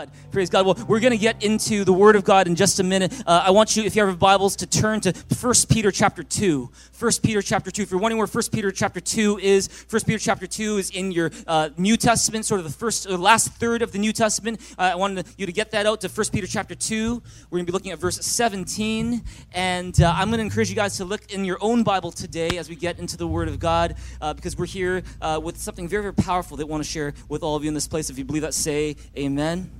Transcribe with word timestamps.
Praise 0.00 0.08
God. 0.08 0.32
Praise 0.32 0.50
God. 0.50 0.66
Well, 0.66 0.86
we're 0.88 1.00
going 1.00 1.12
to 1.12 1.18
get 1.18 1.42
into 1.42 1.84
the 1.84 1.92
Word 1.92 2.16
of 2.16 2.24
God 2.24 2.46
in 2.46 2.54
just 2.54 2.80
a 2.80 2.82
minute. 2.82 3.12
Uh, 3.26 3.44
I 3.46 3.50
want 3.50 3.76
you, 3.76 3.82
if 3.82 3.94
you 3.94 4.06
have 4.06 4.18
Bibles, 4.18 4.56
to 4.56 4.66
turn 4.66 5.00
to 5.00 5.12
1 5.12 5.54
Peter 5.68 5.90
chapter 5.90 6.22
2. 6.22 6.70
1 6.98 7.12
Peter 7.22 7.42
chapter 7.42 7.70
2. 7.70 7.82
If 7.82 7.90
you're 7.90 8.00
wondering 8.00 8.18
where 8.18 8.26
1 8.26 8.44
Peter 8.52 8.70
chapter 8.70 9.00
2 9.00 9.38
is, 9.40 9.68
1 9.90 10.02
Peter 10.06 10.18
chapter 10.18 10.46
2 10.46 10.78
is 10.78 10.90
in 10.90 11.12
your 11.12 11.30
uh, 11.46 11.70
New 11.76 11.96
Testament, 11.96 12.46
sort 12.46 12.60
of 12.60 12.64
the 12.64 12.72
first, 12.72 13.06
or 13.06 13.18
last 13.18 13.52
third 13.54 13.82
of 13.82 13.92
the 13.92 13.98
New 13.98 14.12
Testament. 14.12 14.60
Uh, 14.78 14.82
I 14.82 14.94
wanted 14.94 15.26
you 15.36 15.46
to 15.46 15.52
get 15.52 15.70
that 15.72 15.86
out 15.86 16.00
to 16.02 16.08
1 16.08 16.26
Peter 16.32 16.46
chapter 16.46 16.74
2. 16.74 17.22
We're 17.50 17.56
going 17.58 17.66
to 17.66 17.72
be 17.72 17.74
looking 17.74 17.92
at 17.92 17.98
verse 17.98 18.18
17. 18.24 19.22
And 19.52 20.00
uh, 20.00 20.14
I'm 20.16 20.28
going 20.28 20.38
to 20.38 20.44
encourage 20.44 20.70
you 20.70 20.76
guys 20.76 20.96
to 20.98 21.04
look 21.04 21.32
in 21.32 21.44
your 21.44 21.58
own 21.60 21.82
Bible 21.82 22.12
today 22.12 22.56
as 22.56 22.68
we 22.70 22.76
get 22.76 22.98
into 22.98 23.16
the 23.16 23.26
Word 23.26 23.48
of 23.48 23.58
God, 23.58 23.96
uh, 24.20 24.32
because 24.32 24.56
we're 24.56 24.66
here 24.66 25.02
uh, 25.20 25.40
with 25.42 25.58
something 25.58 25.88
very, 25.88 26.02
very 26.02 26.14
powerful 26.14 26.56
that 26.56 26.64
I 26.64 26.66
want 26.66 26.82
to 26.82 26.88
share 26.88 27.12
with 27.28 27.42
all 27.42 27.56
of 27.56 27.64
you 27.64 27.68
in 27.68 27.74
this 27.74 27.88
place. 27.88 28.08
If 28.08 28.16
you 28.16 28.24
believe 28.24 28.42
that, 28.42 28.54
say 28.54 28.96
amen. 29.16 29.70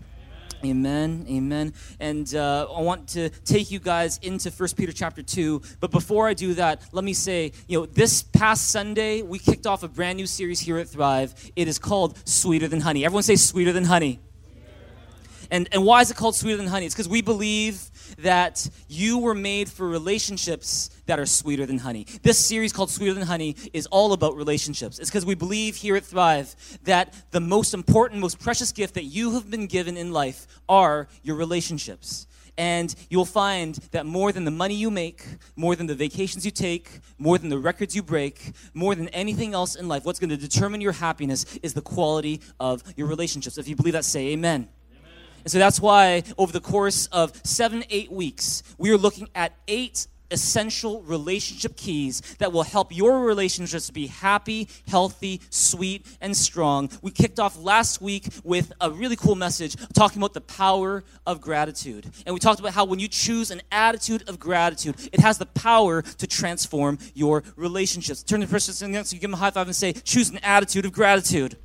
Amen. 0.65 1.25
Amen. 1.29 1.73
And 2.01 2.35
uh, 2.35 2.67
I 2.75 2.83
want 2.83 3.09
to 3.11 3.31
take 3.31 3.71
you 3.71 3.79
guys 3.79 4.19
into 4.19 4.51
First 4.51 4.77
Peter 4.77 4.93
chapter 4.93 5.23
2. 5.23 5.63
But 5.81 5.91
before 5.91 6.29
I 6.29 6.35
do 6.35 6.55
that, 6.55 6.83
let 6.93 7.05
me 7.05 7.15
say, 7.15 7.53
you 7.67 7.81
know, 7.81 7.87
this 7.87 8.23
past 8.23 8.69
Sunday, 8.69 9.23
we 9.23 9.39
kicked 9.39 9.67
off 9.67 9.83
a 9.83 9.89
brand 9.89 10.17
new 10.17 10.27
series 10.27 10.61
here 10.61 10.77
at 10.79 10.89
Thrive. 10.89 11.35
It 11.57 11.67
is 11.67 11.79
called 11.79 12.19
Sweeter 12.29 12.69
Than 12.69 12.81
Honey. 12.81 13.05
Everyone 13.05 13.23
say 13.23 13.37
Sweeter 13.37 13.73
Than 13.73 13.85
Honey. 13.85 14.21
And, 15.51 15.69
and 15.73 15.85
why 15.85 16.03
is 16.03 16.11
it 16.11 16.17
called 16.17 16.37
Sweeter 16.37 16.59
Than 16.59 16.69
Honey? 16.69 16.87
It's 16.87 16.95
because 16.95 17.09
we 17.09 17.23
believe 17.23 17.91
that 18.19 18.69
you 18.89 19.19
were 19.19 19.35
made 19.35 19.69
for 19.69 19.89
relationships 19.89 20.91
that 21.07 21.19
are 21.19 21.27
sweeter 21.27 21.67
than 21.67 21.79
honey. 21.79 22.07
This 22.23 22.39
series 22.39 22.73
called 22.73 22.91
Sweeter 22.91 23.15
Than 23.15 23.27
Honey 23.27 23.57
is 23.73 23.87
all 23.87 24.13
about 24.13 24.37
relationships. 24.37 24.99
It's 24.99 25.11
because 25.11 25.27
we 25.27 25.35
believe 25.35 25.77
here 25.77 25.97
at 25.97 26.05
Thrive 26.05 26.55
that 26.85 27.15
the 27.31 27.41
most 27.41 27.75
important, 27.75 28.21
most 28.21 28.39
precious 28.39 28.73
gift 28.73 28.95
that 28.95 29.05
you 29.05 29.33
have 29.33 29.51
been 29.51 29.67
given 29.67 29.97
in 29.97 30.13
life 30.13 30.47
are 30.69 31.09
your 31.23 31.37
relationships. 31.37 32.27
And 32.59 32.95
you'll 33.09 33.25
find 33.25 33.75
that 33.93 34.05
more 34.05 34.33
than 34.33 34.45
the 34.45 34.51
money 34.51 34.75
you 34.75 34.91
make, 34.91 35.25
more 35.57 35.75
than 35.75 35.87
the 35.87 35.95
vacations 35.95 36.45
you 36.45 36.51
take, 36.51 37.01
more 37.17 37.39
than 37.39 37.49
the 37.49 37.59
records 37.59 37.97
you 37.97 38.03
break, 38.03 38.53
more 38.75 38.95
than 38.95 39.09
anything 39.09 39.55
else 39.55 39.77
in 39.77 39.89
life, 39.89 40.05
what's 40.05 40.19
going 40.19 40.31
to 40.31 40.37
determine 40.37 40.81
your 40.81 40.93
happiness 40.93 41.59
is 41.63 41.73
the 41.73 41.81
quality 41.81 42.41
of 42.59 42.83
your 42.97 43.07
relationships. 43.07 43.57
If 43.57 43.67
you 43.67 43.77
believe 43.77 43.95
that, 43.95 44.05
say 44.05 44.29
amen. 44.29 44.69
And 45.45 45.51
so 45.51 45.59
that's 45.59 45.81
why 45.81 46.23
over 46.39 46.53
the 46.53 46.61
course 46.61 47.07
of 47.07 47.33
seven, 47.45 47.85
eight 47.91 48.11
weeks, 48.11 48.63
we 48.79 48.91
are 48.91 48.99
looking 48.99 49.29
at 49.35 49.53
eight 49.69 50.07
essential 50.31 51.03
relationship 51.03 51.77
keys 51.77 52.21
that 52.39 52.53
will 52.53 52.63
help 52.63 52.95
your 52.95 53.21
relationships 53.25 53.91
be 53.91 54.07
happy, 54.07 54.69
healthy, 54.89 55.41
sweet, 55.51 56.07
and 56.21 56.37
strong. 56.37 56.91
We 57.03 57.11
kicked 57.11 57.41
off 57.41 57.59
last 57.59 58.01
week 58.01 58.29
with 58.45 58.73
a 58.81 58.91
really 58.91 59.17
cool 59.17 59.35
message 59.35 59.77
talking 59.93 60.19
about 60.19 60.35
the 60.35 60.41
power 60.41 61.05
of 61.27 61.41
gratitude. 61.41 62.11
And 62.27 62.33
we 62.33 62.41
talked 62.41 62.61
about 62.61 62.73
how 62.73 62.85
when 62.85 62.99
you 62.99 63.09
choose 63.09 63.51
an 63.51 63.63
attitude 63.73 64.29
of 64.29 64.39
gratitude, 64.39 64.97
it 65.13 65.21
has 65.21 65.39
the 65.39 65.47
power 65.47 66.03
to 66.03 66.27
transform 66.27 66.99
your 67.15 67.43
relationships. 67.57 68.23
Turn 68.23 68.41
to 68.41 68.47
the 68.47 68.51
person 68.51 68.93
next 68.93 69.11
to 69.11 69.17
you, 69.17 69.21
give 69.21 69.31
them 69.31 69.35
a 69.35 69.43
high 69.43 69.51
five, 69.51 69.67
and 69.67 69.77
say, 69.77 69.93
Choose 69.93 70.31
an 70.31 70.39
attitude 70.39 70.85
of 70.85 70.93
gratitude. 70.93 71.57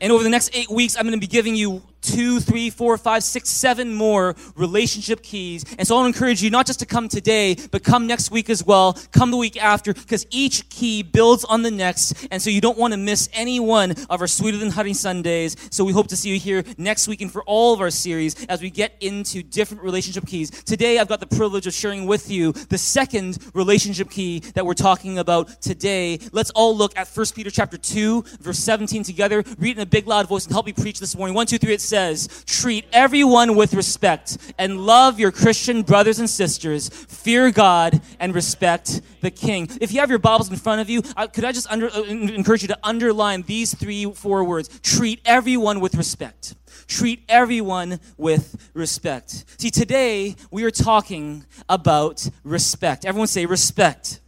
And 0.00 0.12
over 0.12 0.22
the 0.22 0.30
next 0.30 0.50
eight 0.54 0.70
weeks, 0.70 0.96
I'm 0.96 1.02
going 1.02 1.14
to 1.14 1.20
be 1.20 1.26
giving 1.26 1.54
you 1.54 1.82
two, 2.00 2.40
three, 2.40 2.70
four, 2.70 2.96
five, 2.98 3.22
six, 3.22 3.50
seven 3.50 3.94
more 3.94 4.34
relationship 4.56 5.22
keys. 5.22 5.64
And 5.78 5.86
so 5.86 5.96
I 5.96 6.00
want 6.00 6.14
to 6.14 6.18
encourage 6.18 6.42
you 6.42 6.50
not 6.50 6.66
just 6.66 6.80
to 6.80 6.86
come 6.86 7.08
today, 7.08 7.56
but 7.70 7.84
come 7.84 8.06
next 8.06 8.30
week 8.30 8.50
as 8.50 8.64
well. 8.64 8.98
Come 9.12 9.30
the 9.30 9.36
week 9.36 9.62
after, 9.62 9.92
because 9.92 10.26
each 10.30 10.68
key 10.68 11.02
builds 11.02 11.44
on 11.44 11.62
the 11.62 11.70
next. 11.70 12.26
And 12.30 12.40
so 12.40 12.50
you 12.50 12.60
don't 12.60 12.78
want 12.78 12.92
to 12.92 12.98
miss 12.98 13.28
any 13.32 13.60
one 13.60 13.94
of 14.08 14.20
our 14.20 14.26
Sweeter 14.26 14.58
Than 14.58 14.70
Honey 14.70 14.94
Sundays. 14.94 15.56
So 15.70 15.84
we 15.84 15.92
hope 15.92 16.08
to 16.08 16.16
see 16.16 16.30
you 16.30 16.38
here 16.38 16.64
next 16.78 17.08
week 17.08 17.20
and 17.20 17.32
for 17.32 17.42
all 17.44 17.74
of 17.74 17.80
our 17.80 17.90
series 17.90 18.44
as 18.46 18.62
we 18.62 18.70
get 18.70 18.96
into 19.00 19.42
different 19.42 19.82
relationship 19.82 20.26
keys. 20.26 20.50
Today, 20.50 20.98
I've 20.98 21.08
got 21.08 21.20
the 21.20 21.26
privilege 21.26 21.66
of 21.66 21.74
sharing 21.74 22.06
with 22.06 22.30
you 22.30 22.52
the 22.52 22.78
second 22.78 23.38
relationship 23.54 24.10
key 24.10 24.40
that 24.54 24.64
we're 24.64 24.74
talking 24.74 25.18
about 25.18 25.60
today. 25.60 26.18
Let's 26.32 26.50
all 26.50 26.76
look 26.76 26.96
at 26.96 27.08
1 27.08 27.26
Peter 27.34 27.50
chapter 27.50 27.76
2, 27.76 28.24
verse 28.40 28.58
17 28.58 29.02
together. 29.02 29.44
Read 29.58 29.76
in 29.76 29.82
a 29.82 29.86
big 29.86 30.06
loud 30.06 30.28
voice 30.28 30.46
and 30.46 30.52
help 30.52 30.66
me 30.66 30.72
preach 30.72 31.00
this 31.00 31.16
morning. 31.16 31.34
One, 31.34 31.46
two, 31.46 31.58
three, 31.58 31.74
it's 31.74 31.89
says, 31.90 32.44
treat 32.46 32.86
everyone 32.92 33.56
with 33.56 33.74
respect 33.74 34.38
and 34.58 34.86
love 34.86 35.20
your 35.20 35.32
Christian 35.32 35.82
brothers 35.82 36.18
and 36.18 36.30
sisters, 36.30 36.88
fear 36.88 37.50
God, 37.50 38.00
and 38.18 38.34
respect 38.34 39.02
the 39.20 39.30
king. 39.30 39.68
If 39.80 39.92
you 39.92 40.00
have 40.00 40.08
your 40.08 40.18
Bibles 40.18 40.48
in 40.50 40.56
front 40.56 40.80
of 40.80 40.88
you, 40.88 41.02
could 41.02 41.44
I 41.44 41.52
just 41.52 41.70
under, 41.70 41.90
uh, 41.90 42.02
encourage 42.04 42.62
you 42.62 42.68
to 42.68 42.78
underline 42.82 43.42
these 43.42 43.74
three, 43.74 44.04
four 44.14 44.44
words? 44.44 44.68
Treat 44.82 45.20
everyone 45.24 45.80
with 45.80 45.94
respect. 45.94 46.54
Treat 46.86 47.22
everyone 47.28 48.00
with 48.16 48.70
respect. 48.74 49.44
See, 49.58 49.70
today 49.70 50.36
we 50.50 50.64
are 50.64 50.70
talking 50.70 51.44
about 51.68 52.28
respect. 52.44 53.04
Everyone 53.04 53.28
say 53.28 53.46
respect. 53.46 54.20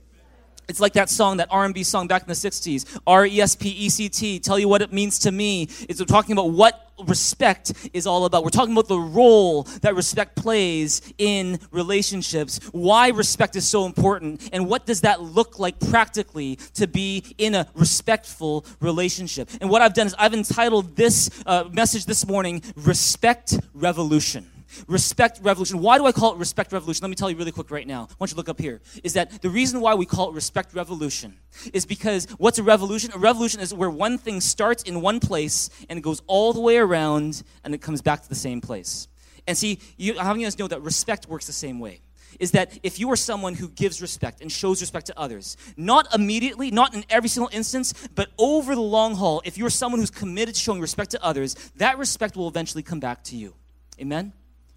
It's 0.68 0.80
like 0.80 0.92
that 0.94 1.10
song, 1.10 1.38
that 1.38 1.48
R&B 1.50 1.82
song 1.82 2.06
back 2.06 2.22
in 2.22 2.28
the 2.28 2.34
60s, 2.34 3.00
R-E-S-P-E-C-T, 3.06 4.40
tell 4.40 4.58
you 4.58 4.68
what 4.68 4.82
it 4.82 4.92
means 4.92 5.18
to 5.20 5.32
me. 5.32 5.68
It's 5.88 6.02
talking 6.04 6.32
about 6.32 6.50
what 6.50 6.92
respect 7.06 7.72
is 7.92 8.06
all 8.06 8.24
about. 8.24 8.44
We're 8.44 8.50
talking 8.50 8.72
about 8.72 8.88
the 8.88 8.98
role 8.98 9.64
that 9.82 9.94
respect 9.94 10.36
plays 10.36 11.00
in 11.18 11.58
relationships, 11.70 12.60
why 12.72 13.08
respect 13.08 13.56
is 13.56 13.66
so 13.66 13.86
important, 13.86 14.48
and 14.52 14.68
what 14.68 14.86
does 14.86 15.00
that 15.02 15.22
look 15.22 15.58
like 15.58 15.78
practically 15.80 16.56
to 16.74 16.86
be 16.86 17.24
in 17.38 17.54
a 17.54 17.66
respectful 17.74 18.64
relationship. 18.80 19.48
And 19.60 19.70
what 19.70 19.82
I've 19.82 19.94
done 19.94 20.06
is 20.06 20.14
I've 20.18 20.34
entitled 20.34 20.96
this 20.96 21.30
uh, 21.46 21.64
message 21.72 22.06
this 22.06 22.26
morning, 22.26 22.62
Respect 22.76 23.58
Revolution. 23.74 24.51
Respect 24.86 25.40
Revolution. 25.42 25.80
Why 25.80 25.98
do 25.98 26.06
I 26.06 26.12
call 26.12 26.32
it 26.32 26.38
Respect 26.38 26.72
Revolution? 26.72 27.02
Let 27.02 27.10
me 27.10 27.16
tell 27.16 27.30
you 27.30 27.36
really 27.36 27.52
quick 27.52 27.70
right 27.70 27.86
now. 27.86 28.08
I 28.10 28.14
want 28.18 28.30
you 28.32 28.36
look 28.36 28.48
up 28.48 28.60
here. 28.60 28.80
Is 29.02 29.14
that 29.14 29.42
the 29.42 29.50
reason 29.50 29.80
why 29.80 29.94
we 29.94 30.06
call 30.06 30.30
it 30.30 30.34
Respect 30.34 30.74
Revolution 30.74 31.38
is 31.72 31.86
because 31.86 32.26
what's 32.38 32.58
a 32.58 32.62
revolution? 32.62 33.10
A 33.14 33.18
revolution 33.18 33.60
is 33.60 33.74
where 33.74 33.90
one 33.90 34.18
thing 34.18 34.40
starts 34.40 34.82
in 34.82 35.00
one 35.00 35.20
place 35.20 35.70
and 35.88 35.98
it 35.98 36.02
goes 36.02 36.22
all 36.26 36.52
the 36.52 36.60
way 36.60 36.78
around 36.78 37.42
and 37.64 37.74
it 37.74 37.78
comes 37.78 38.02
back 38.02 38.22
to 38.22 38.28
the 38.28 38.34
same 38.34 38.60
place. 38.60 39.08
And 39.46 39.58
see, 39.58 39.78
you, 39.96 40.18
how 40.18 40.32
many 40.32 40.44
of 40.44 40.48
us 40.48 40.58
know 40.58 40.68
that 40.68 40.82
respect 40.82 41.28
works 41.28 41.46
the 41.46 41.52
same 41.52 41.80
way? 41.80 42.00
Is 42.40 42.52
that 42.52 42.78
if 42.82 42.98
you 42.98 43.10
are 43.10 43.16
someone 43.16 43.54
who 43.54 43.68
gives 43.68 44.00
respect 44.00 44.40
and 44.40 44.50
shows 44.50 44.80
respect 44.80 45.06
to 45.06 45.18
others, 45.18 45.56
not 45.76 46.12
immediately, 46.14 46.70
not 46.70 46.94
in 46.94 47.04
every 47.10 47.28
single 47.28 47.50
instance, 47.52 47.92
but 48.14 48.30
over 48.38 48.74
the 48.74 48.80
long 48.80 49.14
haul, 49.14 49.42
if 49.44 49.58
you're 49.58 49.70
someone 49.70 50.00
who's 50.00 50.10
committed 50.10 50.54
to 50.54 50.60
showing 50.60 50.80
respect 50.80 51.10
to 51.10 51.22
others, 51.22 51.54
that 51.76 51.98
respect 51.98 52.36
will 52.36 52.48
eventually 52.48 52.82
come 52.82 53.00
back 53.00 53.22
to 53.24 53.36
you. 53.36 53.54
Amen? 54.00 54.32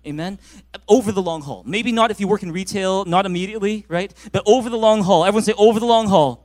Amen? 0.05 0.39
Over 0.87 1.11
the 1.11 1.21
long 1.21 1.41
haul. 1.41 1.63
Maybe 1.65 1.91
not 1.91 2.11
if 2.11 2.19
you 2.19 2.27
work 2.27 2.43
in 2.43 2.51
retail, 2.51 3.05
not 3.05 3.25
immediately, 3.25 3.85
right? 3.87 4.13
But 4.31 4.43
over 4.45 4.69
the 4.69 4.77
long 4.77 5.01
haul. 5.03 5.25
Everyone 5.25 5.43
say, 5.43 5.53
over 5.57 5.79
the 5.79 5.85
long 5.85 6.07
haul 6.07 6.44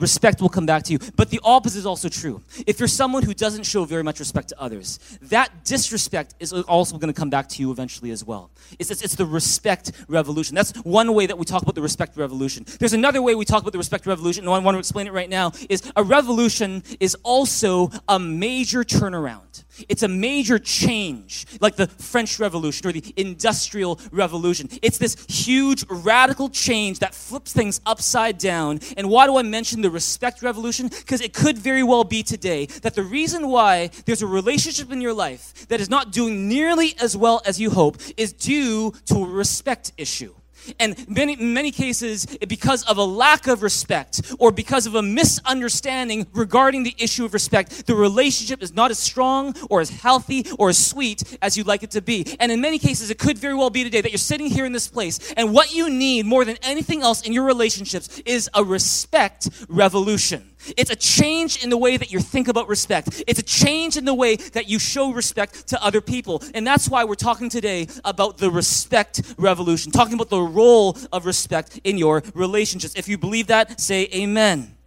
respect 0.00 0.40
will 0.40 0.48
come 0.48 0.66
back 0.66 0.82
to 0.84 0.92
you. 0.92 0.98
But 1.16 1.30
the 1.30 1.40
opposite 1.42 1.78
is 1.78 1.86
also 1.86 2.08
true. 2.08 2.42
If 2.66 2.78
you're 2.78 2.88
someone 2.88 3.22
who 3.22 3.34
doesn't 3.34 3.64
show 3.64 3.84
very 3.84 4.02
much 4.02 4.18
respect 4.18 4.48
to 4.48 4.60
others, 4.60 4.98
that 5.22 5.64
disrespect 5.64 6.34
is 6.40 6.52
also 6.52 6.98
going 6.98 7.12
to 7.12 7.18
come 7.18 7.30
back 7.30 7.48
to 7.50 7.62
you 7.62 7.70
eventually 7.70 8.10
as 8.10 8.24
well. 8.24 8.50
It's, 8.78 8.90
it's, 8.90 9.02
it's, 9.02 9.14
the 9.14 9.26
respect 9.26 9.92
revolution. 10.08 10.54
That's 10.54 10.72
one 10.78 11.12
way 11.14 11.26
that 11.26 11.36
we 11.36 11.44
talk 11.44 11.62
about 11.62 11.74
the 11.74 11.82
respect 11.82 12.16
revolution. 12.16 12.64
There's 12.78 12.92
another 12.92 13.20
way 13.20 13.34
we 13.34 13.44
talk 13.44 13.62
about 13.62 13.72
the 13.72 13.78
respect 13.78 14.06
revolution, 14.06 14.44
and 14.44 14.52
I 14.52 14.58
want 14.58 14.74
to 14.74 14.78
explain 14.78 15.06
it 15.06 15.12
right 15.12 15.28
now, 15.28 15.52
is 15.68 15.90
a 15.96 16.04
revolution 16.04 16.82
is 17.00 17.16
also 17.24 17.90
a 18.08 18.18
major 18.18 18.84
turnaround. 18.84 19.64
It's 19.88 20.02
a 20.02 20.08
major 20.08 20.58
change, 20.58 21.46
like 21.60 21.76
the 21.76 21.86
French 21.86 22.38
Revolution 22.38 22.88
or 22.88 22.92
the 22.92 23.04
Industrial 23.16 24.00
Revolution. 24.10 24.68
It's 24.82 24.98
this 24.98 25.24
huge, 25.28 25.84
radical 25.88 26.48
change 26.48 26.98
that 27.00 27.14
flips 27.14 27.52
things 27.52 27.80
upside 27.86 28.38
down. 28.38 28.80
And 28.96 29.08
why 29.08 29.26
do 29.26 29.36
I 29.36 29.42
mention 29.42 29.82
the 29.82 29.87
respect 29.90 30.42
revolution? 30.42 30.88
Because 30.88 31.20
it 31.20 31.32
could 31.32 31.58
very 31.58 31.82
well 31.82 32.04
be 32.04 32.22
today 32.22 32.66
that 32.82 32.94
the 32.94 33.02
reason 33.02 33.48
why 33.48 33.90
there's 34.06 34.22
a 34.22 34.26
relationship 34.26 34.92
in 34.92 35.00
your 35.00 35.14
life 35.14 35.66
that 35.68 35.80
is 35.80 35.90
not 35.90 36.12
doing 36.12 36.48
nearly 36.48 36.94
as 37.00 37.16
well 37.16 37.42
as 37.44 37.60
you 37.60 37.70
hope 37.70 37.98
is 38.16 38.32
due 38.32 38.92
to 39.06 39.24
a 39.24 39.26
respect 39.26 39.92
issue. 39.96 40.34
And 40.78 41.08
many, 41.08 41.36
many 41.36 41.70
cases, 41.70 42.26
because 42.48 42.82
of 42.84 42.96
a 42.98 43.04
lack 43.04 43.46
of 43.46 43.62
respect 43.62 44.34
or 44.38 44.52
because 44.52 44.86
of 44.86 44.94
a 44.94 45.02
misunderstanding 45.02 46.26
regarding 46.32 46.82
the 46.82 46.94
issue 46.98 47.24
of 47.24 47.34
respect, 47.34 47.86
the 47.86 47.94
relationship 47.94 48.62
is 48.62 48.74
not 48.74 48.90
as 48.90 48.98
strong 48.98 49.54
or 49.70 49.80
as 49.80 49.90
healthy 49.90 50.46
or 50.58 50.68
as 50.68 50.84
sweet 50.84 51.38
as 51.42 51.56
you'd 51.56 51.66
like 51.66 51.82
it 51.82 51.90
to 51.92 52.02
be. 52.02 52.24
And 52.40 52.52
in 52.52 52.60
many 52.60 52.78
cases, 52.78 53.10
it 53.10 53.18
could 53.18 53.38
very 53.38 53.54
well 53.54 53.70
be 53.70 53.84
today 53.84 54.00
that 54.00 54.10
you're 54.10 54.18
sitting 54.18 54.46
here 54.46 54.64
in 54.64 54.72
this 54.72 54.88
place, 54.88 55.32
and 55.36 55.52
what 55.52 55.74
you 55.74 55.90
need 55.90 56.26
more 56.26 56.44
than 56.44 56.56
anything 56.62 57.02
else 57.02 57.22
in 57.22 57.32
your 57.32 57.44
relationships 57.44 58.20
is 58.24 58.48
a 58.54 58.64
respect 58.64 59.48
revolution. 59.68 60.50
It's 60.76 60.90
a 60.90 60.96
change 60.96 61.62
in 61.62 61.70
the 61.70 61.76
way 61.76 61.96
that 61.96 62.12
you 62.12 62.20
think 62.20 62.48
about 62.48 62.68
respect. 62.68 63.22
It's 63.26 63.38
a 63.38 63.42
change 63.42 63.96
in 63.96 64.04
the 64.04 64.14
way 64.14 64.36
that 64.36 64.68
you 64.68 64.78
show 64.78 65.12
respect 65.12 65.66
to 65.68 65.82
other 65.82 66.00
people. 66.00 66.42
And 66.54 66.66
that's 66.66 66.88
why 66.88 67.04
we're 67.04 67.14
talking 67.14 67.48
today 67.48 67.88
about 68.04 68.38
the 68.38 68.50
respect 68.50 69.34
revolution, 69.38 69.92
talking 69.92 70.14
about 70.14 70.30
the 70.30 70.40
role 70.40 70.96
of 71.12 71.26
respect 71.26 71.80
in 71.84 71.98
your 71.98 72.22
relationships. 72.34 72.94
If 72.96 73.08
you 73.08 73.18
believe 73.18 73.48
that, 73.48 73.80
say 73.80 74.08
amen. 74.14 74.77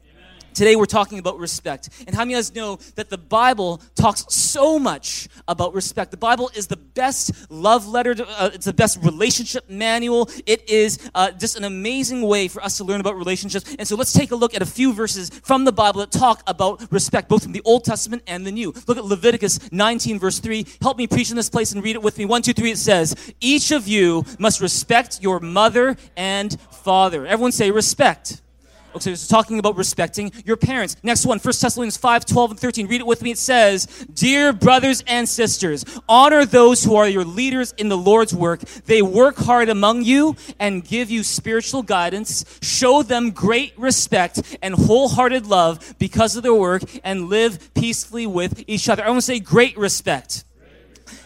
Today 0.54 0.76
we're 0.76 0.86
talking 0.86 1.20
about 1.20 1.40
respect. 1.40 1.90
And 2.06 2.16
how 2.16 2.22
many 2.22 2.34
of 2.34 2.38
you 2.38 2.44
guys 2.44 2.56
know 2.56 2.76
that 2.96 3.10
the 3.10 3.18
Bible 3.18 3.82
talks 3.96 4.26
so 4.30 4.78
much 4.78 5.30
about 5.48 5.74
respect? 5.74 6.12
The 6.12 6.18
Bible 6.18 6.52
is 6.54 6.68
the 6.68 6.78
best 6.78 7.50
love 7.50 7.88
letter, 7.88 8.16
to, 8.16 8.28
uh, 8.28 8.50
it's 8.54 8.66
the 8.66 8.74
best 8.74 9.02
relationship 9.04 9.70
manual. 9.70 10.30
It 10.46 10.70
is 10.70 11.10
uh, 11.16 11.32
just 11.32 11.58
an 11.58 11.64
amazing 11.64 12.22
way 12.24 12.48
for 12.48 12.62
us 12.64 12.78
to 12.78 12.84
learn 12.84 13.00
about 13.00 13.16
relationships. 13.16 13.76
And 13.80 13.88
so 13.88 13.96
let's 13.96 14.14
take 14.14 14.32
a 14.32 14.36
look 14.36 14.54
at 14.54 14.62
a 14.62 14.66
few 14.66 14.94
verses 14.94 15.30
from 15.30 15.64
the 15.64 15.72
Bible 15.72 16.02
that 16.02 16.12
talk 16.12 16.44
about 16.48 16.92
respect, 16.92 17.30
both 17.30 17.44
from 17.44 17.54
the 17.54 17.62
Old 17.64 17.86
Testament 17.86 18.24
and 18.28 18.46
the 18.46 18.52
New. 18.52 18.74
Look 18.88 18.98
at 18.98 19.06
Leviticus 19.06 19.72
19, 19.72 20.20
verse 20.20 20.40
3. 20.40 20.66
Help 20.82 20.98
me 20.98 21.08
preach 21.08 21.30
in 21.30 21.38
this 21.38 21.50
place 21.50 21.72
and 21.72 21.84
read 21.84 21.96
it 21.96 22.02
with 22.02 22.18
me. 22.18 22.26
One, 22.26 22.42
two, 22.42 22.54
three. 22.54 22.72
It 22.72 22.78
says, 22.78 23.34
Each 23.40 23.72
of 23.72 23.88
you 23.88 24.26
must 24.38 24.60
respect 24.60 25.22
your 25.22 25.40
mother 25.40 25.96
and 26.18 26.60
father. 26.72 27.26
Everyone 27.26 27.52
say 27.52 27.72
respect. 27.72 28.42
Okay, 28.94 29.16
so 29.16 29.34
talking 29.34 29.58
about 29.58 29.78
respecting 29.78 30.32
your 30.46 30.58
parents. 30.58 30.98
Next 31.02 31.26
one, 31.26 31.40
1 31.40 31.54
Thessalonians 31.60 31.96
5, 31.96 32.26
12, 32.26 32.52
and 32.52 32.60
13. 32.60 32.88
Read 32.88 33.02
it 33.02 33.08
with 33.08 33.22
me. 33.22 33.32
It 33.32 33.38
says, 33.38 33.86
Dear 34.14 34.52
brothers 34.52 35.02
and 35.08 35.28
sisters, 35.30 35.86
honor 36.10 36.46
those 36.46 36.84
who 36.84 36.96
are 36.96 37.08
your 37.08 37.24
leaders 37.24 37.74
in 37.78 37.88
the 37.88 37.98
Lord's 37.98 38.36
work. 38.36 38.60
They 38.86 39.02
work 39.02 39.38
hard 39.38 39.70
among 39.70 40.04
you 40.04 40.36
and 40.60 40.84
give 40.84 41.10
you 41.10 41.24
spiritual 41.24 41.84
guidance. 41.84 42.44
Show 42.62 43.02
them 43.02 43.32
great 43.32 43.78
respect 43.80 44.58
and 44.62 44.76
wholehearted 44.76 45.48
love 45.48 45.96
because 45.98 46.36
of 46.36 46.44
their 46.44 46.54
work 46.54 46.84
and 47.04 47.30
live 47.30 47.74
peacefully 47.74 48.28
with 48.28 48.64
each 48.68 48.90
other. 48.90 49.06
I 49.06 49.08
want 49.10 49.20
to 49.20 49.26
say 49.26 49.40
great 49.40 49.78
respect. 49.78 50.44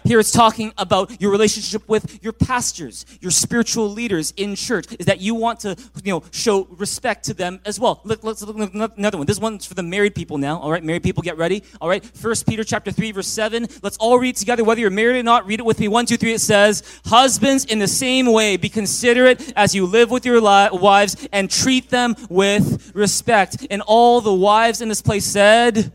Here 0.05 0.19
it's 0.19 0.31
talking 0.31 0.71
about 0.77 1.19
your 1.19 1.31
relationship 1.31 1.87
with 1.89 2.23
your 2.23 2.31
pastors, 2.31 3.07
your 3.21 3.31
spiritual 3.31 3.89
leaders 3.89 4.33
in 4.37 4.55
church, 4.55 4.85
is 4.99 5.07
that 5.07 5.19
you 5.19 5.33
want 5.33 5.61
to, 5.61 5.75
you 6.03 6.13
know, 6.13 6.23
show 6.31 6.65
respect 6.65 7.25
to 7.25 7.33
them 7.33 7.59
as 7.65 7.79
well. 7.79 8.01
Look, 8.03 8.23
Let, 8.23 8.33
us 8.33 8.43
look 8.43 8.59
at 8.59 8.97
another 8.97 9.17
one. 9.17 9.25
This 9.25 9.39
one's 9.39 9.65
for 9.65 9.73
the 9.73 9.81
married 9.81 10.13
people 10.13 10.37
now. 10.37 10.59
All 10.59 10.71
right, 10.71 10.83
married 10.83 11.01
people, 11.01 11.23
get 11.23 11.37
ready. 11.37 11.63
All 11.81 11.89
right, 11.89 12.05
First 12.05 12.47
Peter 12.47 12.63
chapter 12.63 12.91
3, 12.91 13.13
verse 13.13 13.27
7. 13.27 13.67
Let's 13.81 13.97
all 13.97 14.19
read 14.19 14.35
together, 14.35 14.63
whether 14.63 14.79
you're 14.79 14.91
married 14.91 15.19
or 15.19 15.23
not. 15.23 15.47
Read 15.47 15.59
it 15.59 15.65
with 15.65 15.79
me. 15.79 15.87
One, 15.87 16.05
two, 16.05 16.17
three. 16.17 16.33
It 16.33 16.41
says, 16.41 16.83
Husbands, 17.05 17.65
in 17.65 17.79
the 17.79 17.87
same 17.87 18.31
way, 18.31 18.57
be 18.57 18.69
considerate 18.69 19.53
as 19.55 19.73
you 19.73 19.87
live 19.87 20.11
with 20.11 20.23
your 20.23 20.39
li- 20.39 20.69
wives 20.71 21.27
and 21.31 21.49
treat 21.49 21.89
them 21.89 22.15
with 22.29 22.91
respect. 22.93 23.65
And 23.71 23.81
all 23.81 24.21
the 24.21 24.33
wives 24.33 24.81
in 24.81 24.89
this 24.89 25.01
place 25.01 25.25
said, 25.25 25.91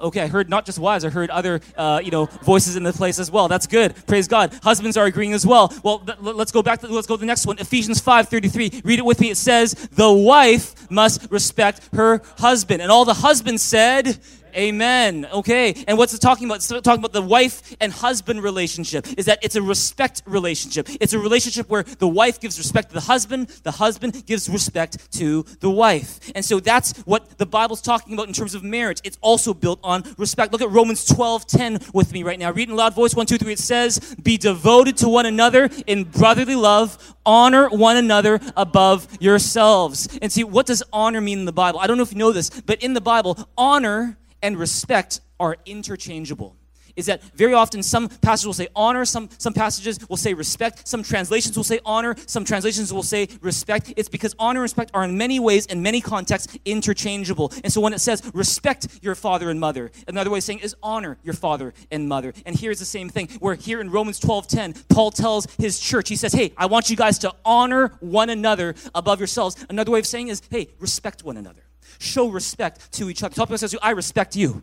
Okay, 0.00 0.22
I 0.22 0.26
heard 0.26 0.48
not 0.48 0.64
just 0.66 0.78
wives, 0.78 1.04
I 1.04 1.10
heard 1.10 1.30
other, 1.30 1.60
uh, 1.76 2.00
you 2.02 2.10
know, 2.10 2.26
voices 2.42 2.76
in 2.76 2.82
the 2.82 2.92
place 2.92 3.18
as 3.18 3.30
well. 3.30 3.48
That's 3.48 3.66
good. 3.66 3.94
Praise 4.06 4.28
God. 4.28 4.54
Husbands 4.62 4.96
are 4.96 5.06
agreeing 5.06 5.32
as 5.32 5.46
well. 5.46 5.72
Well, 5.82 5.98
th- 6.00 6.18
let's 6.20 6.52
go 6.52 6.62
back 6.62 6.80
to, 6.80 6.88
let's 6.88 7.06
go 7.06 7.16
to 7.16 7.20
the 7.20 7.26
next 7.26 7.46
one. 7.46 7.58
Ephesians 7.58 8.00
5.33. 8.00 8.84
Read 8.84 8.98
it 8.98 9.04
with 9.04 9.20
me. 9.20 9.30
It 9.30 9.36
says, 9.36 9.72
the 9.72 10.12
wife 10.12 10.90
must 10.90 11.30
respect 11.30 11.80
her 11.94 12.22
husband. 12.38 12.82
And 12.82 12.90
all 12.90 13.04
the 13.04 13.14
husbands 13.14 13.62
said, 13.62 14.18
Amen. 14.56 15.26
Okay. 15.32 15.84
And 15.86 15.98
what's 15.98 16.14
it 16.14 16.20
talking 16.20 16.46
about? 16.46 16.56
It's 16.56 16.68
talking 16.68 16.98
about 16.98 17.12
the 17.12 17.22
wife 17.22 17.76
and 17.80 17.92
husband 17.92 18.42
relationship. 18.42 19.06
Is 19.16 19.26
that 19.26 19.38
it's 19.42 19.56
a 19.56 19.62
respect 19.62 20.22
relationship. 20.26 20.88
It's 21.00 21.12
a 21.12 21.18
relationship 21.18 21.68
where 21.68 21.82
the 21.82 22.08
wife 22.08 22.40
gives 22.40 22.58
respect 22.58 22.88
to 22.88 22.94
the 22.94 23.00
husband, 23.00 23.48
the 23.62 23.70
husband 23.72 24.26
gives 24.26 24.48
respect 24.48 25.12
to 25.12 25.44
the 25.60 25.70
wife. 25.70 26.30
And 26.34 26.44
so 26.44 26.60
that's 26.60 26.98
what 27.00 27.38
the 27.38 27.46
Bible's 27.46 27.82
talking 27.82 28.14
about 28.14 28.28
in 28.28 28.34
terms 28.34 28.54
of 28.54 28.62
marriage. 28.62 29.00
It's 29.04 29.18
also 29.20 29.54
built 29.54 29.80
on 29.82 30.04
respect. 30.18 30.52
Look 30.52 30.62
at 30.62 30.70
Romans 30.70 31.04
12, 31.04 31.46
10 31.46 31.78
with 31.92 32.12
me 32.12 32.22
right 32.22 32.38
now. 32.38 32.52
Read 32.52 32.68
in 32.68 32.76
loud 32.76 32.94
voice, 32.94 33.14
one, 33.14 33.26
two, 33.26 33.38
three. 33.38 33.52
It 33.52 33.58
says, 33.58 34.16
Be 34.22 34.36
devoted 34.36 34.96
to 34.98 35.08
one 35.08 35.26
another 35.26 35.68
in 35.86 36.04
brotherly 36.04 36.56
love, 36.56 37.16
honor 37.24 37.68
one 37.68 37.96
another 37.96 38.40
above 38.56 39.08
yourselves. 39.20 40.08
And 40.20 40.32
see, 40.32 40.44
what 40.44 40.66
does 40.66 40.82
honor 40.92 41.20
mean 41.20 41.40
in 41.40 41.44
the 41.44 41.52
Bible? 41.52 41.80
I 41.80 41.86
don't 41.86 41.96
know 41.96 42.02
if 42.02 42.12
you 42.12 42.18
know 42.18 42.32
this, 42.32 42.50
but 42.50 42.82
in 42.82 42.94
the 42.94 43.00
Bible, 43.00 43.48
honor 43.56 44.16
and 44.42 44.56
respect 44.56 45.20
are 45.40 45.56
interchangeable. 45.66 46.56
Is 46.98 47.06
that 47.06 47.22
very 47.36 47.54
often 47.54 47.84
some 47.84 48.08
passages 48.08 48.46
will 48.46 48.54
say 48.54 48.66
honor, 48.74 49.04
some, 49.04 49.30
some 49.38 49.54
passages 49.54 50.00
will 50.08 50.16
say 50.16 50.34
respect, 50.34 50.88
some 50.88 51.04
translations 51.04 51.56
will 51.56 51.62
say 51.62 51.78
honor, 51.84 52.16
some 52.26 52.44
translations 52.44 52.92
will 52.92 53.04
say 53.04 53.28
respect. 53.40 53.94
It's 53.96 54.08
because 54.08 54.34
honor 54.36 54.58
and 54.58 54.62
respect 54.62 54.90
are 54.94 55.04
in 55.04 55.16
many 55.16 55.38
ways, 55.38 55.66
in 55.66 55.80
many 55.80 56.00
contexts, 56.00 56.58
interchangeable. 56.64 57.52
And 57.62 57.72
so 57.72 57.80
when 57.80 57.92
it 57.92 58.00
says 58.00 58.28
respect 58.34 58.88
your 59.00 59.14
father 59.14 59.48
and 59.48 59.60
mother, 59.60 59.92
another 60.08 60.28
way 60.28 60.38
of 60.38 60.44
saying 60.44 60.58
is 60.58 60.74
honor 60.82 61.18
your 61.22 61.34
father 61.34 61.72
and 61.92 62.08
mother. 62.08 62.34
And 62.44 62.58
here's 62.58 62.80
the 62.80 62.84
same 62.84 63.08
thing, 63.08 63.28
where 63.38 63.54
here 63.54 63.80
in 63.80 63.90
Romans 63.90 64.18
12 64.18 64.48
10, 64.48 64.74
Paul 64.88 65.12
tells 65.12 65.46
his 65.56 65.78
church, 65.78 66.08
he 66.08 66.16
says, 66.16 66.32
Hey, 66.32 66.52
I 66.56 66.66
want 66.66 66.90
you 66.90 66.96
guys 66.96 67.20
to 67.20 67.32
honor 67.44 67.92
one 68.00 68.28
another 68.28 68.74
above 68.92 69.20
yourselves. 69.20 69.54
Another 69.70 69.92
way 69.92 70.00
of 70.00 70.06
saying 70.06 70.28
is, 70.28 70.42
hey, 70.50 70.66
respect 70.80 71.22
one 71.22 71.36
another 71.36 71.67
show 71.98 72.28
respect 72.28 72.92
to 72.92 73.10
each 73.10 73.22
other. 73.22 73.34
Tell 73.34 73.46
people 73.46 73.58
says, 73.58 73.76
I 73.82 73.90
respect 73.90 74.36
you. 74.36 74.62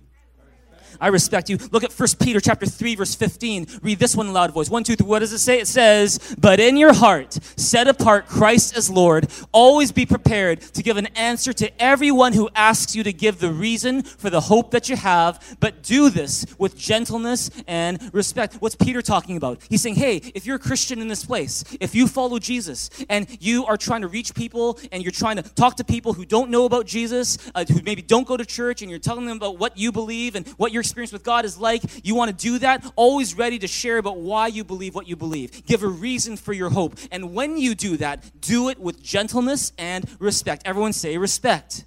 I 1.00 1.08
respect 1.08 1.50
you. 1.50 1.58
Look 1.72 1.84
at 1.84 1.92
1 1.92 2.10
Peter 2.20 2.40
chapter 2.40 2.66
3, 2.66 2.96
verse 2.96 3.16
15. 3.16 3.68
Read 3.82 4.00
this 4.00 4.16
one 4.16 4.28
in 4.28 4.34
loud 4.34 4.54
voice. 4.54 4.70
One, 4.70 4.84
two, 4.84 4.96
three. 4.96 5.08
What 5.08 5.20
does 5.20 5.34
it 5.34 5.40
say? 5.40 5.60
It 5.60 5.68
says, 5.68 6.36
But 6.40 6.60
in 6.60 6.78
your 6.78 6.94
heart, 6.94 7.34
set 7.56 7.88
apart 7.88 8.28
Christ 8.28 8.78
as 8.78 8.90
Lord. 8.90 9.28
Always 9.52 9.92
be 9.92 10.06
prepared 10.06 10.62
to 10.62 10.84
give 10.84 10.98
an 10.98 11.08
answer 11.16 11.54
to 11.54 11.82
everyone 11.82 12.34
who 12.34 12.50
asks 12.56 12.96
you 12.96 13.04
to 13.04 13.14
give 13.14 13.40
the 13.40 13.52
reason 13.52 14.04
for 14.04 14.30
the 14.30 14.42
hope 14.42 14.72
that 14.72 14.90
you 14.90 14.96
have, 14.96 15.58
but 15.60 15.84
do 15.84 16.10
this 16.10 16.46
with 16.58 16.78
gentleness 16.78 17.50
and 17.68 18.10
respect. 18.14 18.56
What's 18.56 18.76
Peter 18.76 19.02
talking 19.02 19.38
about? 19.38 19.62
He's 19.70 19.82
saying, 19.82 19.96
Hey, 19.96 20.18
if 20.34 20.46
you're 20.46 20.58
a 20.58 20.60
Christian 20.60 21.02
in 21.02 21.08
this 21.08 21.26
place, 21.26 21.64
if 21.80 21.96
you 21.96 22.08
follow 22.08 22.40
Jesus 22.40 22.90
and 23.10 23.28
you 23.40 23.66
are 23.66 23.78
trying 23.78 24.02
to 24.02 24.08
reach 24.08 24.34
people 24.34 24.80
and 24.92 25.04
you're 25.04 25.12
trying 25.12 25.38
to 25.38 25.44
talk 25.44 25.76
to 25.78 25.84
people 25.84 26.14
who 26.14 26.26
don't 26.26 26.50
know 26.50 26.66
about 26.66 26.86
Jesus, 26.86 27.38
uh, 27.54 27.66
who 27.66 27.82
maybe 27.84 28.02
don't 28.02 28.28
go 28.28 28.38
to 28.38 28.46
church, 28.46 28.82
and 28.82 28.90
you're 28.90 29.00
telling 29.00 29.26
them 29.26 29.38
about 29.38 29.58
what 29.58 29.78
you 29.78 29.92
believe 29.92 30.36
and 30.36 30.48
what 30.58 30.72
you're 30.72 30.84
experience 30.86 31.12
with 31.12 31.24
God 31.24 31.46
is 31.46 31.58
like, 31.58 31.82
you 32.06 32.16
want 32.16 32.32
to 32.32 32.38
do 32.38 32.60
that, 32.60 32.86
always 32.96 33.38
ready 33.38 33.60
to 33.60 33.68
share 33.68 33.98
about 33.98 34.18
why 34.18 34.48
you 34.48 34.64
believe 34.64 34.96
what 34.96 35.08
you 35.08 35.16
believe. 35.16 35.66
Give 35.66 35.84
a 35.84 35.88
reason 35.88 36.38
for 36.38 36.54
your 36.54 36.70
hope. 36.70 36.98
And 37.12 37.34
when 37.34 37.58
you 37.58 37.76
do 37.76 37.98
that, 37.98 38.24
do 38.42 38.70
it 38.70 38.80
with 38.80 39.02
gentleness 39.02 39.74
and 39.78 40.06
respect. 40.20 40.64
Everyone 40.66 40.94
say 40.94 41.18
respect. 41.18 41.86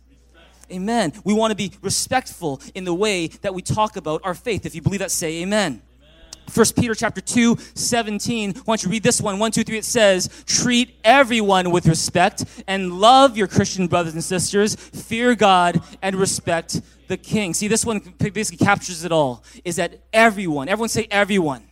Amen. 0.70 1.12
We 1.24 1.32
want 1.32 1.50
to 1.50 1.56
be 1.56 1.72
respectful 1.80 2.60
in 2.74 2.84
the 2.84 2.94
way 2.94 3.28
that 3.28 3.54
we 3.54 3.62
talk 3.62 3.96
about 3.96 4.20
our 4.24 4.34
faith. 4.34 4.66
If 4.66 4.74
you 4.74 4.82
believe 4.82 5.00
that, 5.00 5.10
say 5.10 5.42
amen. 5.42 5.82
First 6.50 6.76
Peter 6.76 6.94
chapter 6.94 7.20
2, 7.20 7.56
17. 7.74 8.54
Why 8.54 8.62
don't 8.64 8.82
you 8.82 8.90
read 8.90 9.02
this 9.02 9.20
one? 9.20 9.38
One, 9.38 9.50
two, 9.50 9.64
three. 9.64 9.78
It 9.78 9.84
says, 9.84 10.44
treat 10.46 10.96
everyone 11.04 11.70
with 11.70 11.86
respect 11.86 12.44
and 12.66 13.00
love 13.00 13.36
your 13.36 13.46
Christian 13.46 13.86
brothers 13.86 14.14
and 14.14 14.24
sisters. 14.24 14.74
Fear 14.74 15.34
God 15.34 15.82
and 16.02 16.16
respect 16.16 16.80
the 17.08 17.16
king. 17.16 17.54
See, 17.54 17.68
this 17.68 17.84
one 17.84 18.00
basically 18.18 18.64
captures 18.64 19.04
it 19.04 19.12
all. 19.12 19.44
Is 19.64 19.76
that 19.76 20.00
everyone, 20.12 20.68
everyone 20.68 20.88
say 20.88 21.06
everyone. 21.10 21.64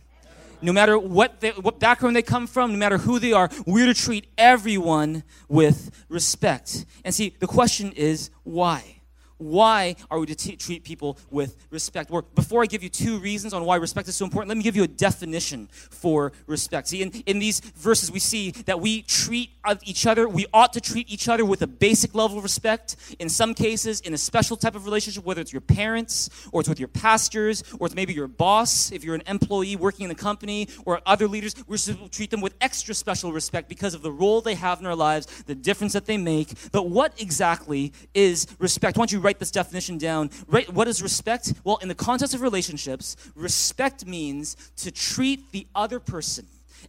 No 0.61 0.73
matter 0.73 0.97
what, 0.97 1.39
they, 1.39 1.51
what 1.51 1.79
background 1.79 2.15
they 2.15 2.23
come 2.23 2.47
from, 2.47 2.71
no 2.71 2.77
matter 2.77 2.97
who 2.97 3.19
they 3.19 3.31
are, 3.31 3.49
we're 3.65 3.85
to 3.85 3.93
treat 3.93 4.27
everyone 4.37 5.23
with 5.47 5.91
respect. 6.09 6.85
And 7.05 7.13
see, 7.13 7.35
the 7.39 7.47
question 7.47 7.91
is 7.91 8.31
why? 8.43 8.96
Why 9.37 9.95
are 10.09 10.19
we 10.19 10.25
to 10.27 10.35
t- 10.35 10.55
treat 10.55 10.83
people 10.83 11.17
with 11.29 11.55
respect? 11.69 12.11
Or 12.11 12.21
before 12.21 12.63
I 12.63 12.65
give 12.65 12.83
you 12.83 12.89
two 12.89 13.19
reasons 13.19 13.53
on 13.53 13.65
why 13.65 13.77
respect 13.77 14.07
is 14.07 14.15
so 14.15 14.25
important, 14.25 14.49
let 14.49 14.57
me 14.57 14.63
give 14.63 14.75
you 14.75 14.83
a 14.83 14.87
definition 14.87 15.67
for 15.71 16.31
respect. 16.45 16.87
See, 16.87 17.01
in, 17.01 17.11
in 17.25 17.39
these 17.39 17.59
verses, 17.59 18.11
we 18.11 18.19
see 18.19 18.51
that 18.51 18.79
we 18.79 19.01
treat 19.03 19.51
each 19.83 20.05
other, 20.05 20.27
we 20.29 20.45
ought 20.53 20.73
to 20.73 20.81
treat 20.81 21.09
each 21.09 21.27
other 21.27 21.45
with 21.45 21.61
a 21.61 21.67
basic 21.67 22.15
level 22.15 22.37
of 22.37 22.43
respect. 22.43 22.95
In 23.19 23.29
some 23.29 23.53
cases, 23.53 24.01
in 24.01 24.13
a 24.13 24.17
special 24.17 24.57
type 24.57 24.75
of 24.75 24.85
relationship, 24.85 25.25
whether 25.25 25.41
it's 25.41 25.53
your 25.53 25.61
parents, 25.61 26.29
or 26.51 26.61
it's 26.61 26.69
with 26.69 26.79
your 26.79 26.87
pastors, 26.87 27.63
or 27.79 27.87
it's 27.87 27.95
maybe 27.95 28.13
your 28.13 28.27
boss, 28.27 28.91
if 28.91 29.03
you're 29.03 29.15
an 29.15 29.23
employee 29.27 29.75
working 29.75 30.03
in 30.03 30.09
the 30.09 30.15
company, 30.15 30.67
or 30.85 31.01
other 31.05 31.27
leaders, 31.27 31.55
we're 31.67 31.77
to 31.77 32.09
treat 32.09 32.31
them 32.31 32.41
with 32.41 32.53
extra 32.61 32.93
special 32.93 33.31
respect 33.31 33.69
because 33.69 33.93
of 33.93 34.01
the 34.01 34.11
role 34.11 34.41
they 34.41 34.55
have 34.55 34.79
in 34.79 34.85
our 34.85 34.95
lives, 34.95 35.25
the 35.43 35.55
difference 35.55 35.93
that 35.93 36.05
they 36.05 36.17
make. 36.17 36.49
But 36.71 36.89
what 36.89 37.19
exactly 37.21 37.93
is 38.13 38.47
respect? 38.59 38.97
I 38.97 38.99
want 38.99 39.11
you 39.11 39.19
write 39.27 39.39
this 39.39 39.51
definition 39.51 39.97
down. 39.97 40.29
Right, 40.47 40.71
what 40.71 40.87
is 40.87 41.03
respect? 41.03 41.53
Well, 41.65 41.77
in 41.81 41.89
the 41.89 41.95
context 41.95 42.33
of 42.33 42.41
relationships, 42.41 43.17
respect 43.35 44.05
means 44.05 44.55
to 44.77 44.89
treat 44.89 45.51
the 45.51 45.67
other 45.75 45.99
person 45.99 46.47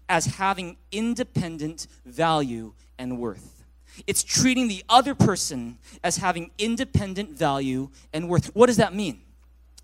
as 0.08 0.26
having 0.26 0.76
independent 0.92 1.88
value 2.06 2.74
and 2.96 3.18
worth. 3.18 3.64
It's 4.06 4.22
treating 4.22 4.68
the 4.68 4.84
other 4.88 5.16
person 5.16 5.78
as 6.04 6.18
having 6.18 6.52
independent 6.58 7.30
value 7.30 7.88
and 8.12 8.28
worth. 8.28 8.54
What 8.54 8.66
does 8.66 8.76
that 8.76 8.94
mean? 8.94 9.20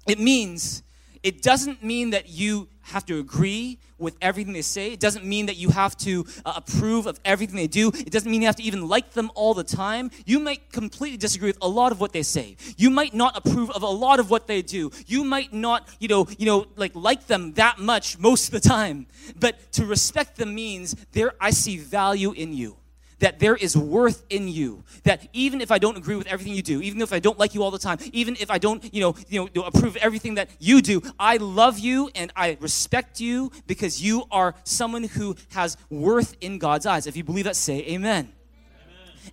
It 0.07 0.21
means 0.21 0.84
it 1.25 1.41
doesn't 1.41 1.83
mean 1.83 2.11
that 2.11 2.29
you 2.29 2.69
have 2.83 3.07
to 3.07 3.19
agree 3.19 3.79
with 3.97 4.15
everything 4.21 4.53
they 4.53 4.61
say. 4.61 4.93
It 4.93 5.01
doesn't 5.01 5.25
mean 5.25 5.47
that 5.47 5.57
you 5.57 5.71
have 5.71 5.97
to 5.99 6.27
uh, 6.45 6.53
approve 6.57 7.07
of 7.07 7.19
everything 7.25 7.57
they 7.57 7.67
do. 7.67 7.89
It 7.89 8.11
doesn't 8.11 8.31
mean 8.31 8.43
you 8.43 8.47
have 8.47 8.57
to 8.57 8.63
even 8.63 8.87
like 8.89 9.13
them 9.13 9.31
all 9.35 9.55
the 9.55 9.65
time. 9.65 10.11
You 10.27 10.39
might 10.39 10.71
completely 10.71 11.17
disagree 11.17 11.49
with 11.49 11.59
a 11.63 11.69
lot 11.69 11.93
of 11.93 12.01
what 12.01 12.13
they 12.13 12.23
say. 12.23 12.59
You 12.77 12.91
might 12.91 13.15
not 13.15 13.39
approve 13.39 13.71
of 13.71 13.83
a 13.83 13.87
lot 13.89 14.21
of 14.21 14.29
what 14.29 14.47
they 14.47 14.61
do. 14.61 14.91
You 15.07 15.25
might 15.25 15.55
not, 15.55 15.89
you 15.99 16.09
know, 16.09 16.29
you 16.37 16.45
know, 16.45 16.67
like 16.77 16.93
like 16.95 17.27
them 17.27 17.55
that 17.55 17.79
much 17.79 18.19
most 18.19 18.53
of 18.53 18.63
the 18.63 18.69
time. 18.69 19.07
But 19.41 19.73
to 19.73 19.87
respect 19.87 20.37
them 20.37 20.55
means 20.55 20.95
there 21.13 21.33
I 21.41 21.51
see 21.51 21.79
value 21.79 22.33
in 22.33 22.53
you 22.53 22.77
that 23.25 23.39
there 23.39 23.57
is 23.57 23.75
worth 23.75 24.23
in 24.29 24.49
you. 24.49 24.85
That 25.05 25.29
even 25.33 25.63
if 25.63 25.73
I 25.73 25.79
don't 25.79 25.97
agree 25.97 26.15
with 26.15 26.27
everything 26.27 26.53
you 26.53 26.61
do, 26.61 26.83
even 26.83 27.01
if 27.01 27.11
I 27.11 27.21
don't 27.21 27.39
like 27.39 27.55
you 27.55 27.63
all 27.63 27.71
the 27.71 27.79
time, 27.79 27.97
even 28.13 28.37
if 28.39 28.51
I 28.51 28.59
don't, 28.59 28.85
you 28.93 29.01
know, 29.01 29.17
you 29.31 29.49
know, 29.55 29.63
approve 29.63 29.97
everything 29.97 30.35
that 30.35 30.51
you 30.59 30.83
do, 30.83 31.01
I 31.19 31.39
love 31.39 31.79
you 31.79 32.11
and 32.15 32.31
I 32.37 32.59
respect 32.61 33.21
you 33.21 33.51
because 33.67 34.03
you 34.03 34.25
are 34.31 34.55
someone 34.65 35.05
who 35.05 35.37
has 35.53 35.79
worth 35.89 36.37
in 36.43 36.59
God's 36.59 36.85
eyes. 36.85 37.07
If 37.07 37.17
you 37.17 37.25
believe 37.25 37.47
that, 37.47 37.57
say 37.57 37.79
amen. 37.87 37.95
amen. 37.95 38.31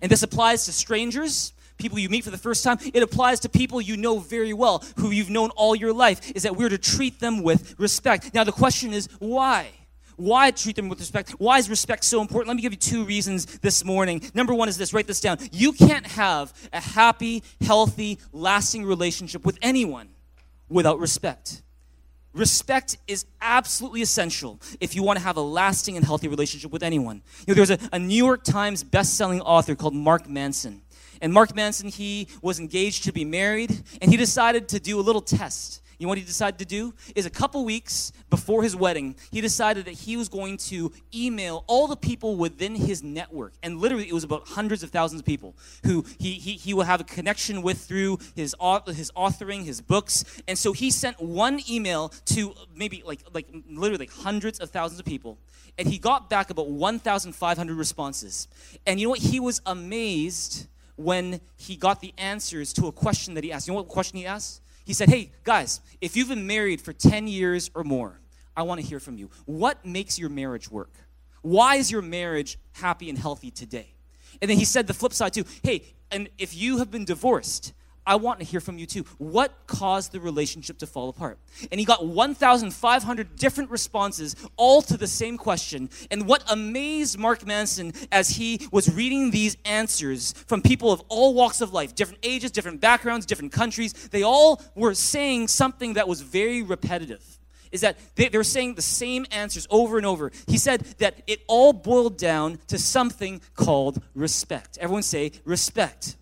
And 0.00 0.10
this 0.10 0.22
applies 0.22 0.64
to 0.64 0.72
strangers 0.72 1.52
people 1.76 1.98
you 1.98 2.08
meet 2.08 2.24
for 2.24 2.30
the 2.30 2.38
first 2.38 2.64
time. 2.64 2.78
It 2.94 3.02
applies 3.02 3.40
to 3.40 3.50
people 3.50 3.78
you 3.78 3.98
know 3.98 4.20
very 4.20 4.54
well, 4.54 4.82
who 4.96 5.10
you've 5.10 5.28
known 5.28 5.50
all 5.50 5.76
your 5.76 5.92
life, 5.92 6.32
is 6.34 6.44
that 6.44 6.56
we're 6.56 6.70
to 6.70 6.78
treat 6.78 7.20
them 7.20 7.42
with 7.42 7.78
respect. 7.78 8.32
Now, 8.32 8.44
the 8.44 8.52
question 8.52 8.94
is, 8.94 9.08
why? 9.18 9.68
Why 10.22 10.52
treat 10.52 10.76
them 10.76 10.88
with 10.88 11.00
respect? 11.00 11.30
Why 11.32 11.58
is 11.58 11.68
respect 11.68 12.04
so 12.04 12.20
important? 12.20 12.46
Let 12.46 12.54
me 12.54 12.62
give 12.62 12.72
you 12.72 12.78
two 12.78 13.04
reasons 13.04 13.58
this 13.58 13.84
morning. 13.84 14.22
Number 14.34 14.54
one 14.54 14.68
is 14.68 14.78
this 14.78 14.94
write 14.94 15.08
this 15.08 15.20
down. 15.20 15.38
You 15.50 15.72
can't 15.72 16.06
have 16.06 16.52
a 16.72 16.80
happy, 16.80 17.42
healthy, 17.60 18.20
lasting 18.32 18.84
relationship 18.84 19.44
with 19.44 19.58
anyone 19.62 20.10
without 20.68 21.00
respect. 21.00 21.62
Respect 22.34 22.98
is 23.08 23.26
absolutely 23.40 24.00
essential 24.00 24.60
if 24.78 24.94
you 24.94 25.02
want 25.02 25.18
to 25.18 25.24
have 25.24 25.36
a 25.36 25.42
lasting 25.42 25.96
and 25.96 26.06
healthy 26.06 26.28
relationship 26.28 26.70
with 26.70 26.84
anyone. 26.84 27.20
You 27.48 27.54
know, 27.54 27.64
there's 27.64 27.70
a, 27.70 27.78
a 27.92 27.98
New 27.98 28.14
York 28.14 28.44
Times 28.44 28.84
best-selling 28.84 29.40
author 29.40 29.74
called 29.74 29.92
Mark 29.92 30.28
Manson. 30.28 30.82
And 31.20 31.32
Mark 31.32 31.56
Manson, 31.56 31.88
he 31.88 32.28
was 32.42 32.60
engaged 32.60 33.04
to 33.04 33.12
be 33.12 33.24
married, 33.24 33.76
and 34.00 34.08
he 34.08 34.16
decided 34.16 34.68
to 34.68 34.78
do 34.78 35.00
a 35.00 35.02
little 35.02 35.20
test. 35.20 35.81
You 36.02 36.06
know 36.06 36.08
what 36.08 36.18
he 36.18 36.24
decided 36.24 36.58
to 36.58 36.64
do? 36.64 36.94
Is 37.14 37.26
a 37.26 37.30
couple 37.30 37.64
weeks 37.64 38.10
before 38.28 38.64
his 38.64 38.74
wedding, 38.74 39.14
he 39.30 39.40
decided 39.40 39.84
that 39.84 39.94
he 39.94 40.16
was 40.16 40.28
going 40.28 40.56
to 40.56 40.92
email 41.14 41.62
all 41.68 41.86
the 41.86 41.94
people 41.94 42.34
within 42.34 42.74
his 42.74 43.04
network. 43.04 43.52
And 43.62 43.78
literally, 43.78 44.08
it 44.08 44.12
was 44.12 44.24
about 44.24 44.48
hundreds 44.48 44.82
of 44.82 44.90
thousands 44.90 45.20
of 45.20 45.24
people 45.24 45.54
who 45.84 46.04
he, 46.18 46.32
he, 46.32 46.54
he 46.54 46.74
will 46.74 46.82
have 46.82 47.00
a 47.00 47.04
connection 47.04 47.62
with 47.62 47.78
through 47.78 48.18
his, 48.34 48.52
his 48.56 49.12
authoring, 49.16 49.62
his 49.62 49.80
books. 49.80 50.24
And 50.48 50.58
so 50.58 50.72
he 50.72 50.90
sent 50.90 51.22
one 51.22 51.60
email 51.70 52.08
to 52.24 52.52
maybe 52.74 53.04
like, 53.06 53.20
like 53.32 53.46
literally 53.70 53.98
like 53.98 54.12
hundreds 54.12 54.58
of 54.58 54.70
thousands 54.70 54.98
of 54.98 55.06
people. 55.06 55.38
And 55.78 55.86
he 55.86 55.98
got 55.98 56.28
back 56.28 56.50
about 56.50 56.66
1,500 56.66 57.76
responses. 57.76 58.48
And 58.88 58.98
you 58.98 59.06
know 59.06 59.10
what? 59.10 59.20
He 59.20 59.38
was 59.38 59.62
amazed 59.66 60.66
when 60.96 61.40
he 61.56 61.76
got 61.76 62.00
the 62.00 62.12
answers 62.18 62.72
to 62.72 62.88
a 62.88 62.92
question 62.92 63.34
that 63.34 63.44
he 63.44 63.52
asked. 63.52 63.68
You 63.68 63.74
know 63.74 63.76
what 63.76 63.86
question 63.86 64.18
he 64.18 64.26
asked? 64.26 64.62
He 64.84 64.92
said, 64.92 65.08
Hey, 65.08 65.32
guys, 65.44 65.80
if 66.00 66.16
you've 66.16 66.28
been 66.28 66.46
married 66.46 66.80
for 66.80 66.92
10 66.92 67.28
years 67.28 67.70
or 67.74 67.84
more, 67.84 68.20
I 68.56 68.62
want 68.62 68.80
to 68.80 68.86
hear 68.86 69.00
from 69.00 69.16
you. 69.16 69.30
What 69.46 69.84
makes 69.84 70.18
your 70.18 70.28
marriage 70.28 70.70
work? 70.70 70.92
Why 71.42 71.76
is 71.76 71.90
your 71.90 72.02
marriage 72.02 72.58
happy 72.72 73.08
and 73.08 73.18
healthy 73.18 73.50
today? 73.50 73.94
And 74.40 74.50
then 74.50 74.58
he 74.58 74.64
said 74.64 74.86
the 74.86 74.94
flip 74.94 75.12
side 75.12 75.32
too. 75.32 75.44
Hey, 75.62 75.84
and 76.10 76.28
if 76.38 76.54
you 76.54 76.78
have 76.78 76.90
been 76.90 77.04
divorced, 77.04 77.72
I 78.06 78.16
want 78.16 78.40
to 78.40 78.44
hear 78.44 78.60
from 78.60 78.78
you 78.78 78.86
too. 78.86 79.04
What 79.18 79.52
caused 79.66 80.12
the 80.12 80.20
relationship 80.20 80.78
to 80.78 80.86
fall 80.86 81.08
apart? 81.08 81.38
And 81.70 81.78
he 81.78 81.86
got 81.86 82.04
1,500 82.04 83.36
different 83.36 83.70
responses, 83.70 84.34
all 84.56 84.82
to 84.82 84.96
the 84.96 85.06
same 85.06 85.38
question. 85.38 85.88
And 86.10 86.26
what 86.26 86.42
amazed 86.50 87.18
Mark 87.18 87.46
Manson 87.46 87.92
as 88.10 88.30
he 88.30 88.66
was 88.72 88.92
reading 88.92 89.30
these 89.30 89.56
answers 89.64 90.32
from 90.32 90.62
people 90.62 90.90
of 90.90 91.02
all 91.08 91.34
walks 91.34 91.60
of 91.60 91.72
life, 91.72 91.94
different 91.94 92.20
ages, 92.24 92.50
different 92.50 92.80
backgrounds, 92.80 93.24
different 93.24 93.52
countries, 93.52 93.92
they 94.08 94.22
all 94.22 94.60
were 94.74 94.94
saying 94.94 95.48
something 95.48 95.94
that 95.94 96.08
was 96.08 96.20
very 96.20 96.62
repetitive. 96.62 97.38
Is 97.70 97.80
that 97.80 97.96
they, 98.16 98.28
they 98.28 98.36
were 98.36 98.44
saying 98.44 98.74
the 98.74 98.82
same 98.82 99.24
answers 99.30 99.66
over 99.70 99.96
and 99.96 100.04
over. 100.04 100.30
He 100.46 100.58
said 100.58 100.80
that 100.98 101.22
it 101.26 101.42
all 101.46 101.72
boiled 101.72 102.18
down 102.18 102.58
to 102.66 102.78
something 102.78 103.40
called 103.54 104.02
respect. 104.14 104.76
Everyone 104.78 105.02
say 105.02 105.32
respect. 105.44 106.16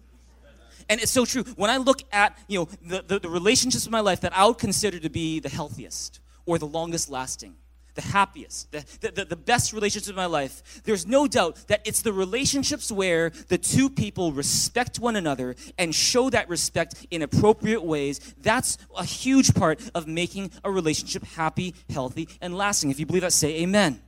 And 0.90 1.00
it's 1.00 1.12
so 1.12 1.24
true. 1.24 1.44
When 1.54 1.70
I 1.70 1.76
look 1.76 2.02
at, 2.12 2.36
you 2.48 2.58
know, 2.58 2.68
the, 2.82 3.04
the, 3.06 3.20
the 3.20 3.30
relationships 3.30 3.86
in 3.86 3.92
my 3.92 4.00
life 4.00 4.20
that 4.22 4.36
I 4.36 4.44
would 4.44 4.58
consider 4.58 4.98
to 4.98 5.08
be 5.08 5.38
the 5.38 5.48
healthiest 5.48 6.18
or 6.46 6.58
the 6.58 6.66
longest 6.66 7.08
lasting, 7.08 7.54
the 7.94 8.02
happiest, 8.02 8.72
the, 8.72 8.84
the, 9.00 9.24
the, 9.24 9.36
best 9.36 9.72
relationships 9.72 10.08
in 10.08 10.16
my 10.16 10.26
life, 10.26 10.82
there's 10.82 11.06
no 11.06 11.28
doubt 11.28 11.56
that 11.68 11.80
it's 11.84 12.02
the 12.02 12.12
relationships 12.12 12.90
where 12.90 13.30
the 13.48 13.58
two 13.58 13.88
people 13.88 14.32
respect 14.32 14.98
one 14.98 15.14
another 15.14 15.54
and 15.78 15.94
show 15.94 16.28
that 16.30 16.48
respect 16.48 17.06
in 17.12 17.22
appropriate 17.22 17.84
ways. 17.84 18.18
That's 18.42 18.76
a 18.96 19.04
huge 19.04 19.54
part 19.54 19.80
of 19.94 20.08
making 20.08 20.50
a 20.64 20.72
relationship 20.72 21.22
happy, 21.22 21.74
healthy, 21.88 22.28
and 22.40 22.56
lasting. 22.56 22.90
If 22.90 22.98
you 22.98 23.06
believe 23.06 23.22
that, 23.22 23.32
say 23.32 23.62
amen. 23.62 24.00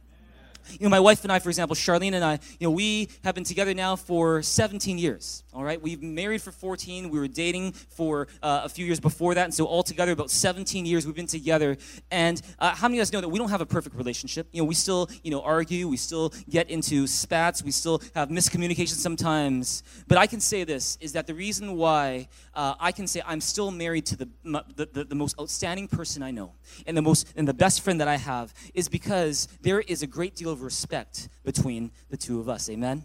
You 0.71 0.85
know, 0.87 0.89
my 0.89 1.01
wife 1.01 1.23
and 1.23 1.33
I, 1.33 1.39
for 1.39 1.49
example, 1.49 1.77
Charlene 1.77 2.15
and 2.15 2.25
I, 2.25 2.39
you 2.59 2.67
know, 2.67 2.71
we 2.71 3.09
have 3.25 3.35
been 3.35 3.45
together 3.45 3.75
now 3.75 3.97
for 3.97 4.43
17 4.43 4.99
years. 4.99 5.43
All 5.55 5.65
right, 5.65 5.81
we've 5.81 6.03
married 6.03 6.41
for 6.41 6.51
14. 6.51 7.11
We 7.11 7.19
were 7.19 7.29
dating 7.29 7.73
for 7.73 8.27
uh, 8.43 8.63
a 8.65 8.69
few 8.71 8.87
years 8.87 9.01
before 9.01 9.35
that, 9.35 9.45
and 9.45 9.53
so 9.53 9.67
altogether, 9.67 10.13
about 10.13 10.31
17 10.31 10.87
years 10.87 11.05
we've 11.05 11.15
been 11.15 11.27
together. 11.27 11.77
And 12.11 12.41
uh, 12.59 12.75
how 12.75 12.89
many 12.89 13.01
of 13.01 13.03
us 13.03 13.13
know 13.13 13.21
that 13.21 13.29
we 13.29 13.39
don't 13.39 13.51
have 13.51 13.61
a 13.61 13.67
perfect 13.67 13.97
relationship? 13.97 14.49
You 14.53 14.63
know, 14.63 14.67
we 14.67 14.75
still, 14.75 15.11
you 15.23 15.31
know, 15.31 15.43
argue. 15.43 15.89
We 15.89 15.99
still 15.99 16.33
get 16.49 16.71
into 16.71 17.07
spats. 17.07 17.63
We 17.63 17.71
still 17.71 18.01
have 18.15 18.31
miscommunication 18.31 18.95
sometimes. 18.95 19.83
But 20.09 20.17
I 20.17 20.27
can 20.27 20.41
say 20.41 20.65
this: 20.65 20.97
is 21.03 21.13
that 21.13 21.27
the 21.27 21.35
reason 21.35 21.77
why 21.77 22.29
uh, 22.55 22.75
I 22.81 22.93
can 22.93 23.07
say 23.07 23.21
I'm 23.27 23.43
still 23.43 23.71
married 23.71 24.07
to 24.07 24.17
the, 24.17 24.29
the, 24.45 24.89
the 24.91 25.05
the 25.05 25.15
most 25.15 25.39
outstanding 25.39 25.87
person 25.87 26.23
I 26.23 26.31
know, 26.31 26.53
and 26.87 26.97
the 26.97 27.03
most 27.03 27.31
and 27.37 27.47
the 27.47 27.55
best 27.55 27.83
friend 27.83 28.01
that 28.01 28.09
I 28.09 28.17
have, 28.17 28.55
is 28.73 28.89
because 28.89 29.49
there 29.61 29.81
is 29.81 30.03
a 30.03 30.07
great 30.07 30.35
deal 30.35 30.51
of 30.53 30.63
respect 30.63 31.29
between 31.45 31.91
the 32.11 32.17
two 32.17 32.41
of 32.41 32.49
us. 32.49 32.69
Amen? 32.69 33.05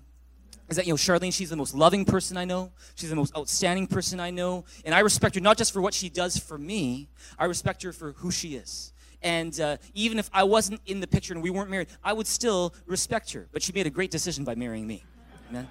Is 0.70 0.76
that 0.76 0.86
you 0.86 0.94
know 0.94 0.98
Charlene 0.98 1.34
she's 1.34 1.50
the 1.50 1.56
most 1.56 1.74
loving 1.74 2.04
person 2.04 2.36
I 2.38 2.46
know. 2.46 2.72
She's 2.96 3.10
the 3.10 3.16
most 3.16 3.36
outstanding 3.38 3.88
person 3.88 4.20
I 4.20 4.32
know. 4.32 4.66
And 4.84 4.94
I 4.94 5.00
respect 5.00 5.36
her 5.36 5.42
not 5.42 5.58
just 5.58 5.72
for 5.72 5.82
what 5.82 5.94
she 5.94 6.10
does 6.10 6.38
for 6.38 6.58
me 6.58 7.10
I 7.40 7.46
respect 7.46 7.84
her 7.84 7.94
for 7.94 8.12
who 8.14 8.32
she 8.32 8.56
is. 8.56 8.92
And 9.22 9.60
uh, 9.60 9.78
even 9.94 10.20
if 10.20 10.30
I 10.34 10.44
wasn't 10.44 10.82
in 10.86 11.00
the 11.00 11.08
picture 11.08 11.34
and 11.34 11.42
we 11.42 11.50
weren't 11.50 11.70
married 11.70 11.88
I 12.04 12.14
would 12.14 12.28
still 12.28 12.74
respect 12.86 13.32
her. 13.32 13.48
But 13.52 13.64
she 13.64 13.72
made 13.72 13.88
a 13.88 13.90
great 13.90 14.12
decision 14.12 14.44
by 14.44 14.56
marrying 14.56 14.86
me. 14.86 15.04
Amen? 15.50 15.70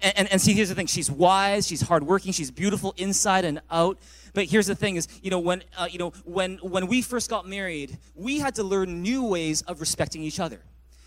And, 0.00 0.18
and, 0.18 0.32
and 0.32 0.40
see 0.40 0.54
here's 0.54 0.70
the 0.70 0.74
thing. 0.74 0.86
She's 0.86 1.10
wise. 1.10 1.66
She's 1.66 1.82
hardworking. 1.82 2.32
She's 2.32 2.50
beautiful 2.50 2.94
inside 2.96 3.44
and 3.44 3.60
out. 3.70 3.98
But 4.32 4.46
here's 4.46 4.66
the 4.66 4.74
thing 4.74 4.96
is 4.96 5.08
you 5.22 5.30
know 5.30 5.40
when 5.40 5.62
uh, 5.76 5.88
you 5.90 5.98
know 5.98 6.10
when 6.24 6.56
when 6.62 6.86
we 6.86 7.02
first 7.02 7.28
got 7.28 7.46
married 7.46 7.98
we 8.14 8.38
had 8.38 8.54
to 8.54 8.62
learn 8.62 9.02
new 9.02 9.24
ways 9.26 9.60
of 9.62 9.80
respecting 9.80 10.22
each 10.22 10.40
other 10.40 10.62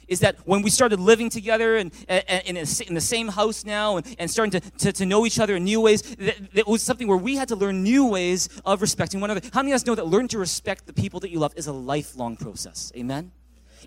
is 0.08 0.20
that 0.20 0.36
when 0.46 0.62
we 0.62 0.70
started 0.70 1.00
living 1.00 1.30
together 1.30 1.78
and, 1.78 1.92
in, 2.46 2.56
the 2.56 3.02
same 3.02 3.28
house 3.28 3.66
now 3.66 3.98
and, 3.98 4.16
and 4.20 4.30
starting 4.30 4.60
to, 4.60 4.72
to, 4.78 4.92
to, 4.92 5.06
know 5.06 5.26
each 5.26 5.40
other 5.40 5.56
in 5.56 5.64
new 5.64 5.82
ways, 5.82 6.02
that, 6.02 6.38
it 6.54 6.68
was 6.68 6.82
something 6.82 7.08
where 7.08 7.18
we 7.18 7.36
had 7.36 7.48
to 7.48 7.56
learn 7.56 7.84
new 7.84 8.06
ways 8.08 8.50
of 8.66 8.82
respecting 8.82 9.22
one 9.22 9.30
another. 9.30 9.48
How 9.54 9.62
many 9.62 9.72
of 9.72 9.76
us 9.76 9.86
know 9.86 9.96
that 9.96 10.08
learning 10.08 10.30
to 10.30 10.40
respect 10.40 10.86
the 10.86 10.94
people 10.94 11.20
that 11.22 11.30
you 11.30 11.40
love 11.40 11.54
is 11.56 11.68
a 11.68 11.74
lifelong 11.74 12.38
process? 12.38 12.92
Amen? 12.96 13.32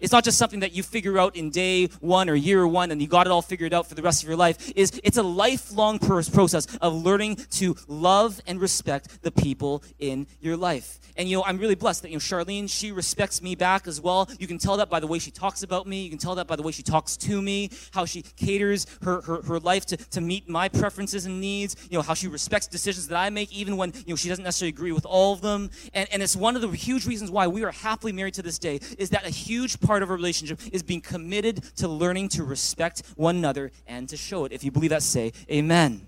It's 0.00 0.12
not 0.12 0.24
just 0.24 0.38
something 0.38 0.60
that 0.60 0.72
you 0.72 0.82
figure 0.82 1.18
out 1.18 1.36
in 1.36 1.50
day 1.50 1.86
one 2.00 2.28
or 2.28 2.34
year 2.34 2.66
one 2.66 2.90
and 2.90 3.00
you 3.00 3.08
got 3.08 3.26
it 3.26 3.30
all 3.30 3.42
figured 3.42 3.72
out 3.74 3.86
for 3.86 3.94
the 3.94 4.02
rest 4.02 4.22
of 4.22 4.28
your 4.28 4.36
life. 4.36 4.72
Is 4.76 5.00
it's 5.04 5.16
a 5.16 5.22
lifelong 5.22 5.98
process 5.98 6.66
of 6.78 6.94
learning 6.94 7.36
to 7.52 7.76
love 7.86 8.40
and 8.46 8.60
respect 8.60 9.22
the 9.22 9.30
people 9.30 9.82
in 9.98 10.26
your 10.40 10.56
life. 10.56 10.98
And 11.16 11.28
you 11.28 11.36
know, 11.36 11.44
I'm 11.44 11.58
really 11.58 11.74
blessed 11.74 12.02
that 12.02 12.10
you 12.10 12.16
know 12.16 12.20
Charlene, 12.20 12.70
she 12.70 12.92
respects 12.92 13.42
me 13.42 13.56
back 13.56 13.88
as 13.88 14.00
well. 14.00 14.28
You 14.38 14.46
can 14.46 14.58
tell 14.58 14.76
that 14.76 14.88
by 14.88 15.00
the 15.00 15.06
way 15.06 15.18
she 15.18 15.32
talks 15.32 15.62
about 15.62 15.86
me. 15.86 16.02
You 16.02 16.10
can 16.10 16.18
tell 16.18 16.36
that 16.36 16.46
by 16.46 16.54
the 16.54 16.62
way 16.62 16.70
she 16.70 16.82
talks 16.82 17.16
to 17.16 17.42
me, 17.42 17.70
how 17.90 18.04
she 18.04 18.22
caters 18.22 18.86
her, 19.02 19.20
her, 19.22 19.42
her 19.42 19.58
life 19.58 19.84
to, 19.86 19.96
to 19.96 20.20
meet 20.20 20.48
my 20.48 20.68
preferences 20.68 21.26
and 21.26 21.40
needs, 21.40 21.76
you 21.90 21.98
know, 21.98 22.02
how 22.02 22.14
she 22.14 22.28
respects 22.28 22.68
decisions 22.68 23.08
that 23.08 23.18
I 23.18 23.30
make, 23.30 23.52
even 23.52 23.76
when 23.76 23.92
you 24.06 24.12
know 24.12 24.16
she 24.16 24.28
doesn't 24.28 24.44
necessarily 24.44 24.70
agree 24.70 24.92
with 24.92 25.06
all 25.06 25.32
of 25.32 25.40
them. 25.40 25.70
And, 25.92 26.08
and 26.12 26.22
it's 26.22 26.36
one 26.36 26.54
of 26.54 26.62
the 26.62 26.68
huge 26.68 27.06
reasons 27.06 27.30
why 27.30 27.48
we 27.48 27.64
are 27.64 27.72
happily 27.72 28.12
married 28.12 28.34
to 28.34 28.42
this 28.42 28.58
day, 28.58 28.80
is 28.98 29.10
that 29.10 29.26
a 29.26 29.30
huge 29.30 29.80
part 29.88 30.02
of 30.02 30.10
a 30.10 30.12
relationship 30.12 30.60
is 30.70 30.82
being 30.82 31.00
committed 31.00 31.62
to 31.74 31.88
learning 31.88 32.28
to 32.28 32.44
respect 32.44 33.02
one 33.16 33.36
another 33.36 33.72
and 33.86 34.06
to 34.06 34.18
show 34.18 34.44
it. 34.44 34.52
If 34.52 34.62
you 34.62 34.70
believe 34.70 34.90
that, 34.90 35.02
say 35.02 35.32
amen. 35.50 36.06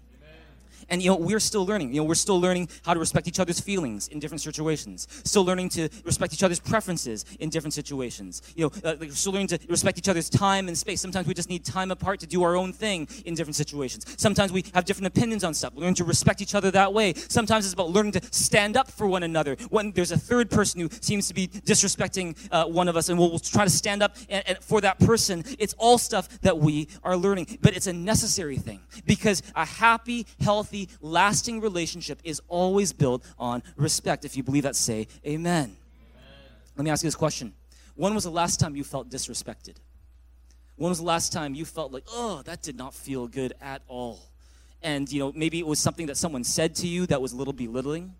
And, 0.90 1.02
you 1.02 1.10
know, 1.10 1.16
we're 1.16 1.40
still 1.40 1.64
learning. 1.64 1.94
You 1.94 2.00
know, 2.00 2.04
we're 2.04 2.14
still 2.14 2.40
learning 2.40 2.68
how 2.84 2.94
to 2.94 3.00
respect 3.00 3.28
each 3.28 3.40
other's 3.40 3.60
feelings 3.60 4.08
in 4.08 4.18
different 4.18 4.40
situations. 4.40 5.06
Still 5.24 5.44
learning 5.44 5.70
to 5.70 5.88
respect 6.04 6.34
each 6.34 6.42
other's 6.42 6.60
preferences 6.60 7.24
in 7.38 7.48
different 7.48 7.74
situations. 7.74 8.42
You 8.54 8.70
know, 8.84 8.90
uh, 8.90 8.96
still 9.10 9.32
learning 9.32 9.48
to 9.48 9.58
respect 9.68 9.98
each 9.98 10.08
other's 10.08 10.28
time 10.28 10.68
and 10.68 10.76
space. 10.76 11.00
Sometimes 11.00 11.26
we 11.26 11.34
just 11.34 11.48
need 11.48 11.64
time 11.64 11.90
apart 11.90 12.20
to 12.20 12.26
do 12.26 12.42
our 12.42 12.56
own 12.56 12.72
thing 12.72 13.08
in 13.24 13.34
different 13.34 13.56
situations. 13.56 14.04
Sometimes 14.18 14.52
we 14.52 14.64
have 14.74 14.84
different 14.84 15.06
opinions 15.06 15.44
on 15.44 15.54
stuff. 15.54 15.74
We 15.74 15.82
learn 15.82 15.94
to 15.94 16.04
respect 16.04 16.40
each 16.40 16.54
other 16.54 16.70
that 16.72 16.92
way. 16.92 17.14
Sometimes 17.14 17.64
it's 17.64 17.74
about 17.74 17.90
learning 17.90 18.12
to 18.12 18.22
stand 18.30 18.76
up 18.76 18.90
for 18.90 19.06
one 19.06 19.22
another. 19.22 19.56
When 19.70 19.92
there's 19.92 20.12
a 20.12 20.18
third 20.18 20.50
person 20.50 20.80
who 20.80 20.88
seems 21.00 21.28
to 21.28 21.34
be 21.34 21.48
disrespecting 21.48 22.36
uh, 22.50 22.64
one 22.66 22.88
of 22.88 22.96
us, 22.96 23.08
and 23.08 23.18
we'll, 23.18 23.30
we'll 23.30 23.38
try 23.38 23.64
to 23.64 23.70
stand 23.70 24.02
up 24.02 24.16
and, 24.28 24.42
and 24.46 24.58
for 24.58 24.80
that 24.80 24.98
person. 24.98 25.44
It's 25.58 25.74
all 25.78 25.98
stuff 25.98 26.40
that 26.40 26.58
we 26.58 26.88
are 27.02 27.16
learning. 27.16 27.58
But 27.60 27.76
it's 27.76 27.86
a 27.86 27.92
necessary 27.92 28.56
thing 28.56 28.80
because 29.06 29.42
a 29.54 29.64
happy, 29.64 30.26
healthy, 30.40 30.79
lasting 31.00 31.60
relationship 31.60 32.20
is 32.24 32.40
always 32.48 32.92
built 32.92 33.24
on 33.38 33.62
respect. 33.76 34.24
If 34.24 34.36
you 34.36 34.42
believe 34.42 34.62
that, 34.62 34.76
say 34.76 35.08
amen. 35.26 35.64
amen. 35.64 35.76
Let 36.76 36.84
me 36.84 36.90
ask 36.90 37.02
you 37.02 37.08
this 37.08 37.16
question 37.16 37.52
When 37.96 38.14
was 38.14 38.24
the 38.24 38.30
last 38.30 38.60
time 38.60 38.76
you 38.76 38.84
felt 38.84 39.10
disrespected? 39.10 39.76
When 40.76 40.88
was 40.88 40.98
the 40.98 41.04
last 41.04 41.30
time 41.30 41.54
you 41.54 41.66
felt 41.66 41.92
like, 41.92 42.04
oh, 42.10 42.40
that 42.46 42.62
did 42.62 42.78
not 42.78 42.94
feel 42.94 43.26
good 43.26 43.52
at 43.60 43.82
all? 43.86 44.18
And, 44.82 45.12
you 45.12 45.18
know, 45.18 45.32
maybe 45.36 45.58
it 45.58 45.66
was 45.66 45.78
something 45.78 46.06
that 46.06 46.16
someone 46.16 46.42
said 46.42 46.74
to 46.76 46.86
you 46.86 47.04
that 47.06 47.20
was 47.20 47.34
a 47.34 47.36
little 47.36 47.52
belittling. 47.52 48.14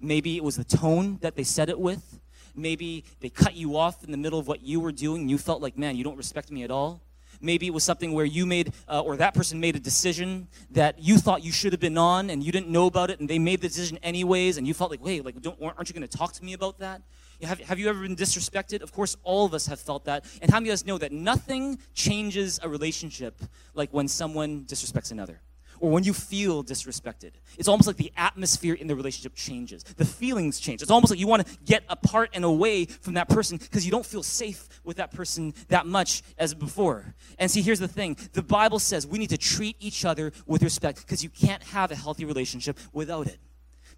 Maybe 0.00 0.36
it 0.36 0.42
was 0.42 0.56
the 0.56 0.64
tone 0.64 1.18
that 1.20 1.36
they 1.36 1.44
said 1.44 1.68
it 1.68 1.78
with. 1.78 2.18
Maybe 2.56 3.04
they 3.20 3.28
cut 3.28 3.54
you 3.54 3.76
off 3.76 4.02
in 4.02 4.10
the 4.10 4.16
middle 4.16 4.40
of 4.40 4.48
what 4.48 4.60
you 4.60 4.80
were 4.80 4.90
doing. 4.90 5.20
And 5.20 5.30
you 5.30 5.38
felt 5.38 5.62
like, 5.62 5.78
man, 5.78 5.94
you 5.94 6.02
don't 6.02 6.16
respect 6.16 6.50
me 6.50 6.64
at 6.64 6.72
all. 6.72 7.00
Maybe 7.40 7.66
it 7.66 7.74
was 7.74 7.84
something 7.84 8.12
where 8.12 8.24
you 8.24 8.46
made, 8.46 8.72
uh, 8.88 9.00
or 9.00 9.16
that 9.16 9.34
person 9.34 9.60
made 9.60 9.76
a 9.76 9.80
decision 9.80 10.48
that 10.70 10.98
you 10.98 11.18
thought 11.18 11.42
you 11.42 11.52
should 11.52 11.72
have 11.72 11.80
been 11.80 11.98
on 11.98 12.30
and 12.30 12.42
you 12.42 12.52
didn't 12.52 12.68
know 12.68 12.86
about 12.86 13.10
it 13.10 13.20
and 13.20 13.28
they 13.28 13.38
made 13.38 13.60
the 13.60 13.68
decision 13.68 13.98
anyways 14.02 14.56
and 14.56 14.66
you 14.66 14.74
felt 14.74 14.90
like, 14.90 15.02
wait, 15.02 15.24
like, 15.24 15.40
don't 15.40 15.60
aren't 15.62 15.88
you 15.88 15.94
going 15.94 16.06
to 16.06 16.18
talk 16.18 16.32
to 16.34 16.44
me 16.44 16.52
about 16.52 16.78
that? 16.78 17.02
Have, 17.42 17.60
have 17.60 17.78
you 17.78 17.88
ever 17.88 18.02
been 18.02 18.16
disrespected? 18.16 18.82
Of 18.82 18.92
course, 18.92 19.16
all 19.22 19.46
of 19.46 19.54
us 19.54 19.66
have 19.66 19.80
felt 19.80 20.04
that. 20.04 20.24
And 20.42 20.50
how 20.50 20.60
many 20.60 20.70
of 20.70 20.74
us 20.74 20.84
know 20.84 20.98
that 20.98 21.12
nothing 21.12 21.78
changes 21.94 22.60
a 22.62 22.68
relationship 22.68 23.40
like 23.74 23.90
when 23.92 24.08
someone 24.08 24.64
disrespects 24.64 25.10
another? 25.10 25.40
Or 25.80 25.90
when 25.90 26.04
you 26.04 26.12
feel 26.12 26.62
disrespected. 26.62 27.32
It's 27.58 27.68
almost 27.68 27.86
like 27.86 27.96
the 27.96 28.12
atmosphere 28.16 28.74
in 28.74 28.86
the 28.86 28.94
relationship 28.94 29.34
changes. 29.34 29.82
The 29.82 30.04
feelings 30.04 30.60
change. 30.60 30.82
It's 30.82 30.90
almost 30.90 31.10
like 31.10 31.18
you 31.18 31.26
want 31.26 31.46
to 31.46 31.58
get 31.64 31.82
apart 31.88 32.30
and 32.34 32.44
away 32.44 32.84
from 32.84 33.14
that 33.14 33.28
person 33.28 33.56
because 33.56 33.84
you 33.84 33.90
don't 33.90 34.06
feel 34.06 34.22
safe 34.22 34.68
with 34.84 34.98
that 34.98 35.10
person 35.10 35.54
that 35.68 35.86
much 35.86 36.22
as 36.38 36.54
before. 36.54 37.14
And 37.38 37.50
see, 37.50 37.62
here's 37.62 37.80
the 37.80 37.88
thing 37.88 38.16
the 38.32 38.42
Bible 38.42 38.78
says 38.78 39.06
we 39.06 39.18
need 39.18 39.30
to 39.30 39.38
treat 39.38 39.76
each 39.80 40.04
other 40.04 40.32
with 40.46 40.62
respect 40.62 41.00
because 41.00 41.24
you 41.24 41.30
can't 41.30 41.62
have 41.64 41.90
a 41.90 41.96
healthy 41.96 42.24
relationship 42.24 42.78
without 42.92 43.26
it. 43.26 43.38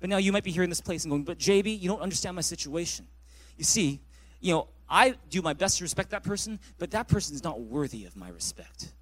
But 0.00 0.08
now 0.08 0.16
you 0.16 0.32
might 0.32 0.44
be 0.44 0.50
here 0.50 0.62
in 0.62 0.70
this 0.70 0.80
place 0.80 1.04
and 1.04 1.10
going, 1.10 1.24
but 1.24 1.38
JB, 1.38 1.80
you 1.80 1.88
don't 1.88 2.00
understand 2.00 2.34
my 2.36 2.42
situation. 2.42 3.06
You 3.56 3.64
see, 3.64 4.00
you 4.40 4.52
know, 4.52 4.68
I 4.88 5.14
do 5.30 5.42
my 5.42 5.52
best 5.52 5.78
to 5.78 5.84
respect 5.84 6.10
that 6.10 6.22
person, 6.22 6.58
but 6.78 6.90
that 6.90 7.08
person 7.08 7.34
is 7.34 7.44
not 7.44 7.60
worthy 7.60 8.04
of 8.04 8.16
my 8.16 8.28
respect. 8.28 8.92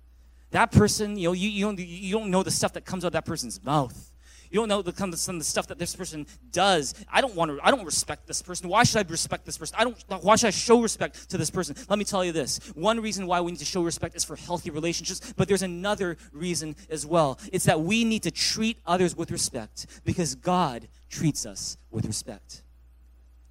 That 0.50 0.73
person, 0.73 1.16
you 1.16 1.28
know, 1.28 1.33
you, 1.33 1.49
you, 1.49 1.64
don't, 1.64 1.78
you 1.78 2.12
don't 2.12 2.30
know 2.30 2.42
the 2.42 2.50
stuff 2.50 2.73
that 2.75 2.85
comes 2.85 3.04
out 3.04 3.09
of 3.09 3.12
that 3.12 3.25
person's 3.25 3.62
mouth. 3.62 4.11
You 4.50 4.59
don't 4.59 4.69
know 4.69 4.83
the, 4.83 5.16
some 5.16 5.37
of 5.37 5.40
the 5.40 5.45
stuff 5.45 5.69
that 5.69 5.78
this 5.78 5.95
person 5.95 6.26
does. 6.50 6.95
I 7.11 7.21
don't 7.21 7.37
want 7.37 7.52
to. 7.52 7.61
I 7.64 7.71
don't 7.71 7.85
respect 7.85 8.26
this 8.26 8.42
person. 8.42 8.69
Why 8.69 8.83
should 8.83 9.07
I 9.07 9.09
respect 9.09 9.47
this 9.47 9.57
person? 9.57 9.76
I 9.78 9.85
don't. 9.85 10.25
Why 10.25 10.35
should 10.35 10.49
I 10.49 10.50
show 10.50 10.83
respect 10.83 11.30
to 11.30 11.38
this 11.38 11.50
person? 11.50 11.76
Let 11.88 12.00
me 12.00 12.04
tell 12.04 12.25
you 12.25 12.33
this. 12.33 12.59
One 12.75 12.99
reason 12.99 13.28
why 13.28 13.40
we 13.40 13.52
need 13.52 13.59
to 13.59 13.64
show 13.64 13.83
respect 13.83 14.16
is 14.16 14.25
for 14.25 14.35
healthy 14.35 14.71
relationships. 14.71 15.33
But 15.37 15.47
there's 15.47 15.62
another 15.62 16.16
reason 16.33 16.75
as 16.90 17.07
well. 17.07 17.38
It's 17.52 17.66
that 17.66 17.80
we 17.80 18.02
need 18.02 18.25
to 18.25 18.33
treat 18.33 18.78
others 18.85 19.16
with 19.16 19.30
respect 19.30 19.87
because 20.04 20.35
God 20.35 20.88
treats 21.09 21.47
us 21.47 21.76
with 21.92 22.04
respect. 22.04 22.62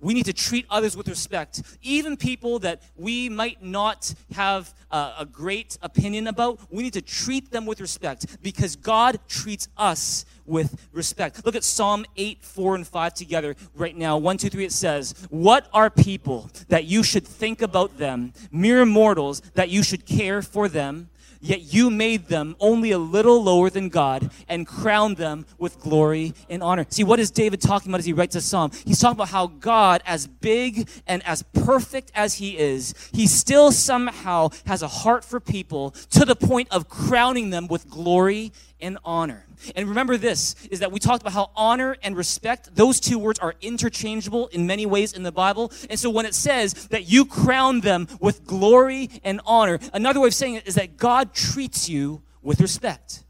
We 0.01 0.13
need 0.13 0.25
to 0.25 0.33
treat 0.33 0.65
others 0.69 0.95
with 0.95 1.07
respect, 1.09 1.61
even 1.81 2.15
people 2.15 2.59
that 2.59 2.81
we 2.95 3.27
might 3.27 3.61
not 3.61 4.13
have 4.33 4.73
uh, 4.91 5.15
a 5.19 5.25
great 5.25 5.77
opinion 5.81 6.27
about. 6.27 6.59
We 6.71 6.83
need 6.83 6.93
to 6.93 7.01
treat 7.01 7.51
them 7.51 7.65
with 7.65 7.81
respect 7.81 8.41
because 8.41 8.75
God 8.75 9.19
treats 9.27 9.67
us 9.77 10.25
with 10.45 10.87
respect. 10.93 11.45
Look 11.45 11.55
at 11.55 11.63
Psalm 11.63 12.05
8, 12.15 12.43
4, 12.43 12.75
and 12.75 12.87
5 12.87 13.13
together 13.13 13.55
right 13.75 13.95
now. 13.95 14.17
1, 14.17 14.37
2, 14.37 14.49
3, 14.49 14.65
it 14.65 14.71
says, 14.71 15.27
What 15.29 15.67
are 15.73 15.89
people 15.89 16.49
that 16.69 16.85
you 16.85 17.03
should 17.03 17.27
think 17.27 17.61
about 17.61 17.97
them, 17.97 18.33
mere 18.51 18.85
mortals 18.85 19.41
that 19.55 19.69
you 19.69 19.83
should 19.83 20.05
care 20.05 20.41
for 20.41 20.69
them? 20.69 21.09
Yet 21.41 21.73
you 21.73 21.89
made 21.89 22.27
them 22.27 22.55
only 22.59 22.91
a 22.91 22.97
little 22.97 23.41
lower 23.41 23.69
than 23.69 23.89
God 23.89 24.29
and 24.47 24.67
crowned 24.67 25.17
them 25.17 25.45
with 25.57 25.79
glory 25.79 26.33
and 26.49 26.61
honor. 26.61 26.85
See, 26.89 27.03
what 27.03 27.19
is 27.19 27.31
David 27.31 27.61
talking 27.61 27.91
about 27.91 27.99
as 27.99 28.05
he 28.05 28.13
writes 28.13 28.35
a 28.35 28.41
psalm? 28.41 28.71
He's 28.85 28.99
talking 28.99 29.17
about 29.17 29.29
how 29.29 29.47
God, 29.47 30.01
as 30.05 30.27
big 30.27 30.89
and 31.07 31.25
as 31.25 31.43
perfect 31.43 32.11
as 32.13 32.35
he 32.35 32.57
is, 32.57 32.93
he 33.13 33.25
still 33.25 33.71
somehow 33.71 34.49
has 34.65 34.81
a 34.81 34.87
heart 34.87 35.23
for 35.23 35.39
people 35.39 35.91
to 36.11 36.25
the 36.25 36.35
point 36.35 36.67
of 36.71 36.89
crowning 36.89 37.51
them 37.51 37.67
with 37.67 37.89
glory 37.89 38.51
and 38.81 38.97
honor. 39.03 39.45
And 39.75 39.89
remember 39.89 40.17
this 40.17 40.55
is 40.71 40.79
that 40.79 40.91
we 40.91 40.99
talked 40.99 41.21
about 41.21 41.33
how 41.33 41.51
honor 41.55 41.97
and 42.01 42.15
respect, 42.15 42.75
those 42.75 42.99
two 42.99 43.19
words 43.19 43.39
are 43.39 43.55
interchangeable 43.61 44.47
in 44.47 44.65
many 44.65 44.85
ways 44.85 45.13
in 45.13 45.23
the 45.23 45.31
Bible. 45.31 45.71
And 45.89 45.99
so 45.99 46.09
when 46.09 46.25
it 46.25 46.33
says 46.33 46.87
that 46.87 47.09
you 47.09 47.25
crown 47.25 47.81
them 47.81 48.07
with 48.19 48.45
glory 48.45 49.09
and 49.23 49.41
honor, 49.45 49.79
another 49.93 50.19
way 50.19 50.27
of 50.27 50.33
saying 50.33 50.55
it 50.55 50.67
is 50.67 50.75
that 50.75 50.97
God 50.97 51.33
treats 51.33 51.89
you 51.89 52.21
with 52.41 52.61
respect. 52.61 53.23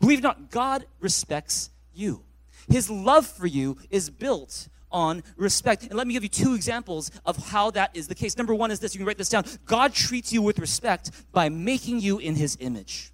Believe 0.00 0.18
it 0.18 0.24
or 0.24 0.28
not, 0.28 0.50
God 0.50 0.86
respects 1.00 1.70
you. 1.92 2.22
His 2.68 2.90
love 2.90 3.26
for 3.26 3.46
you 3.46 3.76
is 3.90 4.10
built 4.10 4.68
on 4.90 5.22
respect. 5.36 5.84
And 5.84 5.94
let 5.94 6.06
me 6.06 6.14
give 6.14 6.22
you 6.22 6.28
two 6.28 6.54
examples 6.54 7.10
of 7.26 7.36
how 7.48 7.70
that 7.72 7.90
is 7.94 8.08
the 8.08 8.14
case. 8.14 8.38
Number 8.38 8.54
one 8.54 8.70
is 8.70 8.80
this 8.80 8.94
you 8.94 9.00
can 9.00 9.06
write 9.06 9.18
this 9.18 9.28
down 9.28 9.44
God 9.66 9.92
treats 9.92 10.32
you 10.32 10.40
with 10.40 10.58
respect 10.58 11.10
by 11.32 11.48
making 11.48 12.00
you 12.00 12.18
in 12.18 12.36
his 12.36 12.56
image. 12.60 13.13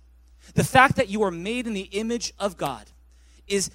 The 0.54 0.64
fact 0.64 0.96
that 0.96 1.08
you 1.08 1.22
are 1.22 1.30
made 1.30 1.66
in 1.66 1.72
the 1.72 1.88
image 1.92 2.32
of 2.38 2.56
God 2.56 2.86
is, 3.50 3.70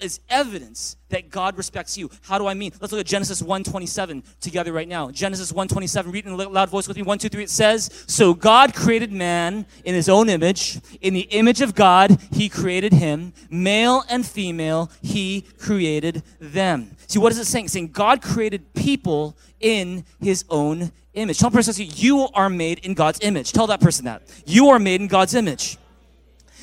is 0.00 0.20
evidence 0.28 0.96
that 1.10 1.30
God 1.30 1.56
respects 1.56 1.96
you. 1.96 2.10
How 2.22 2.38
do 2.38 2.46
I 2.46 2.54
mean? 2.54 2.72
Let's 2.80 2.92
look 2.92 3.00
at 3.00 3.06
Genesis 3.06 3.42
1.27 3.42 4.22
together 4.40 4.72
right 4.72 4.88
now. 4.88 5.10
Genesis 5.10 5.52
1.27, 5.52 6.12
read 6.12 6.26
in 6.26 6.32
a 6.32 6.36
loud 6.36 6.70
voice 6.70 6.88
with 6.88 6.96
me. 6.96 7.02
One, 7.02 7.18
two, 7.18 7.28
three. 7.28 7.44
It 7.44 7.50
says, 7.50 8.04
So 8.06 8.34
God 8.34 8.74
created 8.74 9.12
man 9.12 9.66
in 9.84 9.94
his 9.94 10.08
own 10.08 10.28
image. 10.28 10.80
In 11.00 11.14
the 11.14 11.20
image 11.20 11.60
of 11.60 11.74
God, 11.74 12.18
he 12.32 12.48
created 12.48 12.92
him. 12.94 13.32
Male 13.50 14.04
and 14.08 14.26
female, 14.26 14.90
he 15.02 15.42
created 15.58 16.22
them. 16.40 16.96
See, 17.06 17.18
what 17.18 17.32
is 17.32 17.38
it 17.38 17.46
saying? 17.46 17.66
It's 17.66 17.74
saying 17.74 17.88
God 17.88 18.22
created 18.22 18.72
people 18.74 19.36
in 19.60 20.04
his 20.20 20.44
own 20.48 20.92
image. 21.12 21.38
Tell 21.38 21.50
the 21.50 21.56
person, 21.56 21.86
you 21.94 22.28
are 22.34 22.48
made 22.48 22.78
in 22.80 22.94
God's 22.94 23.18
image. 23.20 23.52
Tell 23.52 23.66
that 23.66 23.80
person 23.80 24.06
that. 24.06 24.22
You 24.46 24.68
are 24.68 24.78
made 24.78 25.00
in 25.00 25.08
God's 25.08 25.34
image. 25.34 25.76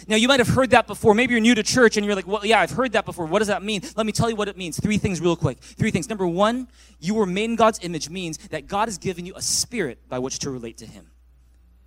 Now, 0.08 0.16
you 0.16 0.28
might 0.28 0.40
have 0.40 0.48
heard 0.48 0.70
that 0.70 0.88
before. 0.88 1.14
Maybe 1.14 1.34
you're 1.34 1.42
new 1.42 1.56
to 1.56 1.64
church 1.64 1.98
and 1.98 2.06
you're 2.06 2.16
like, 2.16 2.28
well, 2.28 2.46
yeah, 2.46 2.62
I've 2.62 2.72
heard 2.72 2.94
that 2.94 3.06
before. 3.06 3.26
What 3.26 3.40
does 3.40 3.50
that 3.50 3.62
mean? 3.62 3.82
Let 3.98 4.06
me 4.06 4.14
tell 4.14 4.30
you 4.30 4.38
what 4.38 4.48
it 4.48 4.58
means. 4.58 4.80
Three 4.80 4.98
things, 4.98 5.20
real 5.20 5.36
quick. 5.36 5.60
Three 5.60 5.92
things. 5.92 6.08
Number 6.08 6.26
one, 6.26 6.70
you 7.00 7.14
were 7.14 7.26
made 7.26 7.46
in 7.46 7.56
God's 7.58 7.80
image 7.84 8.10
means 8.10 8.38
that 8.50 8.68
God 8.68 8.88
has 8.88 8.98
given 8.98 9.26
you 9.26 9.34
a 9.36 9.42
spirit 9.42 10.00
by 10.08 10.20
which 10.20 10.40
to 10.40 10.50
relate 10.50 10.78
to 10.78 10.86
Him. 10.86 11.12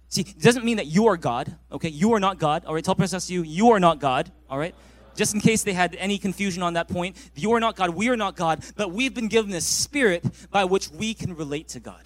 See, 0.09 0.23
it 0.23 0.41
doesn't 0.41 0.65
mean 0.65 0.77
that 0.77 0.87
you 0.87 1.07
are 1.07 1.17
God, 1.17 1.57
okay? 1.73 1.89
You 1.89 2.13
are 2.15 2.21
not 2.21 2.39
God, 2.39 2.65
all 2.67 2.75
right? 2.75 2.85
Tell 2.85 2.95
person 2.95 3.21
to 3.21 3.33
you, 3.33 3.43
you 3.43 3.71
are 3.71 3.81
not 3.81 4.01
God, 4.01 4.31
all 4.51 4.59
right? 4.59 4.75
Just 5.15 5.35
in 5.35 5.41
case 5.41 5.63
they 5.63 5.73
had 5.73 5.95
any 5.97 6.19
confusion 6.19 6.63
on 6.63 6.75
that 6.75 6.89
point, 6.89 7.17
you 7.37 7.53
are 7.53 7.61
not 7.61 7.77
God, 7.77 7.91
we 7.91 8.09
are 8.09 8.17
not 8.17 8.37
God, 8.37 8.65
but 8.77 8.91
we've 8.91 9.15
been 9.15 9.29
given 9.29 9.51
this 9.51 9.67
spirit 9.67 10.25
by 10.51 10.65
which 10.65 10.91
we 10.91 11.15
can 11.15 11.37
relate 11.37 11.69
to 11.69 11.81
God. 11.81 12.03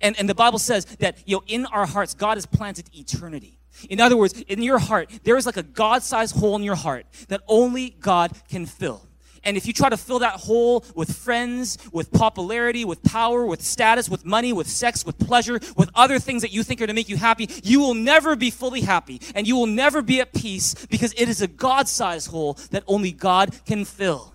And, 0.00 0.18
and 0.18 0.28
the 0.28 0.34
Bible 0.34 0.58
says 0.58 0.84
that, 1.00 1.18
you 1.26 1.36
know, 1.36 1.42
in 1.46 1.66
our 1.66 1.86
hearts, 1.86 2.14
God 2.14 2.38
has 2.38 2.46
planted 2.46 2.88
eternity. 2.94 3.58
In 3.88 4.00
other 4.00 4.16
words, 4.16 4.40
in 4.42 4.62
your 4.62 4.78
heart, 4.78 5.10
there 5.24 5.36
is 5.36 5.46
like 5.46 5.56
a 5.56 5.62
God 5.62 6.02
sized 6.02 6.36
hole 6.36 6.56
in 6.56 6.62
your 6.62 6.74
heart 6.74 7.06
that 7.28 7.42
only 7.48 7.90
God 7.90 8.32
can 8.48 8.66
fill. 8.66 9.06
And 9.44 9.56
if 9.56 9.66
you 9.66 9.72
try 9.72 9.90
to 9.90 9.96
fill 9.96 10.20
that 10.20 10.34
hole 10.34 10.84
with 10.94 11.14
friends, 11.14 11.78
with 11.92 12.10
popularity, 12.10 12.84
with 12.84 13.02
power, 13.02 13.44
with 13.44 13.62
status, 13.62 14.08
with 14.08 14.24
money, 14.24 14.52
with 14.52 14.68
sex, 14.68 15.04
with 15.04 15.18
pleasure, 15.18 15.60
with 15.76 15.90
other 15.94 16.18
things 16.18 16.42
that 16.42 16.52
you 16.52 16.62
think 16.62 16.80
are 16.80 16.86
to 16.86 16.94
make 16.94 17.08
you 17.08 17.16
happy, 17.16 17.48
you 17.62 17.80
will 17.80 17.94
never 17.94 18.36
be 18.36 18.50
fully 18.50 18.80
happy 18.80 19.20
and 19.34 19.46
you 19.46 19.54
will 19.54 19.66
never 19.66 20.02
be 20.02 20.20
at 20.20 20.32
peace 20.32 20.74
because 20.86 21.12
it 21.16 21.28
is 21.28 21.42
a 21.42 21.46
God 21.46 21.88
sized 21.88 22.30
hole 22.30 22.54
that 22.70 22.84
only 22.86 23.12
God 23.12 23.54
can 23.66 23.84
fill. 23.84 24.32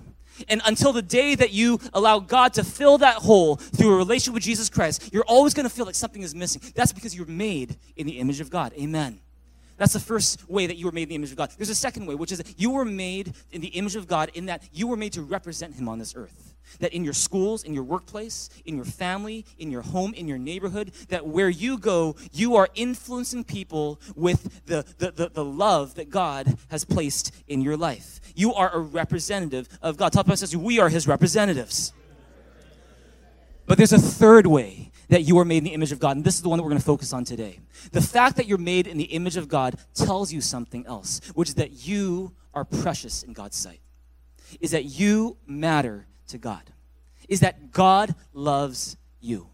And 0.48 0.62
until 0.66 0.94
the 0.94 1.02
day 1.02 1.36
that 1.36 1.52
you 1.52 1.80
allow 1.94 2.20
God 2.20 2.54
to 2.54 2.64
fill 2.64 3.00
that 3.00 3.16
hole 3.16 3.58
through 3.58 3.94
a 3.94 3.98
relationship 3.98 4.36
with 4.36 4.44
Jesus 4.44 4.70
Christ, 4.70 5.10
you're 5.12 5.26
always 5.26 5.54
going 5.54 5.68
to 5.68 5.74
feel 5.74 5.86
like 5.86 5.96
something 5.96 6.22
is 6.22 6.34
missing. 6.34 6.62
That's 6.76 6.94
because 6.94 7.14
you're 7.14 7.26
made 7.26 7.76
in 7.98 8.08
the 8.08 8.20
image 8.20 8.40
of 8.40 8.50
God. 8.50 8.74
Amen. 8.80 9.20
That's 9.80 9.94
the 9.94 10.00
first 10.00 10.48
way 10.50 10.68
that 10.68 10.76
you 10.76 10.86
were 10.86 10.92
made 10.92 11.04
in 11.04 11.10
the 11.10 11.16
image 11.16 11.32
of 11.32 11.38
God. 11.38 11.52
There's 11.58 11.70
a 11.70 11.76
second 11.76 12.06
way, 12.06 12.14
which 12.14 12.34
is 12.34 12.38
that 12.38 12.60
you 12.60 12.72
were 12.72 12.84
made 12.84 13.34
in 13.52 13.62
the 13.62 13.70
image 13.70 13.96
of 13.96 14.08
God 14.08 14.30
in 14.34 14.48
that 14.48 14.62
you 14.74 14.88
were 14.88 14.98
made 14.98 15.14
to 15.14 15.22
represent 15.22 15.74
Him 15.76 15.88
on 15.88 16.00
this 16.00 16.14
earth. 16.18 16.54
That 16.82 16.94
in 16.94 17.06
your 17.06 17.14
schools, 17.14 17.64
in 17.64 17.74
your 17.74 17.86
workplace, 17.86 18.50
in 18.66 18.76
your 18.76 18.86
family, 18.86 19.46
in 19.58 19.72
your 19.72 19.82
home, 19.82 20.14
in 20.14 20.28
your 20.28 20.38
neighborhood, 20.38 20.92
that 21.08 21.26
where 21.26 21.50
you 21.50 21.78
go, 21.78 22.18
you 22.34 22.58
are 22.58 22.68
influencing 22.76 23.46
people 23.46 24.02
with 24.16 24.66
the, 24.66 24.86
the, 24.98 25.12
the, 25.12 25.30
the 25.30 25.46
love 25.46 25.96
that 25.96 26.10
God 26.10 26.58
has 26.70 26.84
placed 26.84 27.34
in 27.48 27.62
your 27.62 27.78
life. 27.78 28.20
You 28.36 28.54
are 28.54 28.70
a 28.70 28.80
representative 28.80 29.70
of 29.82 29.96
God. 29.96 30.12
Top 30.12 30.30
says 30.36 30.56
we 30.56 30.80
are 30.80 30.90
His 30.90 31.08
representatives. 31.08 31.94
But 33.66 33.78
there's 33.78 33.94
a 33.94 33.98
third 33.98 34.46
way 34.46 34.92
that 35.10 35.24
you 35.24 35.38
are 35.40 35.46
made 35.46 35.58
in 35.58 35.64
the 35.66 35.74
image 35.74 35.92
of 35.92 36.00
God. 36.00 36.16
And 36.16 36.26
this 36.26 36.36
is 36.36 36.42
the 36.42 36.50
one 36.50 36.58
that 36.58 36.64
we're 36.64 36.70
going 36.70 36.80
to 36.80 36.86
focus 36.86 37.14
on 37.14 37.26
today. 37.26 37.60
The 37.92 38.02
fact 38.02 38.38
that 38.38 38.48
you're 38.48 38.58
made 38.58 38.88
in 38.88 38.98
the 38.98 39.06
image 39.06 39.38
of 39.38 39.48
God 39.48 39.76
tells 39.94 40.32
you 40.32 40.40
something 40.40 40.86
else, 40.86 41.22
which 41.36 41.50
is 41.50 41.56
that 41.56 41.86
you 41.86 42.34
are 42.54 42.64
precious 42.64 43.24
in 43.24 43.34
God's 43.34 43.58
sight, 43.58 43.82
is 44.62 44.72
that 44.72 44.86
you 44.86 45.38
matter 45.46 46.08
to 46.28 46.38
God, 46.38 46.64
is 47.28 47.42
that 47.42 47.72
God 47.72 48.16
loves 48.34 48.98
you. 49.20 49.48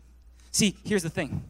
See, 0.52 0.76
here's 0.84 1.04
the 1.04 1.10
thing. 1.10 1.44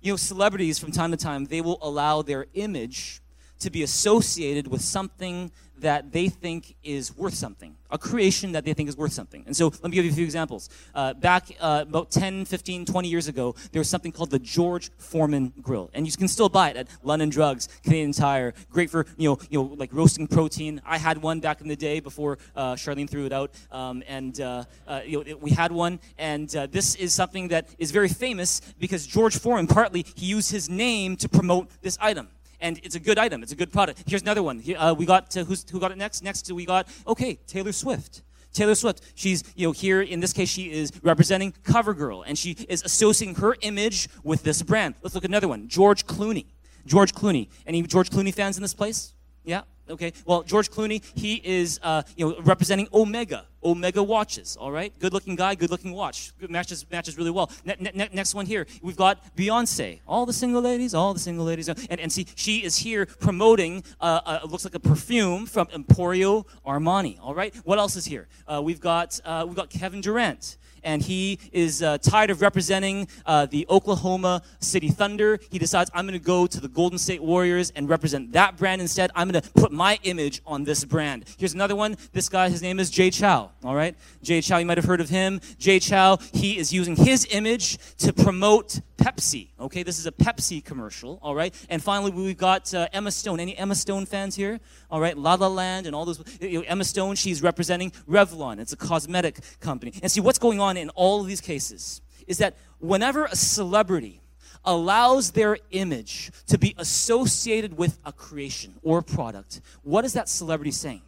You 0.00 0.12
know, 0.12 0.16
celebrities 0.16 0.78
from 0.78 0.92
time 0.92 1.10
to 1.10 1.16
time, 1.16 1.46
they 1.46 1.60
will 1.60 1.78
allow 1.82 2.22
their 2.22 2.46
image 2.54 3.20
to 3.60 3.70
be 3.70 3.82
associated 3.82 4.68
with 4.68 4.80
something 4.80 5.50
that 5.80 6.12
they 6.12 6.28
think 6.28 6.74
is 6.82 7.16
worth 7.16 7.34
something, 7.34 7.76
a 7.90 7.98
creation 7.98 8.52
that 8.52 8.64
they 8.64 8.74
think 8.74 8.88
is 8.88 8.96
worth 8.96 9.12
something. 9.12 9.44
And 9.46 9.56
so 9.56 9.68
let 9.68 9.84
me 9.84 9.90
give 9.90 10.04
you 10.04 10.10
a 10.10 10.14
few 10.14 10.24
examples. 10.24 10.68
Uh, 10.94 11.14
back 11.14 11.48
uh, 11.60 11.84
about 11.88 12.10
10, 12.10 12.44
15, 12.44 12.84
20 12.84 13.08
years 13.08 13.28
ago, 13.28 13.54
there 13.72 13.80
was 13.80 13.88
something 13.88 14.12
called 14.12 14.30
the 14.30 14.38
George 14.38 14.90
Foreman 14.98 15.52
Grill. 15.62 15.90
And 15.94 16.06
you 16.06 16.12
can 16.12 16.28
still 16.28 16.48
buy 16.48 16.70
it 16.70 16.76
at 16.76 16.88
London 17.02 17.28
Drugs, 17.28 17.68
Canadian 17.82 18.12
Tire. 18.12 18.54
Great 18.70 18.90
for, 18.90 19.06
you 19.16 19.28
know, 19.28 19.38
you 19.50 19.58
know 19.62 19.74
like 19.76 19.90
roasting 19.92 20.26
protein. 20.26 20.80
I 20.84 20.98
had 20.98 21.18
one 21.18 21.40
back 21.40 21.60
in 21.60 21.68
the 21.68 21.76
day 21.76 22.00
before 22.00 22.38
uh, 22.56 22.74
Charlene 22.74 23.08
threw 23.08 23.26
it 23.26 23.32
out. 23.32 23.50
Um, 23.70 24.02
and 24.06 24.40
uh, 24.40 24.64
uh, 24.86 25.00
you 25.04 25.18
know, 25.18 25.24
it, 25.26 25.40
we 25.40 25.50
had 25.50 25.72
one. 25.72 26.00
And 26.18 26.54
uh, 26.54 26.66
this 26.66 26.94
is 26.94 27.14
something 27.14 27.48
that 27.48 27.68
is 27.78 27.90
very 27.90 28.08
famous 28.08 28.60
because 28.78 29.06
George 29.06 29.38
Foreman, 29.38 29.66
partly, 29.66 30.04
he 30.14 30.26
used 30.26 30.50
his 30.50 30.68
name 30.68 31.16
to 31.16 31.28
promote 31.28 31.70
this 31.82 31.98
item 32.00 32.28
and 32.60 32.78
it's 32.82 32.94
a 32.94 33.00
good 33.00 33.18
item. 33.18 33.42
It's 33.42 33.52
a 33.52 33.56
good 33.56 33.72
product. 33.72 34.04
Here's 34.06 34.22
another 34.22 34.42
one. 34.42 34.62
Uh, 34.76 34.94
we 34.96 35.06
got 35.06 35.32
who's, 35.32 35.68
who 35.70 35.80
got 35.80 35.92
it 35.92 35.98
next? 35.98 36.22
Next 36.22 36.50
we 36.50 36.64
got 36.64 36.88
okay 37.06 37.38
Taylor 37.46 37.72
Swift. 37.72 38.22
Taylor 38.52 38.74
Swift. 38.74 39.02
She's 39.14 39.44
you 39.54 39.66
know 39.66 39.72
here 39.72 40.02
in 40.02 40.20
this 40.20 40.32
case 40.32 40.48
she 40.48 40.70
is 40.70 40.92
representing 41.02 41.52
CoverGirl, 41.64 42.24
and 42.26 42.38
she 42.38 42.56
is 42.68 42.82
associating 42.82 43.36
her 43.36 43.56
image 43.60 44.08
with 44.22 44.42
this 44.42 44.62
brand. 44.62 44.94
Let's 45.02 45.14
look 45.14 45.24
at 45.24 45.30
another 45.30 45.48
one. 45.48 45.68
George 45.68 46.06
Clooney. 46.06 46.46
George 46.86 47.14
Clooney. 47.14 47.48
Any 47.66 47.82
George 47.82 48.10
Clooney 48.10 48.34
fans 48.34 48.56
in 48.56 48.62
this 48.62 48.74
place? 48.74 49.12
Yeah. 49.44 49.62
Okay. 49.90 50.12
Well, 50.26 50.42
George 50.42 50.70
Clooney, 50.70 51.02
he 51.18 51.40
is, 51.44 51.80
uh, 51.82 52.02
you 52.16 52.28
know, 52.28 52.40
representing 52.42 52.88
Omega, 52.92 53.46
Omega 53.62 54.02
watches. 54.02 54.56
All 54.56 54.70
right. 54.70 54.92
Good-looking 54.98 55.36
guy, 55.36 55.54
good-looking 55.54 55.92
watch. 55.92 56.32
Good, 56.38 56.50
matches 56.50 56.84
matches 56.90 57.16
really 57.18 57.30
well. 57.30 57.50
Ne- 57.64 57.76
ne- 57.94 58.08
next 58.12 58.34
one 58.34 58.46
here, 58.46 58.66
we've 58.82 58.96
got 58.96 59.34
Beyonce. 59.36 60.00
All 60.06 60.26
the 60.26 60.32
single 60.32 60.62
ladies, 60.62 60.94
all 60.94 61.12
the 61.14 61.20
single 61.20 61.44
ladies, 61.44 61.68
and 61.68 62.00
and 62.00 62.12
see, 62.12 62.26
she 62.34 62.64
is 62.64 62.76
here 62.76 63.06
promoting. 63.06 63.82
Uh, 64.00 64.20
uh, 64.24 64.40
looks 64.48 64.64
like 64.64 64.74
a 64.74 64.80
perfume 64.80 65.46
from 65.46 65.66
Emporio 65.68 66.44
Armani. 66.66 67.18
All 67.20 67.34
right. 67.34 67.54
What 67.64 67.78
else 67.78 67.96
is 67.96 68.04
here? 68.04 68.28
Uh, 68.46 68.60
we've 68.62 68.80
got 68.80 69.20
uh, 69.24 69.44
we've 69.46 69.56
got 69.56 69.70
Kevin 69.70 70.00
Durant 70.00 70.56
and 70.82 71.02
he 71.02 71.38
is 71.52 71.82
uh, 71.82 71.98
tired 71.98 72.30
of 72.30 72.40
representing 72.40 73.08
uh, 73.26 73.46
the 73.46 73.66
Oklahoma 73.68 74.42
City 74.60 74.88
Thunder. 74.88 75.38
He 75.50 75.58
decides, 75.58 75.90
I'm 75.94 76.06
going 76.06 76.18
to 76.18 76.24
go 76.24 76.46
to 76.46 76.60
the 76.60 76.68
Golden 76.68 76.98
State 76.98 77.22
Warriors 77.22 77.70
and 77.76 77.88
represent 77.88 78.32
that 78.32 78.56
brand 78.56 78.80
instead. 78.80 79.10
I'm 79.14 79.30
going 79.30 79.42
to 79.42 79.50
put 79.52 79.72
my 79.72 79.98
image 80.02 80.42
on 80.46 80.64
this 80.64 80.84
brand. 80.84 81.24
Here's 81.38 81.54
another 81.54 81.76
one. 81.76 81.96
This 82.12 82.28
guy, 82.28 82.48
his 82.48 82.62
name 82.62 82.78
is 82.78 82.90
Jay 82.90 83.10
Chou. 83.10 83.26
All 83.26 83.74
right? 83.74 83.96
Jay 84.22 84.40
Chou, 84.40 84.58
you 84.58 84.66
might 84.66 84.78
have 84.78 84.86
heard 84.86 85.00
of 85.00 85.08
him. 85.08 85.40
Jay 85.58 85.78
Chou, 85.78 86.16
he 86.32 86.58
is 86.58 86.72
using 86.72 86.96
his 86.96 87.26
image 87.30 87.78
to 87.98 88.12
promote 88.12 88.80
Pepsi. 88.98 89.48
Okay, 89.58 89.82
this 89.82 89.98
is 89.98 90.06
a 90.06 90.12
Pepsi 90.12 90.62
commercial. 90.62 91.18
All 91.22 91.34
right, 91.34 91.54
and 91.70 91.82
finally 91.82 92.10
we've 92.10 92.36
got 92.36 92.72
uh, 92.74 92.88
Emma 92.92 93.10
Stone. 93.10 93.40
Any 93.40 93.56
Emma 93.56 93.74
Stone 93.74 94.06
fans 94.06 94.34
here? 94.34 94.60
All 94.90 95.00
right, 95.00 95.16
La 95.16 95.34
La 95.34 95.46
Land 95.46 95.86
and 95.86 95.94
all 95.94 96.04
those. 96.04 96.22
You 96.40 96.58
know, 96.58 96.64
Emma 96.66 96.84
Stone, 96.84 97.14
she's 97.14 97.42
representing 97.42 97.92
Revlon. 98.08 98.58
It's 98.58 98.72
a 98.72 98.76
cosmetic 98.76 99.40
company. 99.60 99.92
And 100.02 100.10
see 100.10 100.20
what's 100.20 100.38
going 100.38 100.60
on 100.60 100.76
in 100.76 100.90
all 100.90 101.20
of 101.20 101.26
these 101.26 101.40
cases 101.40 102.02
is 102.26 102.38
that 102.38 102.56
whenever 102.78 103.24
a 103.24 103.36
celebrity 103.36 104.20
allows 104.64 105.30
their 105.30 105.58
image 105.70 106.30
to 106.46 106.58
be 106.58 106.74
associated 106.76 107.78
with 107.78 107.98
a 108.04 108.12
creation 108.12 108.74
or 108.82 108.98
a 108.98 109.02
product, 109.02 109.60
what 109.82 110.04
is 110.04 110.12
that 110.12 110.28
celebrity 110.28 110.72
saying? 110.72 111.02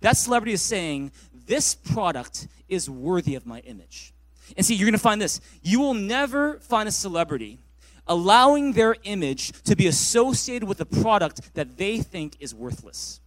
That 0.00 0.16
celebrity 0.16 0.52
is 0.52 0.62
saying, 0.62 1.12
This 1.46 1.74
product 1.74 2.48
is 2.68 2.90
worthy 2.90 3.34
of 3.34 3.46
my 3.46 3.60
image. 3.60 4.12
And 4.56 4.64
see, 4.64 4.74
you're 4.74 4.86
going 4.86 4.92
to 4.92 4.98
find 4.98 5.20
this. 5.20 5.40
You 5.62 5.80
will 5.80 5.94
never 5.94 6.58
find 6.58 6.88
a 6.88 6.92
celebrity 6.92 7.58
allowing 8.06 8.72
their 8.72 8.96
image 9.04 9.52
to 9.62 9.76
be 9.76 9.86
associated 9.86 10.68
with 10.68 10.80
a 10.80 10.86
product 10.86 11.54
that 11.54 11.76
they 11.76 11.98
think 11.98 12.36
is 12.40 12.54
worthless 12.54 13.20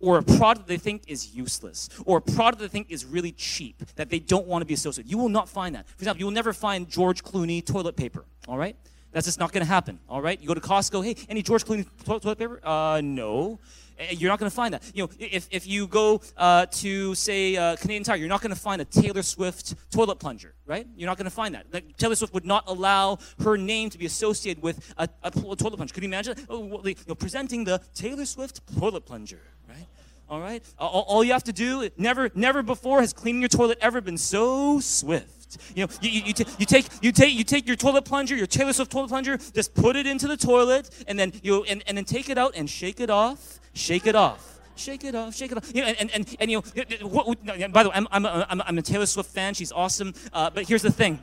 or 0.00 0.18
a 0.18 0.22
product 0.22 0.66
they 0.66 0.78
think 0.78 1.02
is 1.06 1.34
useless, 1.34 1.88
or 2.06 2.18
a 2.18 2.22
product 2.22 2.60
they 2.60 2.68
think 2.68 2.90
is 2.90 3.04
really 3.04 3.32
cheap 3.32 3.82
that 3.96 4.08
they 4.08 4.18
don't 4.18 4.46
want 4.46 4.62
to 4.62 4.66
be 4.66 4.74
associated. 4.74 5.10
You 5.10 5.18
will 5.18 5.28
not 5.28 5.48
find 5.48 5.74
that. 5.74 5.86
For 5.88 6.02
example, 6.02 6.20
you 6.20 6.24
will 6.24 6.32
never 6.32 6.52
find 6.52 6.88
George 6.88 7.22
Clooney 7.22 7.64
toilet 7.64 7.96
paper. 7.96 8.24
All 8.48 8.56
right, 8.56 8.76
that's 9.12 9.26
just 9.26 9.38
not 9.38 9.52
going 9.52 9.64
to 9.64 9.70
happen. 9.70 10.00
All 10.08 10.22
right, 10.22 10.40
you 10.40 10.48
go 10.48 10.54
to 10.54 10.60
Costco. 10.60 11.04
Hey, 11.04 11.16
any 11.28 11.42
George 11.42 11.64
Clooney 11.64 11.86
toilet 12.04 12.38
paper? 12.38 12.60
Uh, 12.66 13.00
no. 13.04 13.58
Eh, 14.00 14.14
you're 14.18 14.30
not 14.30 14.38
going 14.38 14.50
to 14.50 14.54
find 14.54 14.74
that. 14.74 14.82
You 14.94 15.04
know, 15.04 15.10
if, 15.18 15.46
if 15.50 15.66
you 15.66 15.86
go 15.86 16.20
uh, 16.36 16.66
to, 16.66 17.14
say, 17.14 17.56
uh, 17.56 17.76
Canadian 17.76 18.02
Tire, 18.02 18.16
you're 18.16 18.28
not 18.28 18.40
going 18.40 18.54
to 18.54 18.60
find 18.60 18.80
a 18.80 18.84
Taylor 18.84 19.22
Swift 19.22 19.74
toilet 19.90 20.18
plunger, 20.18 20.54
right? 20.66 20.86
You're 20.96 21.06
not 21.06 21.18
going 21.18 21.26
to 21.26 21.30
find 21.30 21.54
that. 21.54 21.66
Like, 21.72 21.96
Taylor 21.98 22.14
Swift 22.14 22.32
would 22.32 22.46
not 22.46 22.64
allow 22.66 23.18
her 23.44 23.56
name 23.58 23.90
to 23.90 23.98
be 23.98 24.06
associated 24.06 24.62
with 24.62 24.92
a, 24.96 25.08
a, 25.22 25.30
toilet 25.30 25.76
plunger. 25.76 25.92
Could 25.92 26.02
you 26.02 26.08
imagine? 26.08 26.36
Oh, 26.48 26.82
you 26.84 26.94
know, 27.06 27.14
presenting 27.14 27.64
the 27.64 27.80
Taylor 27.94 28.24
Swift 28.24 28.60
toilet 28.78 29.04
plunger, 29.04 29.40
right? 29.68 29.86
All 30.30 30.40
right? 30.40 30.62
All, 30.78 31.04
all 31.06 31.24
you 31.24 31.32
have 31.32 31.44
to 31.44 31.52
do, 31.52 31.88
never, 31.98 32.30
never 32.34 32.62
before 32.62 33.00
has 33.00 33.12
cleaning 33.12 33.42
your 33.42 33.48
toilet 33.48 33.78
ever 33.80 34.00
been 34.00 34.18
so 34.18 34.80
swift. 34.80 35.58
You 35.74 35.84
know, 35.84 35.92
you, 36.00 36.10
you, 36.10 36.22
you, 36.26 36.32
t- 36.32 36.44
you, 36.58 36.66
take 36.66 36.86
you 37.02 37.10
take 37.10 37.34
you 37.34 37.42
take 37.42 37.66
your 37.66 37.74
toilet 37.74 38.04
plunger, 38.04 38.36
your 38.36 38.46
Taylor 38.46 38.72
Swift 38.72 38.92
toilet 38.92 39.08
plunger, 39.08 39.36
just 39.36 39.74
put 39.74 39.96
it 39.96 40.06
into 40.06 40.28
the 40.28 40.36
toilet, 40.36 40.88
and 41.08 41.18
then 41.18 41.32
you 41.42 41.64
and, 41.64 41.82
and 41.88 41.96
then 41.96 42.04
take 42.04 42.28
it 42.30 42.38
out 42.38 42.52
and 42.54 42.70
shake 42.70 43.00
it 43.00 43.10
off, 43.10 43.59
Shake 43.72 44.06
it 44.06 44.14
off. 44.14 44.58
Shake 44.76 45.04
it 45.04 45.14
off, 45.14 45.34
shake 45.34 45.52
it 45.52 45.58
off. 45.58 45.70
You 45.74 45.82
know, 45.82 45.88
and, 45.88 46.10
and, 46.10 46.36
and, 46.40 46.50
you 46.50 46.56
know, 46.58 47.06
what, 47.06 47.26
what, 47.26 47.44
by 47.44 47.82
the 47.82 47.90
way, 47.90 47.94
I'm, 47.94 48.08
I'm, 48.10 48.24
a, 48.24 48.46
I'm, 48.48 48.78
a 48.78 48.82
Taylor 48.82 49.04
Swift 49.04 49.30
fan. 49.30 49.52
She's 49.52 49.72
awesome. 49.72 50.14
Uh, 50.32 50.48
but 50.48 50.66
here's 50.66 50.80
the 50.80 50.90
thing. 50.90 51.18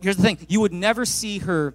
Here's 0.00 0.16
the 0.16 0.22
thing. 0.22 0.38
You 0.48 0.60
would 0.60 0.72
never 0.72 1.04
see 1.04 1.38
her 1.38 1.74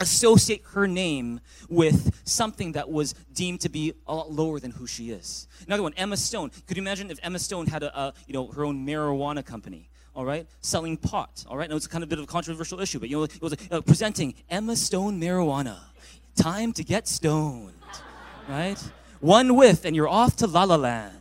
associate 0.00 0.62
her 0.72 0.88
name 0.88 1.40
with 1.68 2.20
something 2.24 2.72
that 2.72 2.90
was 2.90 3.14
deemed 3.32 3.60
to 3.60 3.68
be 3.68 3.94
a 4.06 4.14
lot 4.14 4.32
lower 4.32 4.58
than 4.58 4.72
who 4.72 4.86
she 4.86 5.10
is. 5.10 5.46
Another 5.66 5.82
one, 5.82 5.94
Emma 5.96 6.16
Stone. 6.16 6.50
Could 6.66 6.76
you 6.76 6.82
imagine 6.82 7.10
if 7.10 7.20
Emma 7.22 7.38
Stone 7.38 7.68
had 7.68 7.84
a, 7.84 7.98
a 7.98 8.14
you 8.26 8.34
know, 8.34 8.48
her 8.48 8.64
own 8.64 8.86
marijuana 8.86 9.44
company? 9.44 9.88
all 10.16 10.24
right, 10.24 10.46
selling 10.62 10.96
pot, 10.96 11.44
all 11.46 11.58
right. 11.58 11.68
Now 11.68 11.76
it's 11.76 11.86
kind 11.86 12.02
of 12.02 12.08
a 12.08 12.10
bit 12.10 12.18
of 12.18 12.24
a 12.24 12.26
controversial 12.26 12.80
issue, 12.80 12.98
but 12.98 13.10
you 13.10 13.18
know, 13.18 13.24
it 13.24 13.42
was 13.42 13.54
uh, 13.70 13.82
presenting 13.82 14.34
Emma 14.48 14.74
Stone 14.74 15.20
marijuana. 15.20 15.78
Time 16.34 16.72
to 16.72 16.82
get 16.82 17.06
stoned, 17.06 17.74
right? 18.48 18.82
One 19.20 19.56
whiff 19.56 19.84
and 19.84 19.96
you're 19.96 20.08
off 20.08 20.36
to 20.36 20.46
La 20.46 20.64
La 20.64 20.76
Land. 20.76 21.12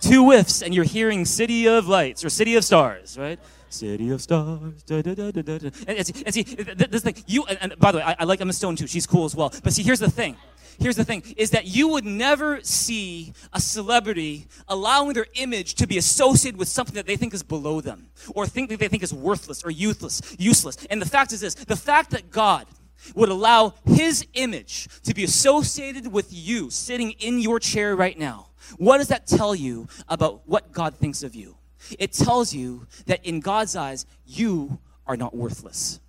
Two 0.00 0.24
whiffs 0.24 0.62
and 0.62 0.74
you're 0.74 0.84
hearing 0.84 1.24
City 1.24 1.66
of 1.66 1.88
Lights 1.88 2.24
or 2.24 2.28
City 2.28 2.56
of 2.56 2.64
Stars, 2.64 3.18
right? 3.18 3.38
City 3.70 4.10
of 4.10 4.20
Stars. 4.20 4.82
Da, 4.84 5.02
da, 5.02 5.14
da, 5.14 5.30
da, 5.30 5.42
da. 5.42 5.70
And, 5.86 5.98
and, 5.98 6.06
see, 6.06 6.22
and 6.24 6.34
see, 6.34 6.42
this 6.42 7.02
thing, 7.02 7.16
you, 7.26 7.44
and, 7.46 7.58
and 7.60 7.78
by 7.78 7.90
the 7.90 7.98
way, 7.98 8.04
I, 8.04 8.16
I 8.20 8.24
like 8.24 8.40
Emma 8.40 8.52
Stone 8.52 8.76
too. 8.76 8.86
She's 8.86 9.06
cool 9.06 9.24
as 9.24 9.34
well. 9.34 9.52
But 9.62 9.72
see, 9.72 9.82
here's 9.82 10.00
the 10.00 10.10
thing 10.10 10.36
here's 10.78 10.96
the 10.96 11.04
thing 11.04 11.22
is 11.36 11.50
that 11.50 11.66
you 11.66 11.88
would 11.88 12.04
never 12.04 12.60
see 12.62 13.32
a 13.52 13.60
celebrity 13.60 14.46
allowing 14.68 15.12
their 15.12 15.26
image 15.34 15.74
to 15.74 15.86
be 15.86 15.98
associated 15.98 16.58
with 16.58 16.68
something 16.68 16.94
that 16.94 17.06
they 17.06 17.16
think 17.16 17.34
is 17.34 17.42
below 17.42 17.80
them 17.80 18.08
or 18.34 18.46
think 18.46 18.70
that 18.70 18.80
they 18.80 18.88
think 18.88 19.02
is 19.02 19.12
worthless 19.12 19.64
or 19.64 19.70
useless 19.70 20.20
useless 20.38 20.76
and 20.90 21.00
the 21.00 21.08
fact 21.08 21.32
is 21.32 21.40
this 21.40 21.54
the 21.54 21.76
fact 21.76 22.10
that 22.10 22.30
god 22.30 22.66
would 23.14 23.28
allow 23.28 23.74
his 23.84 24.26
image 24.34 24.88
to 25.02 25.14
be 25.14 25.24
associated 25.24 26.12
with 26.12 26.28
you 26.30 26.70
sitting 26.70 27.12
in 27.12 27.40
your 27.40 27.60
chair 27.60 27.94
right 27.96 28.18
now, 28.18 28.48
what 28.76 28.98
does 28.98 29.08
that 29.08 29.26
tell 29.26 29.54
you 29.54 29.88
about 30.08 30.42
what 30.46 30.72
God 30.72 30.94
thinks 30.94 31.22
of 31.22 31.34
you? 31.34 31.56
It 31.98 32.12
tells 32.12 32.54
you 32.54 32.86
that 33.06 33.24
in 33.24 33.40
God's 33.40 33.76
eyes, 33.76 34.06
you 34.24 34.78
are 35.06 35.16
not 35.16 35.36
worthless. 35.36 36.00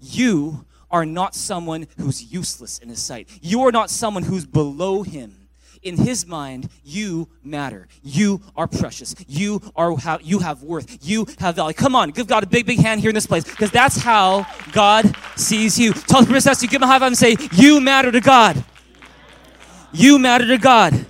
You 0.00 0.64
are 0.90 1.04
not 1.04 1.34
someone 1.34 1.88
who's 1.98 2.32
useless 2.32 2.78
in 2.78 2.88
his 2.88 3.02
sight. 3.02 3.28
You 3.42 3.62
are 3.62 3.72
not 3.72 3.90
someone 3.90 4.22
who's 4.22 4.46
below 4.46 5.02
him 5.02 5.43
in 5.84 5.96
his 5.96 6.26
mind, 6.26 6.68
you 6.82 7.28
matter. 7.42 7.86
You 8.02 8.40
are 8.56 8.66
precious. 8.66 9.14
You 9.28 9.60
are 9.76 9.96
how 9.96 10.18
you 10.22 10.40
have 10.40 10.62
worth. 10.62 11.06
You 11.06 11.26
have 11.38 11.56
value. 11.56 11.74
Come 11.74 11.94
on, 11.94 12.10
give 12.10 12.26
God 12.26 12.42
a 12.42 12.46
big, 12.46 12.66
big 12.66 12.80
hand 12.80 13.00
here 13.00 13.10
in 13.10 13.14
this 13.14 13.26
place 13.26 13.44
because 13.44 13.70
that's 13.70 13.96
how 13.96 14.46
God 14.72 15.14
sees 15.36 15.78
you. 15.78 15.92
Tell 15.92 16.22
the 16.22 16.32
person 16.32 16.54
you 16.60 16.68
give 16.68 16.82
him 16.82 16.84
a 16.84 16.86
high 16.86 16.98
five 16.98 17.08
and 17.08 17.18
say, 17.18 17.36
"You 17.52 17.80
matter 17.80 18.10
to 18.10 18.20
God. 18.20 18.64
You 19.92 20.18
matter 20.18 20.46
to 20.46 20.58
God." 20.58 21.06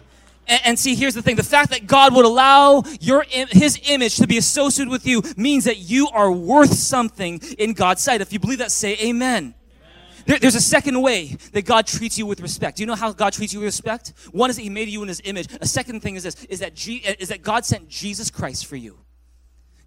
And, 0.47 0.61
and, 0.65 0.79
see, 0.79 0.95
here's 0.95 1.15
the 1.15 1.23
thing: 1.23 1.37
the 1.37 1.43
fact 1.43 1.71
that 1.71 1.87
God 1.87 2.15
would 2.15 2.25
allow 2.25 2.83
your 3.01 3.25
His 3.29 3.81
image 3.89 4.17
to 4.17 4.27
be 4.27 4.37
associated 4.37 4.91
with 4.91 5.07
you 5.07 5.23
means 5.37 5.65
that 5.65 5.79
you 5.79 6.09
are 6.09 6.31
worth 6.31 6.75
something 6.75 7.41
in 7.59 7.73
God's 7.73 8.03
sight. 8.03 8.21
If 8.21 8.33
you 8.33 8.39
believe 8.39 8.59
that, 8.59 8.71
say 8.71 8.97
Amen. 9.03 9.55
There, 10.27 10.39
there's 10.39 10.55
a 10.55 10.61
second 10.61 11.01
way 11.01 11.37
that 11.53 11.65
God 11.65 11.87
treats 11.87 12.19
you 12.19 12.27
with 12.27 12.41
respect. 12.41 12.77
Do 12.77 12.83
you 12.83 12.87
know 12.87 12.95
how 12.95 13.13
God 13.13 13.33
treats 13.33 13.53
you 13.53 13.61
with 13.61 13.67
respect? 13.67 14.13
One 14.33 14.51
is 14.51 14.57
that 14.57 14.63
He 14.63 14.71
made 14.71 14.89
you 14.89 15.03
in 15.03 15.09
His 15.09 15.21
image. 15.25 15.49
A 15.61 15.67
second 15.67 16.01
thing 16.01 16.17
is 16.17 16.23
this: 16.23 16.45
is 16.45 16.61
that 16.61 16.75
G, 16.75 16.97
is 16.97 17.29
that 17.29 17.43
God 17.43 17.65
sent 17.65 17.89
Jesus 17.89 18.31
Christ 18.31 18.67
for 18.67 18.77
you. 18.77 18.99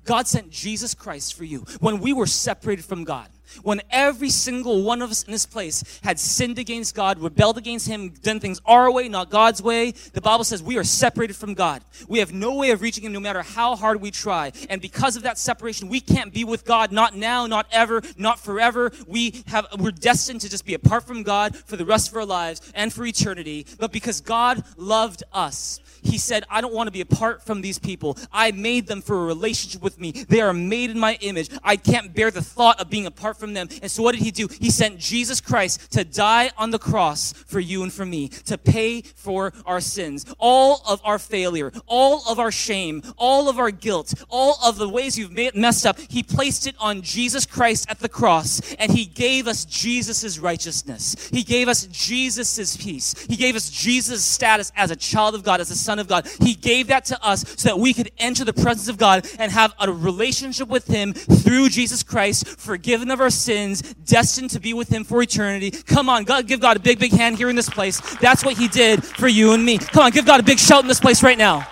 God 0.04 0.28
sent 0.28 0.50
Jesus 0.50 0.94
Christ 0.94 1.34
for 1.34 1.44
you 1.44 1.66
when 1.80 2.00
we 2.00 2.14
were 2.14 2.28
separated 2.28 2.86
from 2.86 3.04
God. 3.04 3.30
When 3.64 3.82
every 3.90 4.30
single 4.30 4.84
one 4.84 5.02
of 5.02 5.12
us 5.12 5.24
in 5.24 5.32
this 5.32 5.46
place 5.46 6.00
had 6.04 6.20
sinned 6.20 6.60
against 6.60 6.96
God, 6.96 7.20
rebelled 7.20 7.58
against 7.58 7.88
Him, 7.88 8.10
done 8.10 8.40
things 8.40 8.62
our 8.66 8.92
way, 8.92 9.10
not 9.10 9.30
God's 9.30 9.62
way, 9.62 9.92
the 10.14 10.22
Bible 10.22 10.44
says 10.44 10.62
we 10.62 10.78
are 10.78 10.84
separated 10.84 11.36
from 11.36 11.54
God. 11.54 11.84
We 12.08 12.20
have 12.20 12.34
no 12.34 12.56
way 12.56 12.72
of 12.72 12.82
reaching 12.82 13.04
Him 13.04 13.14
no 13.14 13.20
matter 13.20 13.42
how 13.42 13.76
hard 13.76 14.02
we 14.02 14.12
try. 14.12 14.52
And 14.70 14.82
because 14.82 15.16
of 15.16 15.24
that 15.24 15.38
separation, 15.38 15.90
we 15.90 16.00
can't 16.00 16.34
be 16.34 16.44
with 16.44 16.66
God, 16.66 16.92
not 16.92 17.16
now, 17.16 17.48
not 17.48 17.68
ever, 17.72 18.02
not 18.18 18.40
forever. 18.40 18.92
We 19.08 19.44
have, 19.48 19.68
we're 19.80 19.92
destined 19.92 20.42
to 20.42 20.50
just 20.50 20.66
be 20.66 20.74
apart 20.74 21.06
from 21.06 21.24
God 21.24 21.56
for 21.56 21.78
the 21.78 21.86
rest 21.86 22.10
of 22.10 22.16
our 22.16 22.26
lives 22.26 22.62
and 22.74 22.92
for 22.92 23.06
eternity. 23.06 23.66
But 23.80 23.92
because 23.92 24.22
God 24.22 24.64
loved 24.78 25.24
us, 25.34 25.80
he 26.04 26.18
said, 26.18 26.44
I 26.50 26.62
don't 26.62 26.74
want 26.74 26.88
to 26.88 26.92
be 26.92 27.02
apart 27.02 27.44
from 27.44 27.62
these 27.62 27.80
people. 27.80 28.18
I 28.32 28.52
made 28.52 28.88
them 28.88 29.02
for 29.02 29.24
a 29.24 29.26
relationship 29.26 29.82
with 29.82 30.00
me. 30.00 30.12
They 30.12 30.42
are 30.42 30.54
made 30.54 30.90
in 30.90 31.00
my 31.00 31.18
image. 31.22 31.50
I 31.64 31.76
can't 31.76 32.14
bear 32.14 32.32
the 32.32 32.42
thought 32.42 32.80
of 32.80 32.90
being 32.90 33.06
apart 33.06 33.37
from 33.38 33.54
them. 33.54 33.70
And 33.82 33.90
so 33.90 34.04
what 34.04 34.14
did 34.14 34.24
he 34.24 34.32
do? 34.32 34.48
He 34.60 34.70
sent 34.70 34.98
Jesus 35.00 35.42
Christ 35.42 35.92
to 35.92 36.04
die 36.04 36.52
on 36.58 36.72
the 36.72 36.80
cross 36.80 37.34
for 37.34 37.60
you 37.60 37.84
and 37.84 37.92
for 37.92 38.06
me, 38.06 38.28
to 38.28 38.58
pay 38.58 39.02
for 39.02 39.54
our 39.66 39.82
sins. 39.82 40.26
All 40.40 40.82
of 40.88 41.02
our 41.04 41.20
failure, 41.20 41.72
all 41.86 42.24
of 42.30 42.40
our 42.40 42.52
shame, 42.52 43.02
all 43.18 43.50
of 43.50 43.60
our 43.60 43.72
guilt, 43.72 44.14
all 44.30 44.58
of 44.64 44.78
the 44.78 44.90
ways 44.90 45.18
you've 45.18 45.56
messed 45.56 45.86
up, 45.86 46.00
he 46.10 46.24
placed 46.24 46.68
it 46.68 46.76
on 46.80 47.02
Jesus 47.02 47.46
Christ 47.46 47.90
at 47.90 48.00
the 48.00 48.10
cross. 48.10 48.74
And 48.76 48.92
he 48.92 49.06
gave 49.06 49.48
us 49.48 49.66
Jesus' 49.66 50.40
righteousness. 50.40 51.30
He 51.32 51.44
gave 51.44 51.68
us 51.68 51.88
Jesus' 51.88 52.78
peace. 52.78 53.16
He 53.28 53.36
gave 53.36 53.56
us 53.56 53.70
Jesus' 53.70 54.24
status 54.24 54.72
as 54.76 54.92
a 54.92 54.96
child 54.96 55.36
of 55.36 55.44
God, 55.44 55.62
as 55.62 55.72
a 55.72 55.76
son 55.76 56.00
of 56.00 56.08
God. 56.08 56.28
He 56.42 56.54
gave 56.54 56.88
that 56.88 57.06
to 57.06 57.24
us 57.24 57.46
so 57.58 57.70
that 57.70 57.80
we 57.80 57.94
could 57.94 58.12
enter 58.18 58.44
the 58.44 58.54
presence 58.54 58.88
of 58.88 58.98
God 58.98 59.28
and 59.40 59.52
have 59.52 59.74
a 59.80 59.92
relationship 59.92 60.68
with 60.68 60.88
Him 60.88 61.14
through 61.14 61.70
Jesus 61.70 62.04
Christ, 62.04 62.48
forgiven 62.48 63.12
of 63.12 63.20
our 63.20 63.27
sins, 63.30 63.82
destined 64.06 64.50
to 64.52 64.60
be 64.60 64.74
with 64.74 64.90
Him 64.90 65.04
for 65.04 65.22
eternity. 65.22 65.72
Come 65.72 66.10
on, 66.10 66.24
God, 66.24 66.48
give 66.48 66.60
God 66.60 66.78
a 66.78 66.80
big, 66.80 67.00
big 67.00 67.12
hand 67.12 67.38
here 67.38 67.50
in 67.50 67.56
this 67.56 67.70
place. 67.70 68.00
That's 68.18 68.44
what 68.44 68.58
He 68.58 68.68
did 68.68 69.04
for 69.04 69.28
you 69.28 69.54
and 69.54 69.64
me. 69.64 69.78
Come 69.78 70.04
on, 70.04 70.12
give 70.12 70.26
God 70.26 70.40
a 70.40 70.44
big 70.44 70.60
shout 70.60 70.84
in 70.84 70.88
this 70.88 71.00
place 71.00 71.24
right 71.24 71.38
now. 71.38 71.68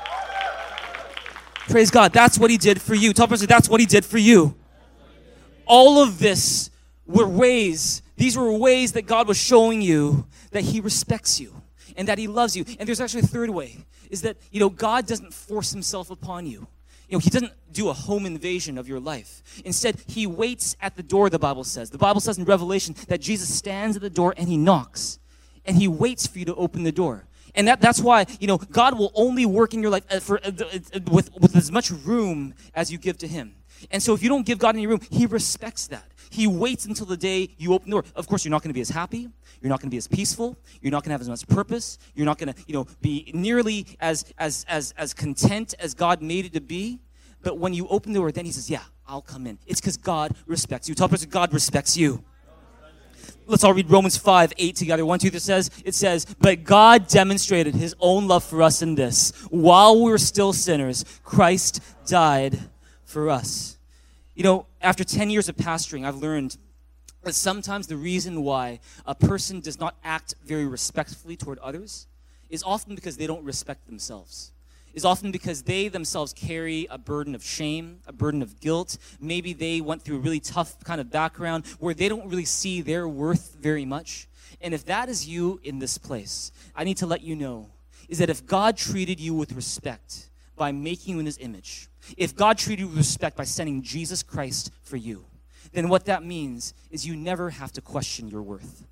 Praise 1.69 1.89
God. 1.89 2.13
That's 2.13 2.37
what 2.37 2.51
He 2.51 2.57
did 2.57 2.81
for 2.81 2.95
you. 2.95 3.13
Tell 3.13 3.27
person, 3.27 3.47
that's 3.47 3.69
what 3.69 3.79
He 3.79 3.85
did 3.85 4.05
for 4.05 4.17
you. 4.17 4.55
All 5.65 6.01
of 6.01 6.19
this 6.19 6.69
were 7.07 7.27
ways, 7.27 8.01
these 8.17 8.37
were 8.37 8.51
ways 8.51 8.93
that 8.93 9.07
God 9.07 9.27
was 9.27 9.37
showing 9.37 9.81
you 9.81 10.27
that 10.51 10.63
He 10.63 10.79
respects 10.79 11.39
you 11.39 11.61
and 11.97 12.07
that 12.07 12.17
He 12.17 12.27
loves 12.27 12.55
you. 12.55 12.65
And 12.79 12.87
there's 12.87 13.01
actually 13.01 13.21
a 13.21 13.27
third 13.27 13.49
way 13.49 13.85
is 14.09 14.21
that, 14.21 14.37
you 14.51 14.59
know, 14.59 14.69
God 14.69 15.05
doesn't 15.05 15.33
force 15.33 15.71
himself 15.71 16.11
upon 16.11 16.45
you. 16.45 16.67
You 17.09 17.17
know, 17.17 17.19
he 17.19 17.29
doesn't 17.29 17.53
do 17.71 17.89
a 17.89 17.93
home 17.93 18.25
invasion 18.25 18.77
of 18.77 18.87
your 18.87 18.99
life. 18.99 19.61
Instead, 19.63 20.01
he 20.07 20.25
waits 20.25 20.75
at 20.81 20.95
the 20.95 21.03
door, 21.03 21.29
the 21.29 21.39
Bible 21.39 21.63
says. 21.63 21.89
The 21.89 21.97
Bible 21.97 22.21
says 22.21 22.37
in 22.37 22.45
Revelation 22.45 22.95
that 23.07 23.21
Jesus 23.21 23.53
stands 23.53 23.95
at 23.95 24.01
the 24.01 24.09
door 24.09 24.33
and 24.37 24.47
he 24.47 24.57
knocks. 24.57 25.19
And 25.65 25.77
he 25.77 25.87
waits 25.87 26.27
for 26.27 26.39
you 26.39 26.45
to 26.45 26.55
open 26.55 26.83
the 26.83 26.91
door. 26.91 27.25
And 27.55 27.67
that, 27.67 27.81
that's 27.81 28.01
why, 28.01 28.25
you 28.39 28.47
know, 28.47 28.57
God 28.57 28.97
will 28.97 29.11
only 29.15 29.45
work 29.45 29.73
in 29.73 29.81
your 29.81 29.91
life 29.91 30.03
uh, 30.11 30.19
for, 30.19 30.39
uh, 30.45 30.51
uh, 30.59 30.99
with, 31.09 31.33
with 31.39 31.55
as 31.55 31.71
much 31.71 31.89
room 31.89 32.53
as 32.75 32.91
you 32.91 32.97
give 32.97 33.17
to 33.19 33.27
him. 33.27 33.55
And 33.91 34.01
so 34.01 34.13
if 34.13 34.21
you 34.21 34.29
don't 34.29 34.45
give 34.45 34.59
God 34.59 34.75
any 34.75 34.87
room, 34.87 35.01
he 35.09 35.25
respects 35.25 35.87
that. 35.87 36.05
He 36.35 36.47
waits 36.47 36.85
until 36.85 37.05
the 37.05 37.15
day 37.15 37.49
you 37.57 37.73
open 37.73 37.89
the 37.89 38.01
door. 38.01 38.03
Of 38.13 38.27
course, 38.27 38.43
you're 38.43 38.51
not 38.51 38.61
going 38.61 38.71
to 38.71 38.73
be 38.73 38.81
as 38.81 38.89
happy. 38.89 39.29
You're 39.61 39.69
not 39.69 39.79
going 39.79 39.89
to 39.89 39.93
be 39.93 39.97
as 39.97 40.07
peaceful. 40.07 40.57
You're 40.81 40.91
not 40.91 41.03
going 41.03 41.09
to 41.09 41.13
have 41.13 41.21
as 41.21 41.29
much 41.29 41.47
purpose. 41.47 41.97
You're 42.13 42.25
not 42.25 42.37
going 42.37 42.53
to, 42.53 42.61
you 42.67 42.73
know, 42.73 42.87
be 43.01 43.31
nearly 43.33 43.85
as, 44.01 44.25
as, 44.37 44.65
as, 44.67 44.93
as 44.97 45.13
content 45.13 45.75
as 45.79 45.93
God 45.93 46.21
made 46.21 46.43
it 46.45 46.53
to 46.53 46.59
be. 46.59 46.99
But 47.41 47.57
when 47.57 47.73
you 47.73 47.87
open 47.87 48.11
the 48.11 48.19
door, 48.19 48.33
then 48.33 48.43
he 48.43 48.51
says, 48.51 48.69
yeah, 48.69 48.81
I'll 49.07 49.21
come 49.21 49.47
in. 49.47 49.57
It's 49.65 49.79
because 49.79 49.95
God 49.95 50.35
respects 50.45 50.89
you. 50.89 50.95
Tell 50.95 51.07
person, 51.07 51.29
God 51.29 51.53
respects 51.53 51.95
you. 51.95 52.21
Let's 53.47 53.63
all 53.63 53.73
read 53.73 53.89
Romans 53.89 54.17
5, 54.17 54.53
8 54.57 54.75
together. 54.75 55.05
One, 55.05 55.19
two, 55.19 55.29
that 55.29 55.39
says, 55.39 55.69
it 55.85 55.95
says, 55.95 56.25
But 56.39 56.63
God 56.63 57.07
demonstrated 57.07 57.75
his 57.75 57.95
own 57.99 58.27
love 58.27 58.43
for 58.43 58.61
us 58.61 58.81
in 58.81 58.95
this. 58.95 59.31
While 59.49 60.03
we 60.03 60.11
were 60.11 60.17
still 60.17 60.51
sinners, 60.51 61.05
Christ 61.23 61.81
died 62.05 62.59
for 63.05 63.29
us. 63.29 63.77
You 64.33 64.43
know, 64.43 64.65
after 64.85 65.03
10 65.03 65.31
years 65.31 65.49
of 65.49 65.55
pastoring, 65.55 66.05
I've 66.05 66.17
learned 66.17 66.57
that 67.23 67.33
sometimes 67.33 67.87
the 67.87 67.97
reason 67.97 68.43
why 68.43 68.79
a 69.07 69.15
person 69.15 69.59
does 69.59 69.79
not 69.79 69.95
act 70.03 70.35
very 70.45 70.67
respectfully 70.67 71.35
toward 71.35 71.57
others 71.57 72.05
is 72.51 72.61
often 72.61 72.93
because 72.93 73.17
they 73.17 73.25
don't 73.25 73.43
respect 73.43 73.87
themselves. 73.87 74.51
Is 74.93 75.03
often 75.03 75.31
because 75.31 75.63
they 75.63 75.87
themselves 75.87 76.33
carry 76.33 76.87
a 76.89 76.99
burden 76.99 77.33
of 77.33 77.43
shame, 77.43 77.99
a 78.07 78.13
burden 78.13 78.43
of 78.43 78.59
guilt. 78.61 78.97
Maybe 79.19 79.53
they 79.53 79.81
went 79.81 80.03
through 80.03 80.17
a 80.17 80.19
really 80.19 80.39
tough 80.39 80.81
kind 80.83 81.01
of 81.01 81.11
background 81.11 81.65
where 81.79 81.95
they 81.95 82.07
don't 82.07 82.29
really 82.29 82.45
see 82.45 82.81
their 82.81 83.07
worth 83.07 83.57
very 83.59 83.85
much. 83.85 84.27
And 84.61 84.73
if 84.73 84.85
that 84.85 85.09
is 85.09 85.27
you 85.27 85.59
in 85.63 85.79
this 85.79 85.97
place, 85.97 86.51
I 86.75 86.83
need 86.83 86.97
to 86.97 87.07
let 87.07 87.21
you 87.23 87.35
know 87.35 87.71
is 88.07 88.19
that 88.19 88.29
if 88.29 88.45
God 88.45 88.77
treated 88.77 89.19
you 89.19 89.33
with 89.33 89.51
respect 89.53 90.29
by 90.55 90.71
making 90.71 91.15
you 91.15 91.19
in 91.19 91.25
his 91.25 91.39
image, 91.39 91.89
if 92.17 92.35
God 92.35 92.57
treated 92.57 92.83
you 92.83 92.87
with 92.87 92.97
respect 92.97 93.35
by 93.37 93.43
sending 93.43 93.81
Jesus 93.81 94.23
Christ 94.23 94.71
for 94.83 94.97
you, 94.97 95.25
then 95.73 95.89
what 95.89 96.05
that 96.05 96.23
means 96.23 96.73
is 96.91 97.05
you 97.05 97.15
never 97.15 97.49
have 97.49 97.71
to 97.73 97.81
question 97.81 98.27
your 98.27 98.41
worth. 98.41 98.85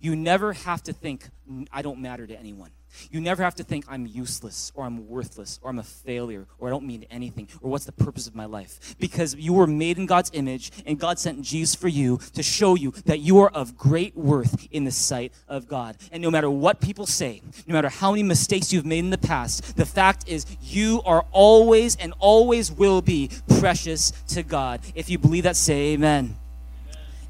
You 0.00 0.16
never 0.16 0.52
have 0.52 0.82
to 0.84 0.92
think, 0.92 1.28
I 1.72 1.82
don't 1.82 2.00
matter 2.00 2.26
to 2.26 2.38
anyone. 2.38 2.70
You 3.10 3.20
never 3.20 3.42
have 3.42 3.54
to 3.56 3.64
think 3.64 3.84
I'm 3.88 4.06
useless 4.06 4.72
or 4.74 4.84
I'm 4.84 5.08
worthless 5.08 5.58
or 5.62 5.70
I'm 5.70 5.78
a 5.78 5.82
failure 5.82 6.46
or 6.58 6.68
I 6.68 6.70
don't 6.70 6.86
mean 6.86 7.04
anything 7.10 7.48
or 7.60 7.70
what's 7.70 7.84
the 7.84 7.92
purpose 7.92 8.26
of 8.26 8.34
my 8.34 8.44
life. 8.44 8.96
Because 8.98 9.34
you 9.34 9.52
were 9.52 9.66
made 9.66 9.98
in 9.98 10.06
God's 10.06 10.30
image 10.34 10.70
and 10.86 10.98
God 10.98 11.18
sent 11.18 11.42
Jesus 11.42 11.74
for 11.74 11.88
you 11.88 12.18
to 12.34 12.42
show 12.42 12.74
you 12.74 12.92
that 13.06 13.20
you 13.20 13.38
are 13.40 13.50
of 13.50 13.76
great 13.76 14.16
worth 14.16 14.68
in 14.70 14.84
the 14.84 14.90
sight 14.90 15.32
of 15.48 15.68
God. 15.68 15.96
And 16.10 16.22
no 16.22 16.30
matter 16.30 16.50
what 16.50 16.80
people 16.80 17.06
say, 17.06 17.42
no 17.66 17.74
matter 17.74 17.88
how 17.88 18.10
many 18.10 18.22
mistakes 18.22 18.72
you've 18.72 18.86
made 18.86 19.00
in 19.00 19.10
the 19.10 19.18
past, 19.18 19.76
the 19.76 19.86
fact 19.86 20.28
is 20.28 20.46
you 20.60 21.02
are 21.04 21.24
always 21.32 21.96
and 21.96 22.12
always 22.18 22.70
will 22.70 23.02
be 23.02 23.30
precious 23.58 24.10
to 24.28 24.42
God. 24.42 24.80
If 24.94 25.10
you 25.10 25.18
believe 25.18 25.44
that, 25.44 25.56
say 25.56 25.92
amen. 25.92 26.36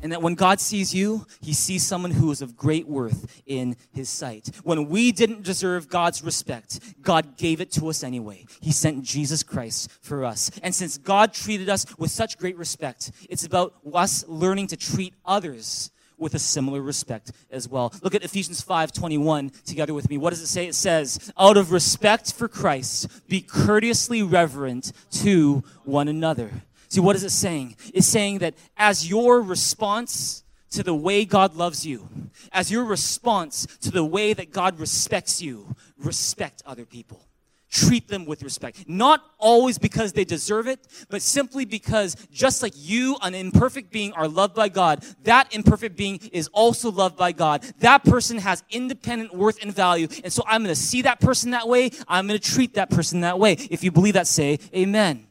And 0.03 0.11
that 0.11 0.21
when 0.21 0.35
God 0.35 0.61
sees 0.61 0.93
you, 0.93 1.27
he 1.41 1.53
sees 1.53 1.87
someone 1.87 2.11
who 2.11 2.31
is 2.33 2.43
of 2.43 2.57
great 2.57 2.89
worth 2.89 3.43
in 3.47 3.77
his 3.93 4.09
sight. 4.09 4.51
When 4.65 4.89
we 4.89 5.13
didn't 5.13 5.45
deserve 5.45 5.89
God's 5.89 6.23
respect, 6.23 6.81
God 7.01 7.37
gave 7.37 7.61
it 7.61 7.71
to 7.73 7.89
us 7.89 8.03
anyway. 8.03 8.45
He 8.61 8.73
sent 8.73 9.05
Jesus 9.05 9.43
Christ 9.43 9.91
for 10.01 10.25
us. 10.25 10.51
And 10.63 10.75
since 10.75 10.99
God 10.99 11.33
treated 11.33 11.69
us 11.69 11.87
with 11.99 12.11
such 12.11 12.37
great 12.37 12.57
respect, 12.57 13.13
it's 13.31 13.47
about 13.47 13.75
us 13.95 14.25
learning 14.27 14.67
to 14.69 14.77
treat 14.77 15.15
others 15.25 15.93
with 16.19 16.35
a 16.35 16.39
similar 16.39 16.81
respect 16.81 17.33
as 17.51 17.69
well. 17.69 17.93
Look 18.03 18.15
at 18.15 18.25
Ephesians 18.25 18.61
5:21 18.61 19.51
together 19.65 19.93
with 19.93 20.09
me. 20.09 20.19
What 20.19 20.31
does 20.31 20.41
it 20.41 20.47
say? 20.47 20.67
It 20.67 20.75
says, 20.75 21.33
"Out 21.37 21.57
of 21.57 21.73
respect 21.73 22.33
for 22.33 22.49
Christ, 22.49 23.09
be 23.29 23.41
courteously 23.41 24.23
reverent 24.23 24.93
to 25.23 25.65
one 25.85 26.09
another." 26.09 26.63
See, 26.93 27.01
what 27.01 27.17
is 27.17 27.25
it 27.25 27.31
saying? 27.31 27.77
It's 27.95 28.07
saying 28.07 28.41
that 28.41 28.53
as 28.77 29.09
your 29.09 29.41
response 29.41 30.45
to 30.73 30.83
the 30.83 30.93
way 30.93 31.25
God 31.25 31.55
loves 31.55 31.87
you, 31.87 32.07
as 32.53 32.71
your 32.71 32.85
response 32.85 33.67
to 33.81 33.91
the 33.91 34.05
way 34.05 34.35
that 34.35 34.53
God 34.53 34.79
respects 34.79 35.41
you, 35.41 35.75
respect 35.97 36.63
other 36.67 36.85
people. 36.85 37.27
Treat 37.71 38.09
them 38.09 38.27
with 38.27 38.43
respect. 38.43 38.87
Not 38.87 39.25
always 39.39 39.79
because 39.79 40.13
they 40.13 40.27
deserve 40.27 40.69
it, 40.69 40.87
but 41.09 41.23
simply 41.23 41.65
because 41.65 42.15
just 42.31 42.63
like 42.63 42.75
you, 42.77 43.17
an 43.23 43.35
imperfect 43.35 43.91
being, 43.91 44.13
are 44.13 44.29
loved 44.29 44.55
by 44.55 44.69
God, 44.69 45.03
that 45.25 45.55
imperfect 45.55 45.97
being 45.97 46.21
is 46.31 46.49
also 46.49 46.91
loved 46.91 47.17
by 47.17 47.33
God. 47.33 47.63
That 47.79 48.05
person 48.05 48.37
has 48.37 48.63
independent 48.69 49.35
worth 49.35 49.63
and 49.63 49.75
value. 49.75 50.09
And 50.23 50.31
so 50.31 50.43
I'm 50.47 50.63
going 50.63 50.75
to 50.75 50.79
see 50.79 51.01
that 51.03 51.23
person 51.23 51.53
that 51.53 51.67
way. 51.69 51.91
I'm 52.07 52.27
going 52.27 52.39
to 52.39 52.51
treat 52.53 52.75
that 52.75 52.91
person 52.91 53.23
that 53.23 53.39
way. 53.39 53.55
If 53.55 53.83
you 53.83 53.91
believe 53.91 54.13
that, 54.13 54.27
say 54.27 54.59
amen. 54.77 55.29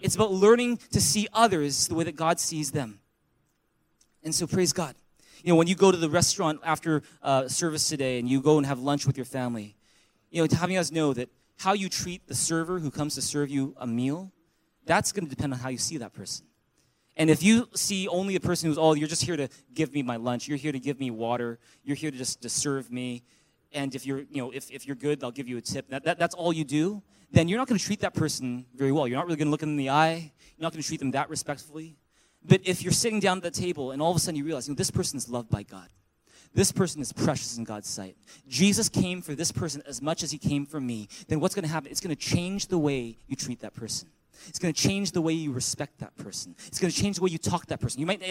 It's 0.00 0.14
about 0.14 0.32
learning 0.32 0.78
to 0.92 1.00
see 1.00 1.28
others 1.32 1.88
the 1.88 1.94
way 1.94 2.04
that 2.04 2.16
God 2.16 2.40
sees 2.40 2.70
them. 2.70 3.00
And 4.22 4.34
so, 4.34 4.46
praise 4.46 4.72
God. 4.72 4.94
You 5.42 5.52
know, 5.52 5.56
when 5.56 5.68
you 5.68 5.74
go 5.74 5.92
to 5.92 5.96
the 5.96 6.10
restaurant 6.10 6.60
after 6.64 7.02
uh, 7.22 7.48
service 7.48 7.88
today 7.88 8.18
and 8.18 8.28
you 8.28 8.40
go 8.40 8.58
and 8.58 8.66
have 8.66 8.80
lunch 8.80 9.06
with 9.06 9.16
your 9.16 9.24
family, 9.24 9.76
you 10.30 10.42
know, 10.42 10.56
having 10.56 10.76
us 10.76 10.90
know 10.90 11.12
that 11.14 11.30
how 11.58 11.72
you 11.72 11.88
treat 11.88 12.26
the 12.26 12.34
server 12.34 12.78
who 12.78 12.90
comes 12.90 13.14
to 13.14 13.22
serve 13.22 13.48
you 13.48 13.74
a 13.78 13.86
meal, 13.86 14.32
that's 14.84 15.12
going 15.12 15.24
to 15.24 15.30
depend 15.30 15.52
on 15.52 15.58
how 15.60 15.68
you 15.68 15.78
see 15.78 15.96
that 15.98 16.12
person. 16.12 16.46
And 17.16 17.30
if 17.30 17.42
you 17.42 17.68
see 17.74 18.06
only 18.08 18.36
a 18.36 18.40
person 18.40 18.68
who's, 18.68 18.78
oh, 18.78 18.94
you're 18.94 19.08
just 19.08 19.24
here 19.24 19.36
to 19.36 19.48
give 19.74 19.92
me 19.92 20.02
my 20.02 20.16
lunch, 20.16 20.46
you're 20.46 20.58
here 20.58 20.72
to 20.72 20.78
give 20.78 21.00
me 21.00 21.10
water, 21.10 21.58
you're 21.82 21.96
here 21.96 22.10
to 22.10 22.16
just 22.16 22.42
to 22.42 22.48
serve 22.48 22.90
me, 22.90 23.22
and 23.72 23.94
if 23.94 24.06
you're, 24.06 24.20
you 24.20 24.42
know, 24.42 24.50
if, 24.50 24.70
if 24.70 24.86
you're 24.86 24.96
good, 24.96 25.20
they'll 25.20 25.30
give 25.30 25.48
you 25.48 25.58
a 25.58 25.60
tip. 25.60 25.88
That, 25.90 26.04
that, 26.04 26.18
that's 26.18 26.34
all 26.34 26.52
you 26.52 26.64
do, 26.64 27.02
then 27.30 27.48
you're 27.48 27.58
not 27.58 27.68
going 27.68 27.78
to 27.78 27.84
treat 27.84 28.00
that 28.00 28.14
person 28.14 28.66
very 28.74 28.92
well. 28.92 29.06
You're 29.06 29.18
not 29.18 29.26
really 29.26 29.36
going 29.36 29.48
to 29.48 29.50
look 29.50 29.60
them 29.60 29.70
in 29.70 29.76
the 29.76 29.90
eye. 29.90 30.32
You're 30.56 30.62
not 30.62 30.72
going 30.72 30.82
to 30.82 30.86
treat 30.86 31.00
them 31.00 31.12
that 31.12 31.28
respectfully. 31.28 31.96
But 32.44 32.62
if 32.64 32.82
you're 32.82 32.92
sitting 32.92 33.20
down 33.20 33.38
at 33.38 33.42
the 33.42 33.50
table 33.50 33.90
and 33.90 34.00
all 34.00 34.10
of 34.10 34.16
a 34.16 34.20
sudden 34.20 34.36
you 34.36 34.44
realize, 34.44 34.68
you 34.68 34.74
know, 34.74 34.78
this 34.78 34.90
person 34.90 35.18
is 35.18 35.28
loved 35.28 35.50
by 35.50 35.62
God. 35.62 35.88
This 36.54 36.72
person 36.72 37.02
is 37.02 37.12
precious 37.12 37.58
in 37.58 37.64
God's 37.64 37.88
sight. 37.88 38.16
Jesus 38.48 38.88
came 38.88 39.20
for 39.20 39.34
this 39.34 39.52
person 39.52 39.82
as 39.86 40.00
much 40.00 40.22
as 40.22 40.30
he 40.30 40.38
came 40.38 40.64
for 40.64 40.80
me. 40.80 41.08
Then 41.28 41.40
what's 41.40 41.54
going 41.54 41.64
to 41.64 41.70
happen? 41.70 41.90
It's 41.90 42.00
going 42.00 42.14
to 42.14 42.20
change 42.20 42.68
the 42.68 42.78
way 42.78 43.18
you 43.26 43.36
treat 43.36 43.60
that 43.60 43.74
person. 43.74 44.08
It's 44.46 44.58
going 44.58 44.72
to 44.72 44.80
change 44.80 45.12
the 45.12 45.20
way 45.20 45.32
you 45.32 45.52
respect 45.52 45.98
that 45.98 46.16
person. 46.16 46.54
It's 46.66 46.78
going 46.78 46.90
to 46.90 46.96
change 46.96 47.16
the 47.16 47.22
way 47.22 47.30
you 47.30 47.38
talk 47.38 47.62
to 47.62 47.68
that 47.68 47.80
person. 47.80 48.00
You 48.00 48.06
might 48.06 48.22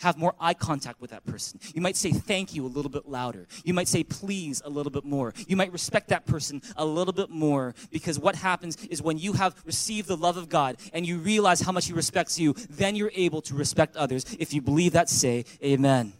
have 0.00 0.16
more 0.16 0.34
eye 0.40 0.54
contact 0.54 1.00
with 1.00 1.10
that 1.10 1.24
person. 1.24 1.60
You 1.74 1.80
might 1.80 1.96
say 1.96 2.12
thank 2.12 2.54
you 2.54 2.64
a 2.64 2.68
little 2.68 2.90
bit 2.90 3.08
louder. 3.08 3.46
You 3.64 3.74
might 3.74 3.88
say 3.88 4.04
please 4.04 4.62
a 4.64 4.70
little 4.70 4.92
bit 4.92 5.04
more. 5.04 5.34
You 5.46 5.56
might 5.56 5.72
respect 5.72 6.08
that 6.08 6.26
person 6.26 6.62
a 6.76 6.84
little 6.84 7.12
bit 7.12 7.30
more 7.30 7.74
because 7.90 8.18
what 8.18 8.36
happens 8.36 8.76
is 8.86 9.02
when 9.02 9.18
you 9.18 9.34
have 9.34 9.54
received 9.64 10.08
the 10.08 10.16
love 10.16 10.36
of 10.36 10.48
God 10.48 10.76
and 10.92 11.06
you 11.06 11.18
realize 11.18 11.60
how 11.60 11.72
much 11.72 11.86
He 11.86 11.92
respects 11.92 12.38
you, 12.38 12.54
then 12.68 12.96
you're 12.96 13.12
able 13.14 13.42
to 13.42 13.54
respect 13.54 13.96
others. 13.96 14.24
If 14.38 14.54
you 14.54 14.62
believe 14.62 14.92
that, 14.92 15.08
say 15.08 15.44
amen. 15.62 16.12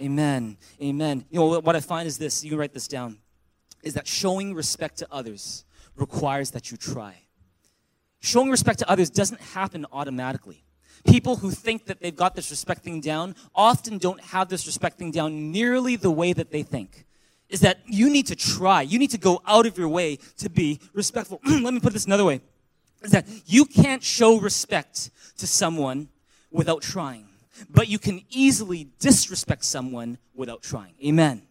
Amen. 0.00 0.56
Amen. 0.82 1.24
You 1.30 1.40
know, 1.40 1.60
what 1.60 1.76
I 1.76 1.80
find 1.80 2.06
is 2.06 2.18
this, 2.18 2.44
you 2.44 2.50
can 2.50 2.58
write 2.58 2.74
this 2.74 2.88
down, 2.88 3.18
is 3.82 3.94
that 3.94 4.06
showing 4.06 4.54
respect 4.54 4.98
to 4.98 5.08
others 5.10 5.64
requires 5.96 6.50
that 6.50 6.70
you 6.70 6.76
try. 6.76 7.25
Showing 8.26 8.50
respect 8.50 8.78
to 8.80 8.90
others 8.90 9.10
doesn't 9.10 9.40
happen 9.40 9.86
automatically. 9.92 10.64
People 11.06 11.36
who 11.36 11.50
think 11.50 11.86
that 11.86 12.00
they've 12.00 12.14
got 12.14 12.34
this 12.34 12.50
respect 12.50 12.82
thing 12.82 13.00
down 13.00 13.36
often 13.54 13.98
don't 13.98 14.20
have 14.20 14.48
this 14.48 14.66
respect 14.66 14.98
thing 14.98 15.10
down 15.10 15.52
nearly 15.52 15.96
the 15.96 16.10
way 16.10 16.32
that 16.32 16.50
they 16.50 16.62
think. 16.62 17.06
Is 17.48 17.60
that 17.60 17.78
you 17.86 18.10
need 18.10 18.26
to 18.26 18.36
try. 18.36 18.82
You 18.82 18.98
need 18.98 19.10
to 19.10 19.18
go 19.18 19.40
out 19.46 19.66
of 19.66 19.78
your 19.78 19.88
way 19.88 20.18
to 20.38 20.50
be 20.50 20.80
respectful. 20.92 21.40
Let 21.46 21.72
me 21.72 21.80
put 21.80 21.92
this 21.92 22.06
another 22.06 22.24
way. 22.24 22.40
Is 23.02 23.12
that 23.12 23.28
you 23.46 23.64
can't 23.64 24.02
show 24.02 24.40
respect 24.40 25.10
to 25.38 25.46
someone 25.46 26.08
without 26.50 26.82
trying 26.82 27.28
but 27.70 27.88
you 27.88 27.98
can 27.98 28.22
easily 28.30 28.88
disrespect 28.98 29.64
someone 29.64 30.18
without 30.34 30.62
trying. 30.62 30.94
Amen. 31.04 31.42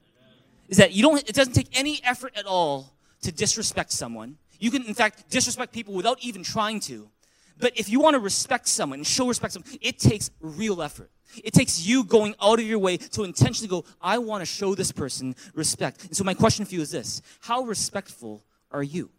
Is 0.67 0.77
that 0.77 0.93
you 0.93 1.03
don't, 1.03 1.17
it 1.27 1.35
doesn't 1.35 1.53
take 1.53 1.77
any 1.77 2.01
effort 2.03 2.33
at 2.35 2.45
all 2.45 2.93
to 3.21 3.31
disrespect 3.31 3.91
someone. 3.91 4.37
You 4.59 4.71
can, 4.71 4.83
in 4.83 4.93
fact, 4.93 5.29
disrespect 5.29 5.73
people 5.73 5.93
without 5.93 6.19
even 6.21 6.43
trying 6.43 6.79
to. 6.81 7.09
But 7.57 7.73
if 7.77 7.89
you 7.89 7.99
want 7.99 8.15
to 8.15 8.19
respect 8.19 8.67
someone 8.67 8.99
and 8.99 9.07
show 9.07 9.27
respect 9.27 9.53
to 9.53 9.61
someone, 9.61 9.79
it 9.81 9.99
takes 9.99 10.29
real 10.41 10.81
effort. 10.81 11.09
It 11.43 11.53
takes 11.53 11.85
you 11.85 12.03
going 12.03 12.35
out 12.41 12.59
of 12.59 12.65
your 12.65 12.79
way 12.79 12.97
to 12.97 13.23
intentionally 13.23 13.69
go, 13.69 13.85
I 14.01 14.17
want 14.17 14.41
to 14.41 14.45
show 14.45 14.75
this 14.75 14.91
person 14.91 15.35
respect. 15.53 16.05
And 16.05 16.15
so 16.15 16.23
my 16.23 16.33
question 16.33 16.65
for 16.65 16.75
you 16.75 16.81
is 16.81 16.91
this 16.91 17.21
How 17.41 17.63
respectful 17.63 18.43
are 18.71 18.83
you? 18.83 19.09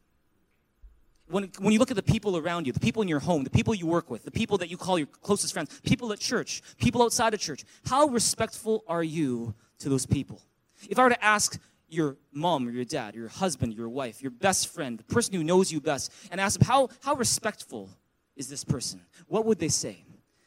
when, 1.28 1.50
when 1.58 1.72
you 1.72 1.78
look 1.78 1.90
at 1.90 1.96
the 1.96 2.02
people 2.02 2.36
around 2.36 2.66
you, 2.66 2.72
the 2.72 2.80
people 2.80 3.02
in 3.02 3.08
your 3.08 3.20
home, 3.20 3.44
the 3.44 3.50
people 3.50 3.74
you 3.74 3.86
work 3.86 4.10
with, 4.10 4.24
the 4.24 4.30
people 4.30 4.58
that 4.58 4.70
you 4.70 4.76
call 4.76 4.98
your 4.98 5.08
closest 5.22 5.52
friends, 5.52 5.80
people 5.84 6.12
at 6.12 6.20
church, 6.20 6.62
people 6.78 7.02
outside 7.02 7.34
of 7.34 7.40
church, 7.40 7.64
how 7.86 8.06
respectful 8.06 8.84
are 8.86 9.02
you 9.02 9.54
to 9.80 9.88
those 9.88 10.06
people? 10.06 10.40
If 10.88 10.98
I 10.98 11.04
were 11.04 11.10
to 11.10 11.24
ask 11.24 11.58
your 11.88 12.16
mom 12.32 12.66
or 12.66 12.70
your 12.70 12.84
dad, 12.84 13.14
your 13.14 13.28
husband, 13.28 13.74
your 13.74 13.88
wife, 13.88 14.22
your 14.22 14.30
best 14.30 14.68
friend, 14.68 14.98
the 14.98 15.04
person 15.04 15.34
who 15.34 15.44
knows 15.44 15.72
you 15.72 15.80
best, 15.80 16.12
and 16.30 16.40
ask 16.40 16.58
them, 16.58 16.66
how, 16.66 16.88
how 17.02 17.14
respectful 17.14 17.88
is 18.36 18.48
this 18.48 18.64
person? 18.64 19.00
What 19.28 19.44
would 19.46 19.58
they 19.58 19.68
say? 19.68 20.04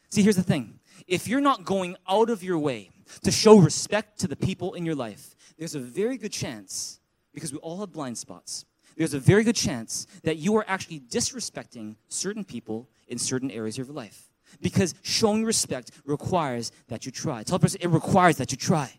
See, 0.09 0.21
here's 0.23 0.35
the 0.35 0.43
thing. 0.43 0.79
If 1.07 1.27
you're 1.27 1.41
not 1.41 1.65
going 1.65 1.95
out 2.07 2.29
of 2.29 2.43
your 2.43 2.57
way 2.57 2.89
to 3.23 3.31
show 3.31 3.57
respect 3.57 4.19
to 4.19 4.27
the 4.27 4.35
people 4.35 4.73
in 4.73 4.85
your 4.85 4.95
life, 4.95 5.35
there's 5.57 5.75
a 5.75 5.79
very 5.79 6.17
good 6.17 6.31
chance, 6.31 6.99
because 7.33 7.53
we 7.53 7.59
all 7.59 7.79
have 7.79 7.91
blind 7.91 8.17
spots, 8.17 8.65
there's 8.97 9.13
a 9.13 9.19
very 9.19 9.43
good 9.43 9.55
chance 9.55 10.07
that 10.23 10.37
you 10.37 10.55
are 10.57 10.65
actually 10.67 10.99
disrespecting 10.99 11.95
certain 12.09 12.43
people 12.43 12.89
in 13.07 13.17
certain 13.17 13.49
areas 13.49 13.79
of 13.79 13.87
your 13.87 13.95
life. 13.95 14.29
Because 14.61 14.93
showing 15.03 15.45
respect 15.45 15.91
requires 16.05 16.71
that 16.87 17.05
you 17.05 17.11
try. 17.11 17.43
Tell 17.43 17.57
a 17.57 17.59
person, 17.59 17.79
it 17.81 17.87
requires 17.87 18.37
that 18.37 18.51
you 18.51 18.57
try. 18.57 18.98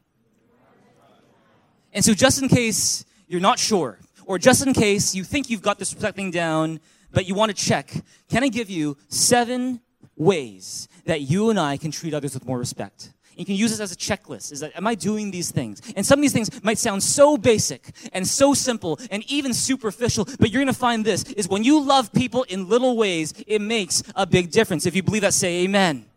And 1.92 2.04
so, 2.04 2.14
just 2.14 2.40
in 2.40 2.48
case 2.48 3.04
you're 3.26 3.40
not 3.40 3.58
sure, 3.58 3.98
or 4.26 4.38
just 4.38 4.66
in 4.66 4.72
case 4.72 5.14
you 5.14 5.24
think 5.24 5.50
you've 5.50 5.62
got 5.62 5.78
this 5.78 5.92
thing 5.92 6.30
down, 6.30 6.80
but 7.12 7.26
you 7.26 7.34
want 7.34 7.50
to 7.50 7.64
check, 7.64 7.92
can 8.28 8.44
I 8.44 8.48
give 8.48 8.70
you 8.70 8.96
seven 9.08 9.80
ways 10.16 10.88
that 11.06 11.22
you 11.22 11.50
and 11.50 11.58
I 11.58 11.76
can 11.76 11.90
treat 11.90 12.14
others 12.14 12.34
with 12.34 12.46
more 12.46 12.58
respect? 12.58 13.12
You 13.36 13.46
can 13.46 13.54
use 13.54 13.70
this 13.70 13.80
as 13.80 13.90
a 13.90 13.96
checklist. 13.96 14.52
Is 14.52 14.60
that, 14.60 14.76
am 14.76 14.86
I 14.86 14.94
doing 14.94 15.30
these 15.30 15.50
things? 15.50 15.80
And 15.96 16.04
some 16.04 16.18
of 16.18 16.22
these 16.22 16.32
things 16.32 16.62
might 16.62 16.76
sound 16.76 17.02
so 17.02 17.38
basic 17.38 17.90
and 18.12 18.28
so 18.28 18.52
simple 18.52 18.98
and 19.10 19.24
even 19.30 19.54
superficial, 19.54 20.26
but 20.38 20.50
you're 20.50 20.62
going 20.62 20.72
to 20.72 20.78
find 20.78 21.04
this 21.04 21.24
is 21.32 21.48
when 21.48 21.64
you 21.64 21.80
love 21.80 22.12
people 22.12 22.42
in 22.44 22.68
little 22.68 22.98
ways, 22.98 23.32
it 23.46 23.60
makes 23.60 24.02
a 24.14 24.26
big 24.26 24.50
difference. 24.50 24.84
If 24.84 24.94
you 24.94 25.02
believe 25.02 25.22
that, 25.22 25.32
say 25.32 25.64
amen. 25.64 26.09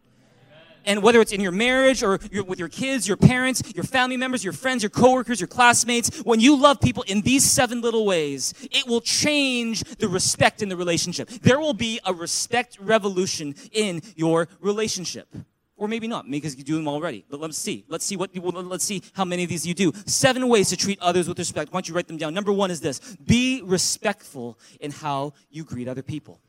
And 0.86 1.02
whether 1.02 1.22
it's 1.22 1.32
in 1.32 1.42
your 1.42 1.52
marriage 1.52 2.04
or 2.04 2.20
with 2.46 2.60
your 2.60 2.70
kids, 2.70 3.08
your 3.08 3.18
parents, 3.18 3.62
your 3.76 3.84
family 3.84 4.18
members, 4.18 4.44
your 4.44 4.54
friends, 4.54 4.84
your 4.84 4.90
coworkers, 4.90 5.40
your 5.40 5.48
classmates, 5.48 6.20
when 6.24 6.40
you 6.40 6.56
love 6.56 6.82
people 6.82 7.04
in 7.08 7.22
these 7.22 7.50
seven 7.50 7.82
little 7.82 8.06
ways, 8.06 8.54
it 8.72 8.88
will 8.88 9.02
change 9.02 9.84
the 9.98 10.08
respect 10.08 10.62
in 10.62 10.70
the 10.70 10.76
relationship. 10.76 11.30
There 11.30 11.60
will 11.60 11.74
be 11.74 12.00
a 12.06 12.14
respect 12.14 12.78
revolution 12.80 13.56
in 13.72 14.02
your 14.16 14.48
relationship. 14.60 15.28
Or 15.76 15.88
maybe 15.88 16.08
not, 16.08 16.30
because 16.30 16.56
you 16.56 16.64
do 16.64 16.76
them 16.76 16.88
already. 16.88 17.26
But 17.30 17.40
let's 17.40 17.58
see. 17.58 17.84
Let's 17.90 18.06
see 18.06 18.16
what 18.16 18.30
let's 18.36 18.86
see 18.86 19.02
how 19.14 19.26
many 19.26 19.44
of 19.44 19.50
these 19.50 19.66
you 19.66 19.74
do. 19.74 19.92
Seven 20.06 20.48
ways 20.48 20.70
to 20.70 20.78
treat 20.78 21.00
others 21.00 21.28
with 21.28 21.38
respect. 21.40 21.74
Why 21.74 21.78
don't 21.78 21.90
you 21.90 21.96
write 21.96 22.08
them 22.08 22.18
down? 22.18 22.34
Number 22.34 22.54
one 22.54 22.70
is 22.72 22.80
this: 22.80 23.00
be 23.26 23.62
respectful 23.64 24.60
in 24.80 24.92
how 24.92 25.34
you 25.50 25.64
greet 25.64 25.88
other 25.88 26.04
people. 26.04 26.40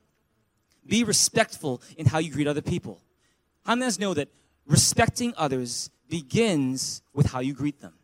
Be 0.87 1.05
respectful 1.05 1.81
in 1.97 2.07
how 2.07 2.19
you 2.19 2.31
greet 2.31 2.47
other 2.47 2.63
people. 2.63 3.01
Us 3.67 3.99
know 3.99 4.15
that 4.15 4.29
respecting 4.67 5.35
others 5.37 5.91
begins 6.09 7.03
with 7.13 7.27
how 7.27 7.41
you 7.41 7.55
greet 7.55 7.81
them? 7.81 7.95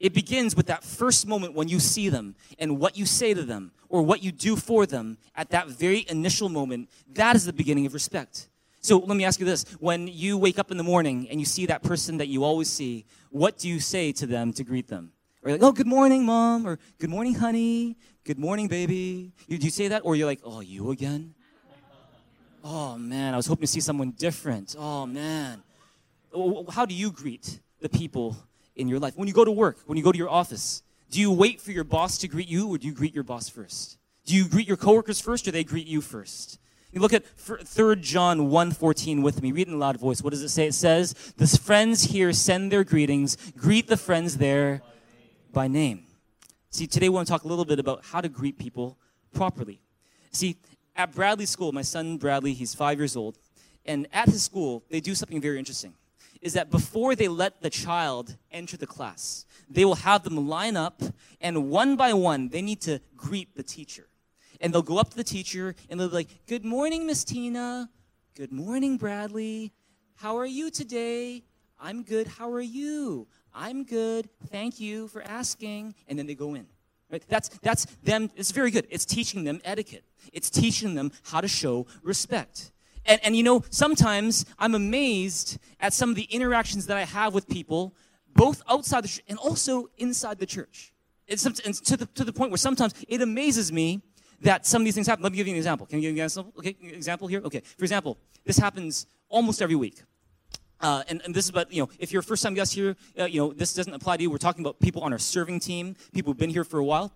It 0.00 0.14
begins 0.14 0.54
with 0.54 0.66
that 0.66 0.84
first 0.84 1.26
moment 1.26 1.54
when 1.54 1.68
you 1.68 1.80
see 1.80 2.08
them 2.08 2.36
and 2.58 2.78
what 2.78 2.96
you 2.96 3.04
say 3.04 3.34
to 3.34 3.42
them 3.42 3.72
or 3.88 4.02
what 4.02 4.22
you 4.22 4.30
do 4.30 4.54
for 4.54 4.86
them 4.86 5.18
at 5.34 5.50
that 5.50 5.68
very 5.68 6.06
initial 6.08 6.48
moment. 6.48 6.88
That 7.14 7.34
is 7.34 7.44
the 7.44 7.52
beginning 7.52 7.84
of 7.86 7.94
respect. 7.94 8.48
So 8.80 8.98
let 8.98 9.16
me 9.16 9.24
ask 9.24 9.40
you 9.40 9.46
this. 9.46 9.64
When 9.80 10.06
you 10.06 10.38
wake 10.38 10.58
up 10.58 10.70
in 10.70 10.76
the 10.76 10.84
morning 10.84 11.28
and 11.30 11.40
you 11.40 11.46
see 11.46 11.66
that 11.66 11.82
person 11.82 12.18
that 12.18 12.28
you 12.28 12.44
always 12.44 12.70
see, 12.70 13.06
what 13.30 13.58
do 13.58 13.68
you 13.68 13.80
say 13.80 14.12
to 14.12 14.26
them 14.26 14.52
to 14.52 14.62
greet 14.62 14.86
them? 14.86 15.12
Or 15.42 15.52
like, 15.52 15.62
oh, 15.62 15.72
good 15.72 15.86
morning, 15.86 16.24
mom, 16.24 16.66
or 16.66 16.78
good 16.98 17.10
morning, 17.10 17.34
honey, 17.34 17.96
good 18.24 18.38
morning, 18.38 18.68
baby. 18.68 19.32
You, 19.48 19.58
do 19.58 19.64
you 19.64 19.70
say 19.70 19.88
that? 19.88 20.02
Or 20.04 20.14
you're 20.14 20.26
like, 20.26 20.40
oh, 20.44 20.60
you 20.60 20.90
again? 20.90 21.34
Oh, 22.64 22.98
man, 22.98 23.34
I 23.34 23.36
was 23.36 23.46
hoping 23.46 23.62
to 23.62 23.66
see 23.66 23.80
someone 23.80 24.10
different. 24.12 24.74
Oh, 24.78 25.06
man. 25.06 25.62
How 26.70 26.84
do 26.84 26.94
you 26.94 27.10
greet 27.10 27.60
the 27.80 27.88
people 27.88 28.36
in 28.76 28.88
your 28.88 28.98
life? 28.98 29.16
When 29.16 29.28
you 29.28 29.34
go 29.34 29.44
to 29.44 29.52
work, 29.52 29.78
when 29.86 29.96
you 29.96 30.04
go 30.04 30.12
to 30.12 30.18
your 30.18 30.28
office, 30.28 30.82
do 31.10 31.20
you 31.20 31.32
wait 31.32 31.60
for 31.60 31.72
your 31.72 31.84
boss 31.84 32.18
to 32.18 32.28
greet 32.28 32.48
you, 32.48 32.68
or 32.68 32.78
do 32.78 32.86
you 32.86 32.92
greet 32.92 33.14
your 33.14 33.24
boss 33.24 33.48
first? 33.48 33.98
Do 34.26 34.34
you 34.34 34.46
greet 34.46 34.68
your 34.68 34.76
coworkers 34.76 35.20
first, 35.20 35.48
or 35.48 35.52
they 35.52 35.64
greet 35.64 35.86
you 35.86 36.00
first? 36.00 36.58
You 36.92 37.00
look 37.00 37.12
at 37.12 37.26
3 37.26 37.96
John 37.96 38.50
1.14 38.50 39.22
with 39.22 39.42
me. 39.42 39.52
Read 39.52 39.68
in 39.68 39.74
a 39.74 39.78
loud 39.78 39.98
voice. 39.98 40.22
What 40.22 40.30
does 40.30 40.42
it 40.42 40.48
say? 40.48 40.66
It 40.66 40.74
says, 40.74 41.12
The 41.36 41.46
friends 41.46 42.04
here 42.04 42.32
send 42.32 42.72
their 42.72 42.84
greetings. 42.84 43.36
Greet 43.56 43.88
the 43.88 43.96
friends 43.96 44.38
there 44.38 44.82
by 45.52 45.68
name. 45.68 46.04
See, 46.70 46.86
today 46.86 47.08
we 47.08 47.14
want 47.14 47.26
to 47.26 47.32
talk 47.32 47.44
a 47.44 47.48
little 47.48 47.64
bit 47.64 47.78
about 47.78 48.04
how 48.04 48.20
to 48.20 48.28
greet 48.28 48.58
people 48.58 48.98
properly. 49.32 49.80
See, 50.30 50.56
at 50.98 51.14
Bradley 51.14 51.46
School, 51.46 51.72
my 51.72 51.82
son 51.82 52.18
Bradley, 52.18 52.52
he's 52.52 52.74
five 52.74 52.98
years 52.98 53.16
old, 53.16 53.38
and 53.86 54.06
at 54.12 54.28
his 54.28 54.42
school, 54.42 54.84
they 54.90 55.00
do 55.00 55.14
something 55.14 55.40
very 55.40 55.58
interesting. 55.58 55.94
Is 56.42 56.52
that 56.52 56.70
before 56.70 57.14
they 57.14 57.28
let 57.28 57.62
the 57.62 57.70
child 57.70 58.36
enter 58.52 58.76
the 58.76 58.86
class, 58.86 59.46
they 59.70 59.84
will 59.84 59.96
have 59.96 60.22
them 60.24 60.48
line 60.48 60.76
up, 60.76 61.00
and 61.40 61.70
one 61.70 61.96
by 61.96 62.12
one, 62.12 62.48
they 62.50 62.62
need 62.62 62.80
to 62.82 63.00
greet 63.16 63.56
the 63.56 63.62
teacher 63.62 64.08
and 64.60 64.72
they'll 64.72 64.82
go 64.82 64.98
up 64.98 65.10
to 65.10 65.16
the 65.16 65.24
teacher 65.24 65.74
and 65.88 65.98
they'll 65.98 66.08
be 66.08 66.14
like, 66.14 66.46
Good 66.46 66.64
morning, 66.64 67.06
Miss 67.06 67.24
Tina. 67.24 67.88
Good 68.34 68.52
morning, 68.52 68.96
Bradley. 68.96 69.72
How 70.16 70.36
are 70.36 70.46
you 70.46 70.70
today? 70.70 71.44
I'm 71.80 72.02
good. 72.02 72.26
How 72.26 72.50
are 72.50 72.60
you? 72.60 73.26
I'm 73.54 73.84
good. 73.84 74.28
Thank 74.50 74.80
you 74.80 75.08
for 75.08 75.22
asking. 75.22 75.94
And 76.08 76.18
then 76.18 76.26
they 76.26 76.34
go 76.34 76.54
in. 76.54 76.66
Right? 77.10 77.22
That's, 77.28 77.48
that's 77.62 77.86
them. 78.02 78.30
It's 78.36 78.50
very 78.50 78.70
good. 78.70 78.86
It's 78.90 79.04
teaching 79.04 79.44
them 79.44 79.60
etiquette. 79.64 80.04
It's 80.32 80.50
teaching 80.50 80.94
them 80.94 81.12
how 81.24 81.40
to 81.40 81.48
show 81.48 81.86
respect. 82.02 82.72
And, 83.06 83.20
and 83.24 83.34
you 83.34 83.42
know, 83.42 83.64
sometimes 83.70 84.44
I'm 84.58 84.74
amazed 84.74 85.58
at 85.80 85.94
some 85.94 86.10
of 86.10 86.16
the 86.16 86.24
interactions 86.24 86.86
that 86.86 86.96
I 86.96 87.04
have 87.04 87.32
with 87.32 87.48
people, 87.48 87.94
both 88.34 88.62
outside 88.68 89.04
the 89.04 89.08
church 89.08 89.24
and 89.28 89.38
also 89.38 89.88
inside 89.96 90.38
the 90.38 90.46
church. 90.46 90.92
It's, 91.26 91.46
it's 91.46 91.80
to, 91.80 91.96
the, 91.96 92.06
to 92.06 92.24
the 92.24 92.32
point 92.32 92.50
where 92.50 92.58
sometimes 92.58 92.94
it 93.08 93.22
amazes 93.22 93.72
me 93.72 94.02
that 94.42 94.66
some 94.66 94.82
of 94.82 94.84
these 94.84 94.94
things 94.94 95.06
happen. 95.06 95.22
Let 95.22 95.32
me 95.32 95.36
give 95.36 95.46
you 95.46 95.54
an 95.54 95.58
example. 95.58 95.86
Can 95.86 95.98
you 95.98 96.08
give 96.08 96.14
me 96.14 96.20
an 96.20 96.24
example? 96.24 96.52
Okay, 96.58 96.76
example 96.82 97.28
here? 97.28 97.40
Okay. 97.44 97.62
For 97.76 97.84
example, 97.84 98.18
this 98.44 98.58
happens 98.58 99.06
almost 99.28 99.60
every 99.62 99.74
week. 99.74 100.02
Uh, 100.80 101.02
and, 101.08 101.20
and, 101.24 101.34
this 101.34 101.44
is 101.44 101.50
about, 101.50 101.72
you 101.72 101.82
know, 101.82 101.88
if 101.98 102.12
you're 102.12 102.20
a 102.20 102.22
first 102.22 102.42
time 102.42 102.54
guest 102.54 102.72
here, 102.72 102.96
uh, 103.18 103.24
you 103.24 103.40
know, 103.40 103.52
this 103.52 103.74
doesn't 103.74 103.94
apply 103.94 104.16
to 104.16 104.22
you. 104.22 104.30
We're 104.30 104.38
talking 104.38 104.64
about 104.64 104.78
people 104.78 105.02
on 105.02 105.12
our 105.12 105.18
serving 105.18 105.58
team, 105.58 105.96
people 106.12 106.32
who've 106.32 106.38
been 106.38 106.50
here 106.50 106.62
for 106.62 106.78
a 106.78 106.84
while. 106.84 107.12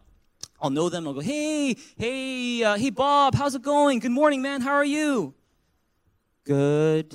I'll 0.60 0.70
know 0.70 0.88
them. 0.88 1.06
I'll 1.06 1.14
go, 1.14 1.20
hey, 1.20 1.76
hey, 1.96 2.64
uh, 2.64 2.76
hey, 2.76 2.90
Bob, 2.90 3.36
how's 3.36 3.54
it 3.54 3.62
going? 3.62 4.00
Good 4.00 4.10
morning, 4.10 4.42
man. 4.42 4.62
How 4.62 4.72
are 4.72 4.84
you? 4.84 5.32
Good. 6.44 7.14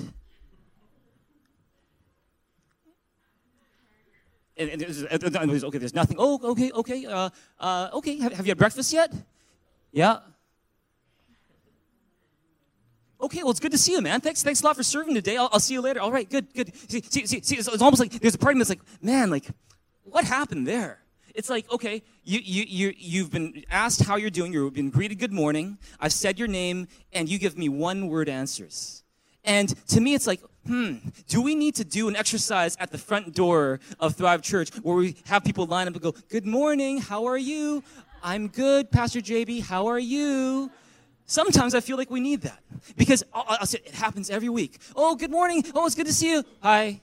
And, 4.56 4.70
and 4.70 4.82
there's, 4.82 5.04
okay, 5.04 5.78
there's 5.78 5.94
nothing. 5.94 6.16
Oh, 6.18 6.40
okay, 6.52 6.72
okay, 6.72 7.06
uh, 7.06 7.30
uh, 7.60 7.90
okay. 7.94 8.18
Have, 8.20 8.34
have 8.34 8.46
you 8.46 8.52
had 8.52 8.58
breakfast 8.58 8.92
yet? 8.92 9.14
Yeah. 9.92 10.20
Okay, 13.20 13.42
well, 13.42 13.52
it's 13.52 13.60
good 13.60 13.72
to 13.72 13.78
see 13.78 13.94
you, 13.94 14.02
man. 14.02 14.22
Thanks, 14.22 14.44
thanks 14.44 14.62
a 14.62 14.66
lot 14.66 14.76
for 14.76 14.84
serving 14.84 15.16
today. 15.16 15.38
I'll, 15.38 15.50
I'll 15.52 15.60
see 15.60 15.74
you 15.74 15.82
later. 15.82 16.00
All 16.02 16.12
right, 16.12 16.30
good, 16.30 16.54
good. 16.54 16.76
See, 16.90 17.02
see, 17.02 17.26
see, 17.26 17.42
see 17.42 17.56
it's, 17.58 17.68
it's 17.68 17.82
almost 17.82 18.00
like 18.00 18.12
there's 18.12 18.36
a 18.36 18.38
part 18.38 18.52
of 18.52 18.58
me 18.58 18.60
that's 18.60 18.70
like, 18.70 18.82
man, 19.02 19.32
like, 19.32 19.46
what 20.04 20.24
happened 20.24 20.68
there? 20.68 21.00
It's 21.34 21.50
like, 21.50 21.72
okay, 21.72 22.04
you, 22.24 22.40
you, 22.44 22.66
you, 22.68 22.94
you've 22.98 23.32
been 23.32 23.64
asked 23.70 24.04
how 24.04 24.16
you're 24.16 24.30
doing, 24.30 24.54
you've 24.54 24.74
been 24.74 24.90
greeted 24.90 25.20
good 25.20 25.32
morning, 25.32 25.78
I've 26.00 26.14
said 26.14 26.40
your 26.40 26.48
name, 26.48 26.88
and 27.14 27.30
you 27.30 27.38
give 27.38 27.58
me 27.58 27.70
one 27.70 28.08
word 28.08 28.30
answers. 28.30 29.04
And 29.44 29.70
to 29.90 30.02
me, 30.02 30.14
it's 30.14 30.28
like, 30.28 30.42
hmm, 30.66 30.96
do 31.28 31.42
we 31.42 31.56
need 31.56 31.76
to 31.76 31.86
do 31.86 32.10
an 32.10 32.16
exercise 32.16 32.76
at 32.80 32.92
the 32.92 32.98
front 32.98 33.34
door 33.34 33.80
of 34.00 34.16
Thrive 34.16 34.42
Church 34.42 34.70
where 34.82 34.96
we 34.96 35.16
have 35.26 35.44
people 35.44 35.66
line 35.66 35.88
up 35.88 35.94
and 35.94 36.02
go, 36.02 36.14
Good 36.30 36.46
morning, 36.46 36.98
how 36.98 37.26
are 37.26 37.38
you? 37.38 37.84
I'm 38.24 38.48
good, 38.48 38.92
Pastor 38.92 39.22
JB, 39.22 39.62
how 39.62 39.88
are 39.88 40.00
you? 40.00 40.72
Sometimes 41.28 41.76
I 41.76 41.82
feel 41.82 41.98
like 41.98 42.10
we 42.10 42.22
need 42.22 42.42
that 42.44 42.64
because 42.96 43.22
I'll, 43.34 43.46
I'll 43.48 43.66
say, 43.66 43.80
it 43.86 43.94
happens 43.94 44.30
every 44.30 44.48
week. 44.48 44.80
Oh, 44.96 45.16
good 45.16 45.30
morning. 45.30 45.64
Oh, 45.76 45.86
it's 45.86 45.94
good 45.94 46.08
to 46.08 46.14
see 46.14 46.32
you. 46.32 46.44
Hi. 46.62 47.02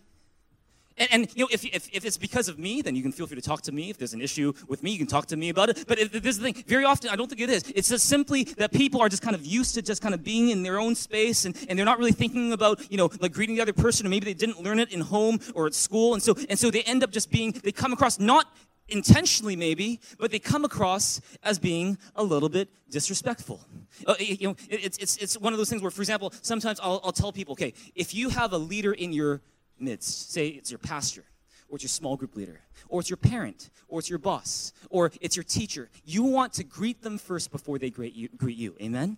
And, 0.97 1.09
and, 1.13 1.37
you 1.37 1.45
know, 1.45 1.49
if, 1.53 1.63
if, 1.65 1.91
if, 1.93 2.05
it's 2.07 2.17
because 2.17 2.49
of 2.49 2.59
me, 2.59 2.81
then 2.81 2.97
you 2.97 3.03
can 3.03 3.13
feel 3.13 3.27
free 3.27 3.35
to 3.35 3.43
talk 3.43 3.63
to 3.63 3.73
me. 3.73 3.91
If 3.91 3.99
there's 3.99 4.15
an 4.15 4.23
issue 4.23 4.55
with 4.67 4.83
me, 4.83 4.93
you 4.93 4.99
can 4.99 5.09
talk 5.09 5.27
to 5.27 5.37
me 5.37 5.51
about 5.51 5.69
it. 5.69 5.85
But 5.87 5.99
if, 5.99 6.13
this 6.13 6.25
is 6.25 6.39
the 6.39 6.53
thing. 6.53 6.65
Very 6.67 6.85
often, 6.85 7.11
I 7.11 7.17
don't 7.17 7.29
think 7.29 7.43
it 7.43 7.51
is. 7.51 7.65
It's 7.75 7.91
just 7.91 8.07
simply 8.07 8.45
that 8.45 8.73
people 8.73 9.03
are 9.03 9.11
just 9.11 9.21
kind 9.21 9.35
of 9.35 9.45
used 9.45 9.75
to 9.75 9.83
just 9.83 10.01
kind 10.01 10.15
of 10.15 10.25
being 10.25 10.49
in 10.49 10.63
their 10.63 10.79
own 10.79 10.95
space, 10.95 11.45
and, 11.45 11.55
and 11.69 11.79
they're 11.79 11.85
not 11.85 11.99
really 11.99 12.13
thinking 12.13 12.53
about, 12.53 12.91
you 12.91 12.97
know, 12.97 13.11
like 13.21 13.33
greeting 13.33 13.57
the 13.57 13.63
other 13.63 13.73
person, 13.73 14.07
or 14.07 14.09
maybe 14.09 14.25
they 14.25 14.35
didn't 14.35 14.63
learn 14.63 14.79
it 14.79 14.93
in 14.93 15.01
home 15.01 15.41
or 15.55 15.67
at 15.67 15.75
school, 15.75 16.15
and 16.15 16.23
so 16.23 16.37
and 16.49 16.59
so 16.59 16.71
they 16.71 16.83
end 16.83 17.03
up 17.03 17.11
just 17.11 17.31
being. 17.31 17.51
They 17.51 17.73
come 17.73 17.93
across 17.93 18.21
not 18.21 18.47
intentionally 18.89 19.57
maybe, 19.57 20.01
but 20.19 20.31
they 20.31 20.39
come 20.39 20.65
across 20.65 21.21
as 21.43 21.59
being 21.59 21.99
a 22.15 22.23
little 22.23 22.49
bit 22.49 22.69
disrespectful. 22.91 23.61
Uh, 24.07 24.15
you 24.19 24.49
know, 24.49 24.57
it's, 24.69 24.99
it's, 24.99 25.17
it's 25.17 25.39
one 25.39 25.53
of 25.53 25.59
those 25.59 25.71
things 25.71 25.83
where, 25.83 25.91
for 25.91 26.03
example, 26.03 26.33
sometimes 26.43 26.81
I'll, 26.81 27.01
I'll 27.05 27.13
tell 27.13 27.33
people, 27.33 27.53
okay, 27.53 27.73
if 27.95 28.15
you 28.15 28.29
have 28.29 28.53
a 28.53 28.59
leader 28.59 28.93
in 28.93 29.13
your 29.13 29.41
midst, 29.79 30.33
say 30.33 30.49
it's 30.49 30.71
your 30.71 30.79
pastor, 30.79 31.25
or 31.69 31.77
it's 31.77 31.85
your 31.85 31.89
small 31.89 32.17
group 32.17 32.37
leader, 32.37 32.61
or 32.89 33.01
it's 33.01 33.11
your 33.11 33.17
parent, 33.17 33.71
or 33.89 33.99
it's 34.01 34.11
your 34.11 34.19
boss, 34.19 34.73
or 34.91 35.11
it's 35.21 35.37
your 35.37 35.45
teacher, 35.45 35.89
you 36.05 36.23
want 36.23 36.53
to 36.55 36.65
greet 36.65 37.03
them 37.03 37.19
first 37.19 37.51
before 37.51 37.79
they 37.79 37.91
greet 37.91 38.15
you. 38.15 38.29
Greet 38.37 38.59
you. 38.59 38.77
Amen? 38.81 39.17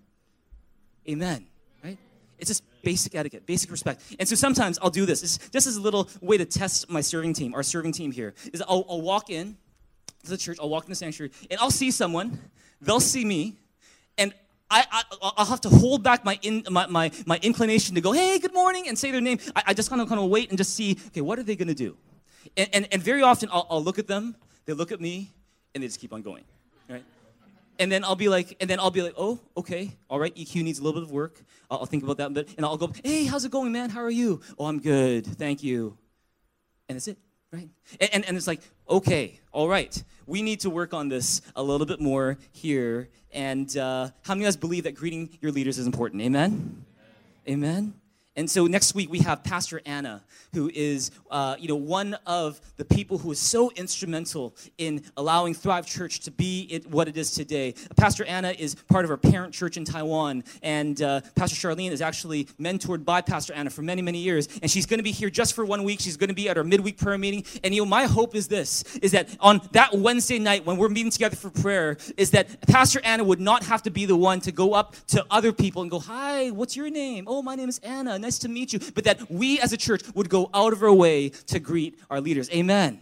Amen. 1.09 1.47
It's 2.39 2.49
just 2.49 2.63
basic 2.83 3.15
etiquette, 3.15 3.47
basic 3.47 3.71
respect. 3.71 4.03
And 4.19 4.29
so 4.29 4.35
sometimes 4.35 4.79
I'll 4.81 4.91
do 4.91 5.07
this. 5.07 5.23
It's 5.23 5.39
just 5.51 5.67
as 5.67 5.77
a 5.77 5.81
little 5.81 6.09
way 6.21 6.37
to 6.37 6.45
test 6.45 6.91
my 6.91 7.01
serving 7.01 7.35
team, 7.35 7.55
our 7.55 7.63
serving 7.63 7.93
team 7.93 8.13
here, 8.13 8.35
is 8.53 8.63
I'll, 8.63 8.85
I'll 8.89 9.01
walk 9.01 9.31
in 9.31 9.57
to 10.25 10.31
the 10.31 10.37
church, 10.37 10.59
I'll 10.61 10.69
walk 10.69 10.85
in 10.85 10.91
the 10.91 10.97
sanctuary, 10.97 11.33
and 11.51 11.59
I'll 11.61 11.71
see 11.71 11.91
someone, 11.91 12.39
they'll 12.81 13.01
see 13.01 13.25
me, 13.25 13.59
and 14.19 14.35
I, 14.71 14.85
I, 14.91 15.33
will 15.39 15.45
have 15.45 15.61
to 15.63 15.69
hold 15.69 16.03
back 16.03 16.25
my, 16.25 16.39
in, 16.43 16.65
my, 16.71 16.87
my, 16.87 17.13
my, 17.25 17.39
inclination 17.41 17.95
to 17.95 18.01
go, 18.01 18.13
hey, 18.13 18.39
good 18.39 18.53
morning, 18.53 18.89
and 18.89 18.99
say 18.99 19.13
their 19.13 19.21
name. 19.21 19.39
I, 19.55 19.63
I 19.69 19.75
just 19.75 19.89
kind 19.89 20.03
of 20.03 20.09
kind 20.09 20.21
of 20.21 20.29
wait 20.29 20.49
and 20.49 20.59
just 20.59 20.75
see, 20.75 20.99
okay, 21.09 21.21
what 21.21 21.39
are 21.39 21.45
they 21.45 21.55
going 21.55 21.69
to 21.69 21.75
do? 21.75 21.97
And, 22.57 22.69
and, 22.73 22.89
and, 22.91 23.03
very 23.03 23.23
often 23.23 23.49
I'll, 23.53 23.67
I'll 23.71 23.83
look 23.83 23.99
at 23.99 24.09
them, 24.09 24.35
they 24.65 24.73
look 24.73 24.91
at 24.91 25.01
me, 25.01 25.31
and 25.75 25.83
they 25.83 25.87
just 25.87 26.01
keep 26.01 26.13
on 26.13 26.23
going? 26.23 26.45
And 27.79 27.91
then 27.91 28.05
I'll 28.05 28.17
be 28.17 28.29
like, 28.29 28.57
and 28.61 28.69
then 28.69 28.81
I'll 28.81 28.91
be 28.91 29.03
like, 29.03 29.15
oh, 29.17 29.41
okay, 29.57 29.93
all 30.09 30.19
right, 30.19 30.35
EQ 30.35 30.63
needs 30.63 30.79
a 30.79 30.83
little 30.83 31.01
bit 31.01 31.09
of 31.09 31.13
work. 31.13 31.41
I'll, 31.71 31.81
I'll 31.81 31.87
think 31.87 32.05
about 32.05 32.17
that 32.19 32.29
a 32.29 32.31
bit, 32.31 32.49
and 32.57 32.65
I'll 32.65 32.77
go, 32.77 32.93
hey, 33.05 33.25
how's 33.25 33.45
it 33.45 33.51
going, 33.51 33.73
man? 33.73 33.91
How 33.91 34.01
are 34.01 34.11
you? 34.11 34.41
Oh, 34.59 34.67
I'm 34.67 34.81
good, 34.81 35.27
thank 35.27 35.63
you. 35.63 35.97
And 36.89 36.97
that's 36.97 37.09
it, 37.09 37.19
right? 37.53 37.69
And, 38.01 38.11
and, 38.13 38.25
and 38.27 38.37
it's 38.37 38.47
like, 38.47 38.61
okay, 38.89 39.41
all 39.53 39.69
right, 39.69 40.03
we 40.27 40.43
need 40.43 40.61
to 40.61 40.71
work 40.71 40.95
on 40.95 41.09
this 41.09 41.43
a 41.55 41.63
little 41.63 41.87
bit 41.87 42.01
more 42.01 42.39
here. 42.53 43.09
And 43.33 43.75
uh, 43.77 44.11
how 44.23 44.35
many 44.35 44.45
of 44.45 44.51
us 44.51 44.57
believe 44.57 44.85
that 44.85 44.95
greeting 44.95 45.39
your 45.41 45.53
leaders 45.53 45.79
is 45.79 45.87
important? 45.87 46.23
Amen? 46.23 46.85
Amen? 47.49 47.65
Amen? 47.69 47.95
And 48.37 48.51
so 48.51 48.67
next 48.67 48.95
week 48.95 49.11
we 49.11 49.21
have 49.21 49.43
Pastor 49.43 49.81
Anna, 49.87 50.23
who 50.53 50.71
is, 50.75 51.11
uh, 51.31 51.57
you 51.59 51.69
know, 51.69 51.77
one 51.77 52.19
of 52.27 52.61
the 52.77 52.85
people 52.85 53.17
who 53.17 53.33
is 53.33 53.39
so 53.39 53.71
instrumental 53.77 54.55
in 54.77 55.03
allowing 55.17 55.55
Thrive 55.55 55.87
Church 55.87 56.21
to 56.21 56.31
be 56.31 56.69
it, 56.71 56.87
what 56.91 57.09
it 57.09 57.17
is 57.17 57.31
today. 57.31 57.75
Pastor 57.97 58.27
Anna 58.27 58.51
is 58.51 58.75
part 58.75 59.07
of 59.07 59.11
our 59.11 59.17
parent 59.17 59.55
church 59.55 59.79
in 59.79 59.87
Taiwan, 59.87 60.45
and 60.63 61.01
uh, 61.01 61.23
Pastor 61.35 61.57
Charlene 61.57 61.93
is 61.93 62.03
actually 62.03 62.45
mentored 62.61 63.07
by 63.07 63.23
Pastor 63.23 63.55
Anna 63.55 63.71
for 63.71 63.81
many, 63.81 64.03
many 64.03 64.19
years. 64.19 64.49
And 64.61 64.71
she's 64.71 64.85
going 64.85 64.99
to 64.99 65.05
be 65.05 65.13
here 65.13 65.31
just 65.31 65.55
for 65.55 65.65
one 65.65 65.83
week. 65.83 66.01
She's 66.01 66.19
going 66.19 66.29
to 66.29 66.35
be 66.35 66.51
at 66.51 66.59
our 66.59 66.65
midweek 66.65 66.99
prayer 66.99 67.17
meeting. 67.17 67.45
And 67.65 67.75
you 67.75 67.81
know, 67.81 67.87
my 67.87 68.05
hope 68.05 68.35
is 68.35 68.49
this: 68.49 68.97
is 68.97 69.13
that 69.13 69.35
on 69.41 69.63
that 69.73 69.97
Wednesday 69.97 70.39
night 70.39 70.67
when 70.67 70.77
we're 70.77 70.91
meeting 70.91 71.11
together 71.11 71.37
for 71.37 71.49
prayer, 71.49 71.97
is 72.19 72.33
that 72.33 72.67
Pastor 72.67 73.01
Anna 73.03 73.25
would 73.25 73.41
not 73.41 73.65
have 73.65 73.83
to 73.85 73.91
be 73.91 74.05
the 74.05 74.17
one 74.17 74.41
to 74.41 74.53
go 74.53 74.75
up 74.75 74.95
to 75.09 75.25
other 75.31 75.53
people 75.53 75.81
and 75.81 75.91
go, 75.91 76.01
"Hi, 76.01 76.51
what's 76.51 76.77
your 76.77 76.91
name? 76.91 77.25
Oh, 77.27 77.41
my 77.41 77.55
name 77.55 77.71
is 77.71 77.79
Anna." 77.79 78.26
Nice 78.27 78.39
to 78.39 78.49
meet 78.49 78.73
you. 78.73 78.81
But 78.95 79.05
that 79.05 79.31
we 79.31 79.61
as 79.61 79.73
a 79.73 79.77
church 79.77 80.03
would 80.15 80.29
go 80.29 80.51
out 80.53 80.73
of 80.73 80.83
our 80.83 80.93
way 80.93 81.31
to 81.53 81.59
greet 81.61 81.99
our 82.11 82.21
leaders. 82.21 82.51
Amen. 82.51 83.01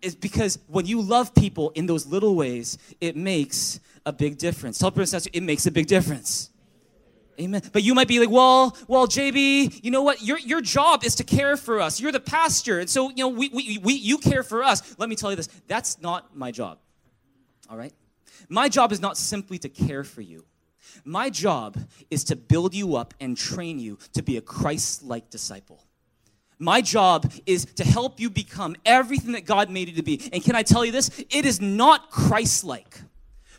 Is 0.00 0.14
because 0.14 0.58
when 0.68 0.86
you 0.86 1.00
love 1.00 1.34
people 1.34 1.70
in 1.70 1.86
those 1.86 2.06
little 2.06 2.34
ways, 2.36 2.78
it 3.00 3.16
makes 3.16 3.80
a 4.06 4.12
big 4.12 4.38
difference. 4.38 4.78
Tell 4.78 4.90
person 4.90 5.20
it 5.32 5.42
makes 5.42 5.66
a 5.66 5.70
big 5.70 5.86
difference. 5.86 6.50
Amen. 7.40 7.62
But 7.72 7.82
you 7.82 7.94
might 7.94 8.06
be 8.06 8.20
like, 8.20 8.30
well, 8.30 8.76
well, 8.86 9.08
JB, 9.08 9.82
you 9.82 9.90
know 9.90 10.02
what? 10.02 10.22
Your, 10.22 10.38
your 10.38 10.60
job 10.60 11.02
is 11.02 11.16
to 11.16 11.24
care 11.24 11.56
for 11.56 11.80
us. 11.80 12.00
You're 12.00 12.12
the 12.12 12.20
pastor. 12.20 12.78
And 12.78 12.88
so, 12.88 13.08
you 13.08 13.24
know, 13.24 13.28
we, 13.28 13.48
we, 13.48 13.78
we, 13.78 13.94
you 13.94 14.18
care 14.18 14.44
for 14.44 14.62
us. 14.62 14.96
Let 14.98 15.08
me 15.08 15.16
tell 15.16 15.30
you 15.30 15.36
this 15.36 15.48
that's 15.66 16.00
not 16.00 16.36
my 16.36 16.52
job. 16.52 16.78
All 17.68 17.76
right? 17.76 17.92
My 18.48 18.68
job 18.68 18.92
is 18.92 19.00
not 19.00 19.16
simply 19.16 19.58
to 19.58 19.68
care 19.68 20.04
for 20.04 20.20
you. 20.20 20.44
My 21.04 21.30
job 21.30 21.78
is 22.10 22.24
to 22.24 22.36
build 22.36 22.74
you 22.74 22.96
up 22.96 23.14
and 23.20 23.36
train 23.36 23.78
you 23.78 23.98
to 24.12 24.22
be 24.22 24.36
a 24.36 24.40
Christ 24.40 25.02
like 25.02 25.30
disciple. 25.30 25.84
My 26.58 26.80
job 26.80 27.32
is 27.46 27.64
to 27.64 27.84
help 27.84 28.20
you 28.20 28.30
become 28.30 28.76
everything 28.86 29.32
that 29.32 29.44
God 29.44 29.70
made 29.70 29.88
you 29.88 29.96
to 29.96 30.02
be. 30.02 30.30
And 30.32 30.42
can 30.42 30.54
I 30.54 30.62
tell 30.62 30.84
you 30.84 30.92
this? 30.92 31.10
It 31.30 31.44
is 31.44 31.60
not 31.60 32.10
Christ 32.10 32.64
like 32.64 33.00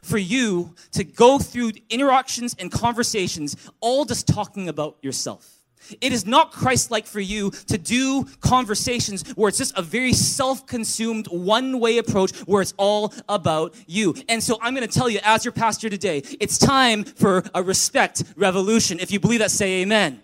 for 0.02 0.18
you 0.18 0.76
to 0.92 1.04
go 1.04 1.40
through 1.40 1.72
interactions 1.90 2.56
and 2.60 2.72
conversations 2.72 3.56
all 3.80 4.06
just 4.06 4.28
talking 4.28 4.70
about 4.70 4.98
yourself. 5.02 5.55
It 6.02 6.14
is 6.14 6.26
not 6.26 6.52
Christ 6.52 6.92
like 6.92 7.06
for 7.06 7.20
you 7.20 7.52
to 7.68 7.78
do 7.78 8.26
conversations 8.42 9.28
where 9.36 9.50
it's 9.50 9.58
just 9.58 9.78
a 9.78 9.82
very 9.82 10.14
self 10.14 10.66
consumed, 10.66 11.28
one 11.28 11.80
way 11.80 11.98
approach 11.98 12.36
where 12.42 12.62
it's 12.62 12.74
all 12.78 13.14
about 13.30 13.76
you. 13.88 14.16
And 14.30 14.42
so 14.44 14.58
I'm 14.62 14.76
going 14.76 14.88
to 14.88 14.94
tell 14.94 15.10
you, 15.10 15.20
as 15.24 15.46
your 15.46 15.52
pastor 15.52 15.90
today, 15.90 16.24
it's 16.40 16.58
time 16.58 17.04
for 17.04 17.44
a 17.54 17.64
respect 17.64 18.24
revolution. 18.36 19.00
If 19.00 19.12
you 19.12 19.20
believe 19.20 19.40
that, 19.40 19.52
say 19.52 19.82
amen. 19.82 20.22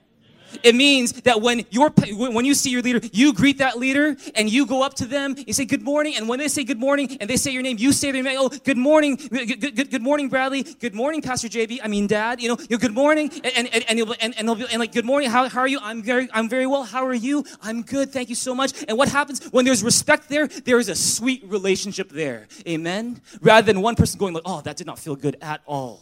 It 0.64 0.76
means 0.76 1.14
that 1.24 1.41
when 1.41 1.66
you're 1.70 1.89
when 1.89 2.45
you 2.45 2.54
see 2.54 2.70
your 2.70 2.82
leader, 2.82 2.99
you 3.12 3.34
greet 3.34 3.58
that 3.60 3.78
leader 3.78 4.16
and 4.36 4.49
you 4.49 4.66
go 4.66 4.84
up 4.84 4.93
to 4.95 5.06
them, 5.06 5.36
you 5.47 5.54
say 5.54 5.66
good 5.66 5.82
morning, 5.82 6.16
and 6.16 6.28
when 6.28 6.39
they 6.39 6.47
say 6.47 6.64
good 6.64 6.80
morning 6.80 7.18
and 7.20 7.30
they 7.30 7.38
say 7.38 7.52
your 7.52 7.64
name, 7.64 7.78
you 7.80 7.91
say 7.91 8.12
their 8.12 8.24
name. 8.24 8.38
Oh, 8.39 8.49
good 8.49 8.78
morning, 8.78 9.16
good, 9.16 9.76
good, 9.76 9.91
good 9.91 10.02
morning, 10.02 10.30
Bradley. 10.30 10.64
Good 10.64 10.95
morning, 10.95 11.22
Pastor 11.22 11.47
JB. 11.47 11.80
I 11.84 11.88
mean, 11.88 12.08
Dad. 12.08 12.41
You 12.41 12.49
know, 12.49 12.58
you 12.70 12.78
good 12.78 12.93
morning, 12.93 13.32
and 13.43 13.68
and 13.74 13.86
and, 13.88 13.97
you'll, 13.97 14.16
and, 14.20 14.38
and 14.38 14.47
they'll 14.47 14.56
be 14.56 14.66
and 14.70 14.80
like 14.80 14.93
good 14.93 15.06
morning. 15.06 15.30
How, 15.30 15.47
how 15.49 15.62
are 15.62 15.68
you? 15.68 15.80
I'm 15.82 16.02
very 16.04 16.28
I'm 16.34 16.49
very 16.49 16.68
well. 16.68 16.84
How 16.84 17.06
are 17.06 17.14
you? 17.14 17.45
I'm 17.62 17.82
good. 17.82 18.12
Thank 18.12 18.30
you 18.30 18.36
so 18.36 18.54
much. 18.56 18.84
And 18.88 18.97
what 18.97 19.10
happens 19.10 19.45
when 19.52 19.66
there's 19.66 19.84
respect 19.84 20.30
there? 20.30 20.47
There 20.47 20.80
is 20.80 20.89
a 20.89 20.95
sweet 20.95 21.43
relationship 21.45 22.10
there. 22.10 22.47
Amen. 22.68 23.22
Rather 23.41 23.66
than 23.66 23.82
one 23.82 23.95
person 23.95 24.20
going 24.20 24.34
like, 24.34 24.43
oh, 24.45 24.62
that 24.62 24.78
did 24.78 24.88
not 24.88 24.99
feel 24.99 25.16
good 25.16 25.38
at 25.41 25.62
all. 25.66 26.02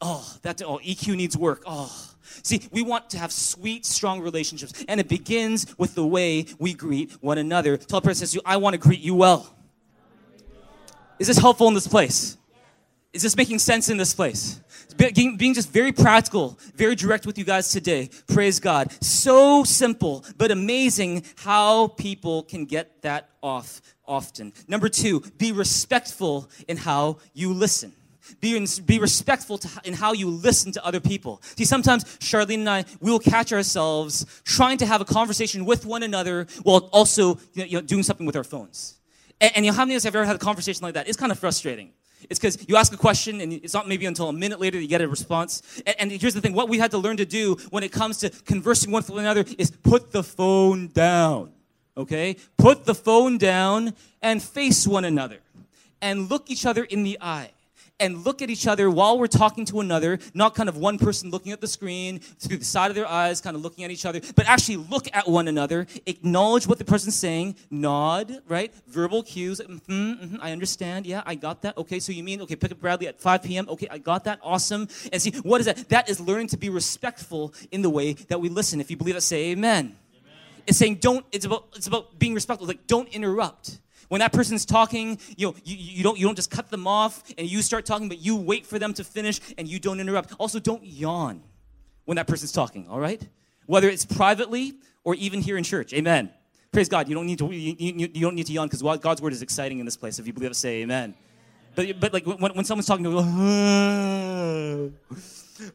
Oh, 0.00 0.36
that 0.42 0.60
oh 0.62 0.78
EQ 0.84 1.16
needs 1.16 1.36
work. 1.36 1.62
Oh. 1.66 2.12
See, 2.42 2.68
we 2.72 2.82
want 2.82 3.10
to 3.10 3.18
have 3.18 3.32
sweet, 3.32 3.86
strong 3.86 4.20
relationships, 4.20 4.84
and 4.88 5.00
it 5.00 5.08
begins 5.08 5.76
with 5.78 5.94
the 5.94 6.06
way 6.06 6.46
we 6.58 6.74
greet 6.74 7.12
one 7.20 7.38
another. 7.38 7.76
Tell 7.76 7.98
a 7.98 8.02
person 8.02 8.26
says, 8.26 8.40
I 8.44 8.56
want 8.56 8.74
to 8.74 8.78
greet 8.78 9.00
you 9.00 9.14
well. 9.14 9.52
Is 11.18 11.28
this 11.28 11.38
helpful 11.38 11.68
in 11.68 11.74
this 11.74 11.88
place? 11.88 12.36
Is 13.12 13.22
this 13.22 13.36
making 13.36 13.60
sense 13.60 13.88
in 13.88 13.96
this 13.96 14.12
place? 14.12 14.60
Being 14.98 15.54
just 15.54 15.72
very 15.72 15.92
practical, 15.92 16.58
very 16.74 16.94
direct 16.94 17.24
with 17.24 17.38
you 17.38 17.44
guys 17.44 17.70
today. 17.70 18.10
Praise 18.26 18.60
God. 18.60 18.92
So 19.02 19.64
simple, 19.64 20.24
but 20.36 20.50
amazing 20.50 21.24
how 21.36 21.88
people 21.88 22.42
can 22.42 22.66
get 22.66 23.00
that 23.02 23.30
off 23.42 23.80
often. 24.06 24.52
Number 24.68 24.90
two, 24.90 25.20
be 25.38 25.52
respectful 25.52 26.50
in 26.68 26.76
how 26.76 27.18
you 27.32 27.54
listen. 27.54 27.94
Be, 28.40 28.56
in, 28.56 28.66
be 28.84 28.98
respectful 28.98 29.58
to, 29.58 29.68
in 29.84 29.94
how 29.94 30.12
you 30.12 30.28
listen 30.28 30.72
to 30.72 30.84
other 30.84 31.00
people. 31.00 31.40
See, 31.56 31.64
sometimes 31.64 32.04
Charlene 32.18 32.60
and 32.60 32.70
I, 32.70 32.84
we 33.00 33.10
will 33.10 33.18
catch 33.18 33.52
ourselves 33.52 34.26
trying 34.44 34.78
to 34.78 34.86
have 34.86 35.00
a 35.00 35.04
conversation 35.04 35.64
with 35.64 35.86
one 35.86 36.02
another 36.02 36.46
while 36.62 36.88
also 36.92 37.38
you 37.54 37.72
know, 37.72 37.80
doing 37.80 38.02
something 38.02 38.26
with 38.26 38.36
our 38.36 38.44
phones. 38.44 38.98
And, 39.40 39.52
and 39.56 39.64
you 39.64 39.72
know, 39.72 39.76
how 39.76 39.84
many 39.84 39.94
of 39.94 39.98
us 39.98 40.04
have 40.04 40.14
ever 40.14 40.24
had 40.24 40.36
a 40.36 40.40
conversation 40.40 40.82
like 40.82 40.94
that? 40.94 41.08
It's 41.08 41.16
kind 41.16 41.32
of 41.32 41.38
frustrating. 41.38 41.92
It's 42.28 42.40
because 42.40 42.66
you 42.68 42.76
ask 42.76 42.92
a 42.92 42.96
question 42.96 43.40
and 43.40 43.52
it's 43.52 43.74
not 43.74 43.86
maybe 43.86 44.06
until 44.06 44.28
a 44.28 44.32
minute 44.32 44.60
later 44.60 44.78
that 44.78 44.82
you 44.82 44.88
get 44.88 45.00
a 45.00 45.08
response. 45.08 45.62
And, 45.86 45.96
and, 45.98 46.12
here's 46.12 46.34
the 46.34 46.40
thing 46.40 46.54
what 46.54 46.68
we 46.68 46.78
had 46.78 46.90
to 46.92 46.98
learn 46.98 47.18
to 47.18 47.26
do 47.26 47.56
when 47.70 47.82
it 47.82 47.92
comes 47.92 48.18
to 48.18 48.30
conversing 48.30 48.90
with 48.90 49.10
one 49.10 49.20
another 49.20 49.44
is 49.58 49.70
put 49.70 50.12
the 50.12 50.22
phone 50.22 50.88
down. 50.88 51.52
Okay? 51.96 52.36
Put 52.56 52.84
the 52.84 52.94
phone 52.94 53.38
down 53.38 53.94
and 54.22 54.42
face 54.42 54.86
one 54.86 55.04
another 55.04 55.38
and 56.00 56.30
look 56.30 56.50
each 56.50 56.66
other 56.66 56.84
in 56.84 57.04
the 57.04 57.18
eye 57.20 57.50
and 57.98 58.24
look 58.24 58.42
at 58.42 58.50
each 58.50 58.66
other 58.66 58.90
while 58.90 59.18
we're 59.18 59.26
talking 59.26 59.64
to 59.66 59.80
another, 59.80 60.18
not 60.34 60.54
kind 60.54 60.68
of 60.68 60.76
one 60.76 60.98
person 60.98 61.30
looking 61.30 61.52
at 61.52 61.60
the 61.60 61.66
screen 61.66 62.18
through 62.18 62.58
the 62.58 62.64
side 62.64 62.90
of 62.90 62.94
their 62.94 63.06
eyes, 63.06 63.40
kind 63.40 63.56
of 63.56 63.62
looking 63.62 63.84
at 63.84 63.90
each 63.90 64.04
other, 64.04 64.20
but 64.34 64.46
actually 64.46 64.76
look 64.76 65.08
at 65.12 65.28
one 65.28 65.48
another, 65.48 65.86
acknowledge 66.06 66.66
what 66.66 66.78
the 66.78 66.84
person's 66.84 67.16
saying, 67.16 67.56
nod, 67.70 68.42
right? 68.48 68.72
Verbal 68.86 69.22
cues. 69.22 69.60
Mm-hmm, 69.60 69.92
mm-hmm, 69.92 70.36
I 70.40 70.52
understand. 70.52 71.06
Yeah, 71.06 71.22
I 71.24 71.34
got 71.34 71.62
that. 71.62 71.76
Okay, 71.78 72.00
so 72.00 72.12
you 72.12 72.22
mean, 72.22 72.40
okay, 72.42 72.56
pick 72.56 72.72
up 72.72 72.80
Bradley 72.80 73.08
at 73.08 73.20
5 73.20 73.42
p.m. 73.42 73.68
Okay, 73.68 73.88
I 73.90 73.98
got 73.98 74.24
that. 74.24 74.40
Awesome. 74.42 74.88
And 75.12 75.20
see, 75.20 75.32
what 75.42 75.60
is 75.60 75.66
that? 75.66 75.88
That 75.88 76.08
is 76.08 76.20
learning 76.20 76.48
to 76.48 76.56
be 76.56 76.68
respectful 76.68 77.54
in 77.70 77.82
the 77.82 77.90
way 77.90 78.12
that 78.14 78.40
we 78.40 78.48
listen. 78.48 78.80
If 78.80 78.90
you 78.90 78.96
believe 78.96 79.16
it, 79.16 79.22
say 79.22 79.50
amen. 79.50 79.78
amen. 79.78 79.96
It's 80.66 80.78
saying 80.78 80.96
don't, 80.96 81.24
it's 81.32 81.44
about, 81.44 81.68
it's 81.74 81.86
about 81.86 82.18
being 82.18 82.34
respectful. 82.34 82.66
Like, 82.66 82.86
don't 82.86 83.08
interrupt. 83.08 83.78
When 84.08 84.20
that 84.20 84.32
person's 84.32 84.64
talking, 84.64 85.18
you 85.36 85.48
know, 85.48 85.54
you, 85.64 85.76
you, 85.76 86.02
don't, 86.02 86.18
you 86.18 86.26
don't 86.26 86.36
just 86.36 86.50
cut 86.50 86.70
them 86.70 86.86
off 86.86 87.22
and 87.36 87.50
you 87.50 87.62
start 87.62 87.84
talking, 87.86 88.08
but 88.08 88.18
you 88.18 88.36
wait 88.36 88.66
for 88.66 88.78
them 88.78 88.94
to 88.94 89.04
finish 89.04 89.40
and 89.58 89.66
you 89.66 89.78
don't 89.78 90.00
interrupt. 90.00 90.32
Also, 90.38 90.58
don't 90.60 90.84
yawn 90.84 91.42
when 92.04 92.16
that 92.16 92.26
person's 92.26 92.52
talking, 92.52 92.88
all 92.88 93.00
right? 93.00 93.20
Whether 93.66 93.88
it's 93.88 94.04
privately 94.04 94.74
or 95.02 95.14
even 95.16 95.40
here 95.40 95.56
in 95.56 95.64
church. 95.64 95.92
Amen. 95.92 96.30
Praise 96.70 96.88
God. 96.88 97.08
You 97.08 97.14
don't 97.14 97.26
need 97.26 97.38
to, 97.38 97.50
you, 97.52 97.74
you, 97.78 98.10
you 98.12 98.20
don't 98.20 98.34
need 98.34 98.46
to 98.46 98.52
yawn 98.52 98.68
because 98.68 98.82
God's 99.00 99.20
word 99.20 99.32
is 99.32 99.42
exciting 99.42 99.78
in 99.80 99.84
this 99.84 99.96
place. 99.96 100.18
If 100.18 100.26
you 100.26 100.32
believe 100.32 100.50
it, 100.50 100.54
say 100.54 100.82
amen. 100.82 101.14
But, 101.74 102.00
but 102.00 102.12
like 102.12 102.26
when, 102.26 102.38
when 102.38 102.64
someone's 102.64 102.86
talking, 102.86 103.04
you 103.04 103.12
go, 103.12 103.18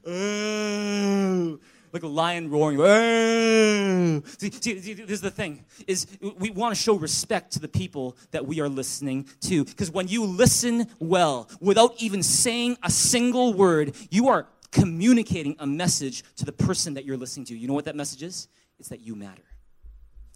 uh, 0.06 0.10
uh, 0.10 1.58
like 1.94 2.04
a 2.04 2.08
lion 2.08 2.50
roaring. 2.50 4.24
See, 4.38 4.52
see, 4.52 4.80
see, 4.80 4.94
this 4.94 5.12
is 5.12 5.22
the 5.22 5.32
thing: 5.32 5.66
is 5.88 6.08
we 6.38 6.52
want 6.52 6.76
to 6.76 6.82
show 6.82 6.96
respect 6.96 7.54
to 7.54 7.60
the 7.60 7.68
people 7.68 8.18
that 8.32 8.46
we 8.46 8.60
are 8.62 8.70
listening 8.70 9.28
to. 9.42 9.66
Because 9.66 9.92
when 9.92 10.08
you 10.08 10.26
listen 10.26 10.88
well, 11.00 11.50
without 11.60 12.02
even 12.02 12.24
saying 12.24 12.78
a 12.84 12.90
single 12.90 13.54
word, 13.54 13.94
you 14.10 14.30
are 14.30 14.48
communicating 14.72 15.56
a 15.60 15.68
message 15.68 16.24
to 16.38 16.46
the 16.46 16.52
person 16.52 16.94
that 16.96 17.06
you're 17.06 17.18
listening 17.18 17.46
to. 17.48 17.58
You 17.58 17.68
know 17.68 17.74
what 17.74 17.86
that 17.86 17.96
message 17.96 18.24
is? 18.24 18.48
It's 18.80 18.90
that 18.90 19.02
you 19.02 19.16
matter. 19.16 19.44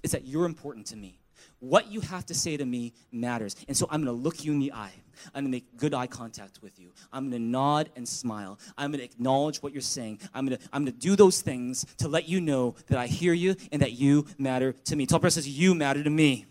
It's 0.03 0.13
that 0.13 0.25
you're 0.25 0.45
important 0.45 0.87
to 0.87 0.95
me. 0.95 1.19
What 1.65 1.91
you 1.91 1.99
have 2.01 2.27
to 2.27 2.35
say 2.35 2.57
to 2.57 2.65
me 2.65 2.93
matters. 3.11 3.55
And 3.67 3.75
so 3.75 3.87
I'm 3.89 4.03
going 4.03 4.15
to 4.15 4.23
look 4.23 4.45
you 4.45 4.51
in 4.51 4.59
the 4.59 4.71
eye. 4.71 4.93
I'm 5.33 5.43
going 5.43 5.45
to 5.45 5.49
make 5.49 5.77
good 5.77 5.95
eye 5.95 6.05
contact 6.05 6.59
with 6.61 6.79
you. 6.79 6.91
I'm 7.11 7.31
going 7.31 7.41
to 7.41 7.47
nod 7.47 7.89
and 7.95 8.07
smile. 8.07 8.59
I'm 8.77 8.91
going 8.91 8.99
to 8.99 9.05
acknowledge 9.05 9.63
what 9.63 9.73
you're 9.73 9.81
saying. 9.81 10.19
I'm 10.31 10.45
going 10.45 10.59
to, 10.59 10.69
I'm 10.71 10.85
going 10.85 10.93
to 10.93 10.99
do 10.99 11.15
those 11.15 11.41
things 11.41 11.83
to 11.97 12.07
let 12.07 12.29
you 12.29 12.39
know 12.39 12.75
that 12.87 12.99
I 12.99 13.07
hear 13.07 13.33
you 13.33 13.55
and 13.71 13.81
that 13.81 13.93
you 13.93 14.27
matter 14.37 14.73
to 14.73 14.95
me. 14.95 15.07
Person 15.07 15.31
says, 15.31 15.47
You 15.47 15.73
matter 15.73 16.03
to 16.03 16.09
me. 16.09 16.45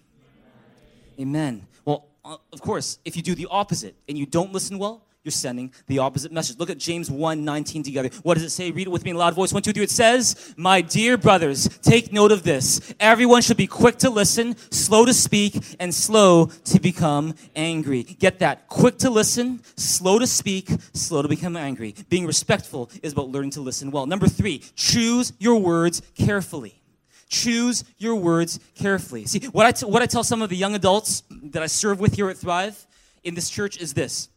Amen. 1.21 1.29
Amen. 1.29 1.67
Well, 1.85 2.07
uh, 2.25 2.39
of 2.53 2.61
course, 2.61 2.99
if 3.05 3.17
you 3.17 3.23
do 3.23 3.37
the 3.37 3.47
opposite 3.49 3.95
and 4.09 4.19
you 4.19 4.27
don't 4.27 4.53
listen 4.53 4.79
well, 4.79 5.07
you're 5.25 5.33
sending 5.33 5.72
the 5.87 5.99
opposite 6.01 6.33
message. 6.33 6.59
Look 6.59 6.68
at 6.68 6.77
James 6.77 7.11
1 7.11 7.45
19 7.45 7.83
together. 7.83 8.11
What 8.22 8.35
does 8.35 8.43
it 8.43 8.51
say? 8.51 8.70
Read 8.70 8.87
it 8.87 8.91
with 8.91 9.05
me 9.05 9.11
in 9.11 9.16
a 9.16 9.18
loud 9.18 9.35
voice. 9.35 9.53
One, 9.53 9.62
two, 9.62 9.72
three. 9.72 9.85
It 9.85 9.91
says, 9.91 10.55
My 10.59 10.83
dear 10.83 11.16
brothers, 11.16 11.66
take 11.79 12.12
note 12.12 12.31
of 12.31 12.43
this. 12.43 12.95
Everyone 13.01 13.41
should 13.41 13.57
be 13.57 13.66
quick 13.66 13.97
to 13.99 14.11
listen, 14.11 14.55
slow 14.70 15.07
to 15.07 15.14
speak, 15.14 15.77
and 15.81 15.95
slow 15.95 16.47
to 16.47 16.79
become 16.79 17.35
angry. 17.57 18.03
Get 18.03 18.41
that. 18.41 18.68
Quick 18.68 18.99
to 18.99 19.09
listen, 19.09 19.62
slow 19.77 20.18
to 20.18 20.27
speak, 20.27 20.68
slow 20.93 21.22
to 21.22 21.29
become 21.29 21.57
angry. 21.57 21.95
Being 22.11 22.27
respectful 22.27 22.91
is 23.03 23.14
about 23.14 23.31
learning 23.31 23.53
to 23.53 23.62
listen 23.62 23.91
well. 23.91 24.05
Number 24.05 24.29
three, 24.29 24.59
choose 24.77 25.33
your 25.39 25.59
words 25.59 26.03
carefully. 26.14 26.83
Choose 27.31 27.83
your 27.97 28.16
words 28.16 28.61
carefully. 28.75 29.25
See, 29.25 29.41
what 29.47 29.64
I, 29.64 29.72
t- 29.72 29.87
what 29.87 30.03
I 30.03 30.07
tell 30.07 30.22
some 30.22 30.43
of 30.43 30.51
the 30.51 30.57
young 30.57 30.75
adults 30.75 31.22
that 31.31 31.62
I 31.62 31.66
serve 31.66 31.99
with 31.99 32.14
here 32.14 32.29
at 32.29 32.37
Thrive 32.37 32.87
in 33.22 33.35
this 33.35 33.49
church 33.49 33.81
is 33.81 33.95
this 33.95 34.29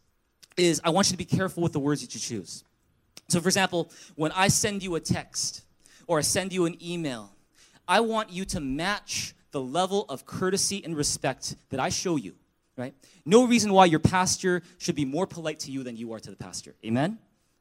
is 0.57 0.81
I 0.83 0.89
want 0.89 1.07
you 1.07 1.11
to 1.11 1.17
be 1.17 1.25
careful 1.25 1.63
with 1.63 1.73
the 1.73 1.79
words 1.79 2.01
that 2.01 2.13
you 2.13 2.19
choose. 2.19 2.63
So, 3.29 3.39
for 3.39 3.47
example, 3.47 3.91
when 4.15 4.31
I 4.31 4.47
send 4.47 4.83
you 4.83 4.95
a 4.95 4.99
text 4.99 5.63
or 6.07 6.17
I 6.17 6.21
send 6.21 6.53
you 6.53 6.65
an 6.65 6.77
email, 6.83 7.31
I 7.87 7.99
want 7.99 8.31
you 8.31 8.45
to 8.45 8.59
match 8.59 9.33
the 9.51 9.61
level 9.61 10.05
of 10.09 10.25
courtesy 10.25 10.83
and 10.83 10.95
respect 10.95 11.55
that 11.69 11.79
I 11.79 11.89
show 11.89 12.15
you, 12.15 12.33
right? 12.75 12.93
No 13.25 13.45
reason 13.45 13.71
why 13.73 13.85
your 13.85 13.99
pastor 13.99 14.61
should 14.77 14.95
be 14.95 15.05
more 15.05 15.27
polite 15.27 15.59
to 15.61 15.71
you 15.71 15.83
than 15.83 15.95
you 15.95 16.13
are 16.13 16.19
to 16.19 16.29
the 16.29 16.35
pastor. 16.35 16.75
Amen? 16.85 17.17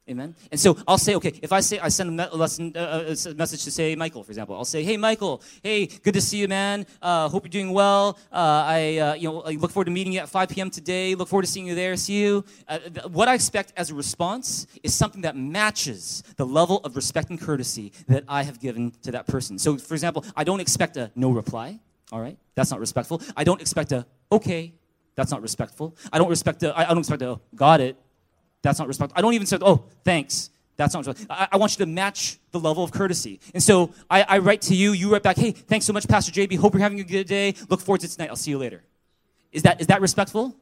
Amen. 0.09 0.37
And 0.53 0.61
so 0.61 0.77
I'll 0.87 0.99
say, 0.99 1.17
okay, 1.17 1.33
if 1.43 1.53
I 1.53 1.59
say 1.59 1.81
I 1.81 1.89
send 1.89 2.21
a, 2.21 2.37
lesson, 2.37 2.73
uh, 2.77 3.13
a 3.27 3.35
message 3.35 3.65
to 3.65 3.73
say 3.73 3.97
Michael, 3.97 4.23
for 4.23 4.31
example, 4.31 4.55
I'll 4.55 4.65
say, 4.65 4.85
hey 4.85 4.97
Michael, 4.97 5.43
hey, 5.65 5.87
good 5.87 6.15
to 6.15 6.21
see 6.21 6.39
you, 6.39 6.47
man. 6.47 6.87
Uh, 7.03 7.29
hope 7.29 7.43
you're 7.45 7.51
doing 7.51 7.73
well. 7.73 8.17
Uh, 8.33 8.37
I, 8.37 8.99
uh, 8.99 9.15
you 9.15 9.29
know, 9.29 9.43
I 9.43 9.53
look 9.53 9.73
forward 9.73 9.87
to 9.87 9.91
meeting 9.91 10.13
you 10.13 10.21
at 10.21 10.29
5 10.29 10.49
p.m. 10.51 10.71
today. 10.71 11.17
Look 11.17 11.27
forward 11.27 11.47
to 11.47 11.51
seeing 11.51 11.67
you 11.67 11.75
there. 11.75 11.97
See 11.97 12.23
you. 12.23 12.45
Uh, 12.69 12.79
th- 12.79 13.07
what 13.07 13.27
I 13.27 13.35
expect 13.35 13.73
as 13.77 13.91
a 13.91 13.95
response 13.95 14.69
is 14.85 14.95
something 14.95 15.23
that 15.23 15.37
matches 15.37 16.23
the 16.37 16.47
level 16.47 16.79
of 16.85 16.95
respect 16.95 17.31
and 17.31 17.41
courtesy 17.41 17.93
that 18.07 18.23
I 18.29 18.45
have 18.45 18.61
given 18.61 18.93
to 19.03 19.11
that 19.11 19.27
person. 19.27 19.59
So, 19.59 19.77
for 19.77 19.95
example, 19.95 20.25
I 20.37 20.45
don't 20.45 20.61
expect 20.61 20.97
a 20.97 21.11
no 21.17 21.31
reply. 21.31 21.81
All 22.13 22.21
right, 22.21 22.39
that's 22.55 22.71
not 22.71 22.79
respectful. 22.79 23.21
I 23.37 23.43
don't 23.43 23.61
expect 23.61 23.91
a 23.91 24.07
okay. 24.31 24.73
That's 25.17 25.33
not 25.33 25.43
respectful. 25.43 25.97
I 26.13 26.19
don't 26.19 26.29
respect 26.29 26.63
a. 26.63 26.79
I 26.79 26.85
don't 26.85 26.99
expect 26.99 27.23
a 27.23 27.41
got 27.57 27.81
it. 27.81 27.97
That's 28.63 28.79
not 28.79 28.89
respectful. 28.89 29.19
I 29.19 29.23
don't 29.23 29.35
even 29.35 29.47
say, 29.47 29.59
oh, 29.61 29.85
thanks. 30.05 30.51
That's 30.77 30.93
not 30.95 31.07
respectful. 31.07 31.27
I, 31.31 31.49
I 31.53 31.57
want 31.57 31.79
you 31.79 31.85
to 31.85 31.91
match 31.91 32.39
the 32.51 32.61
level 32.61 32.85
of 32.85 32.93
courtesy. 32.93 33.41
And 33.55 33.63
so 33.63 33.93
I, 34.11 34.23
I 34.23 34.39
write 34.39 34.63
to 34.63 34.75
you, 34.75 34.93
you 34.93 35.13
write 35.13 35.23
back, 35.23 35.37
hey, 35.37 35.53
thanks 35.53 35.87
so 35.87 35.93
much, 35.93 36.07
Pastor 36.09 36.33
JB. 36.33 36.59
Hope 36.59 36.75
you're 36.75 36.83
having 36.83 37.01
a 37.01 37.05
good 37.05 37.27
day. 37.27 37.55
Look 37.69 37.81
forward 37.81 38.01
to 38.03 38.09
tonight. 38.09 38.29
I'll 38.29 38.37
see 38.37 38.51
you 38.51 38.59
later. 38.59 38.83
Is 39.53 39.63
that, 39.63 39.81
is 39.81 39.87
that 39.87 40.01
respectful? 40.01 40.55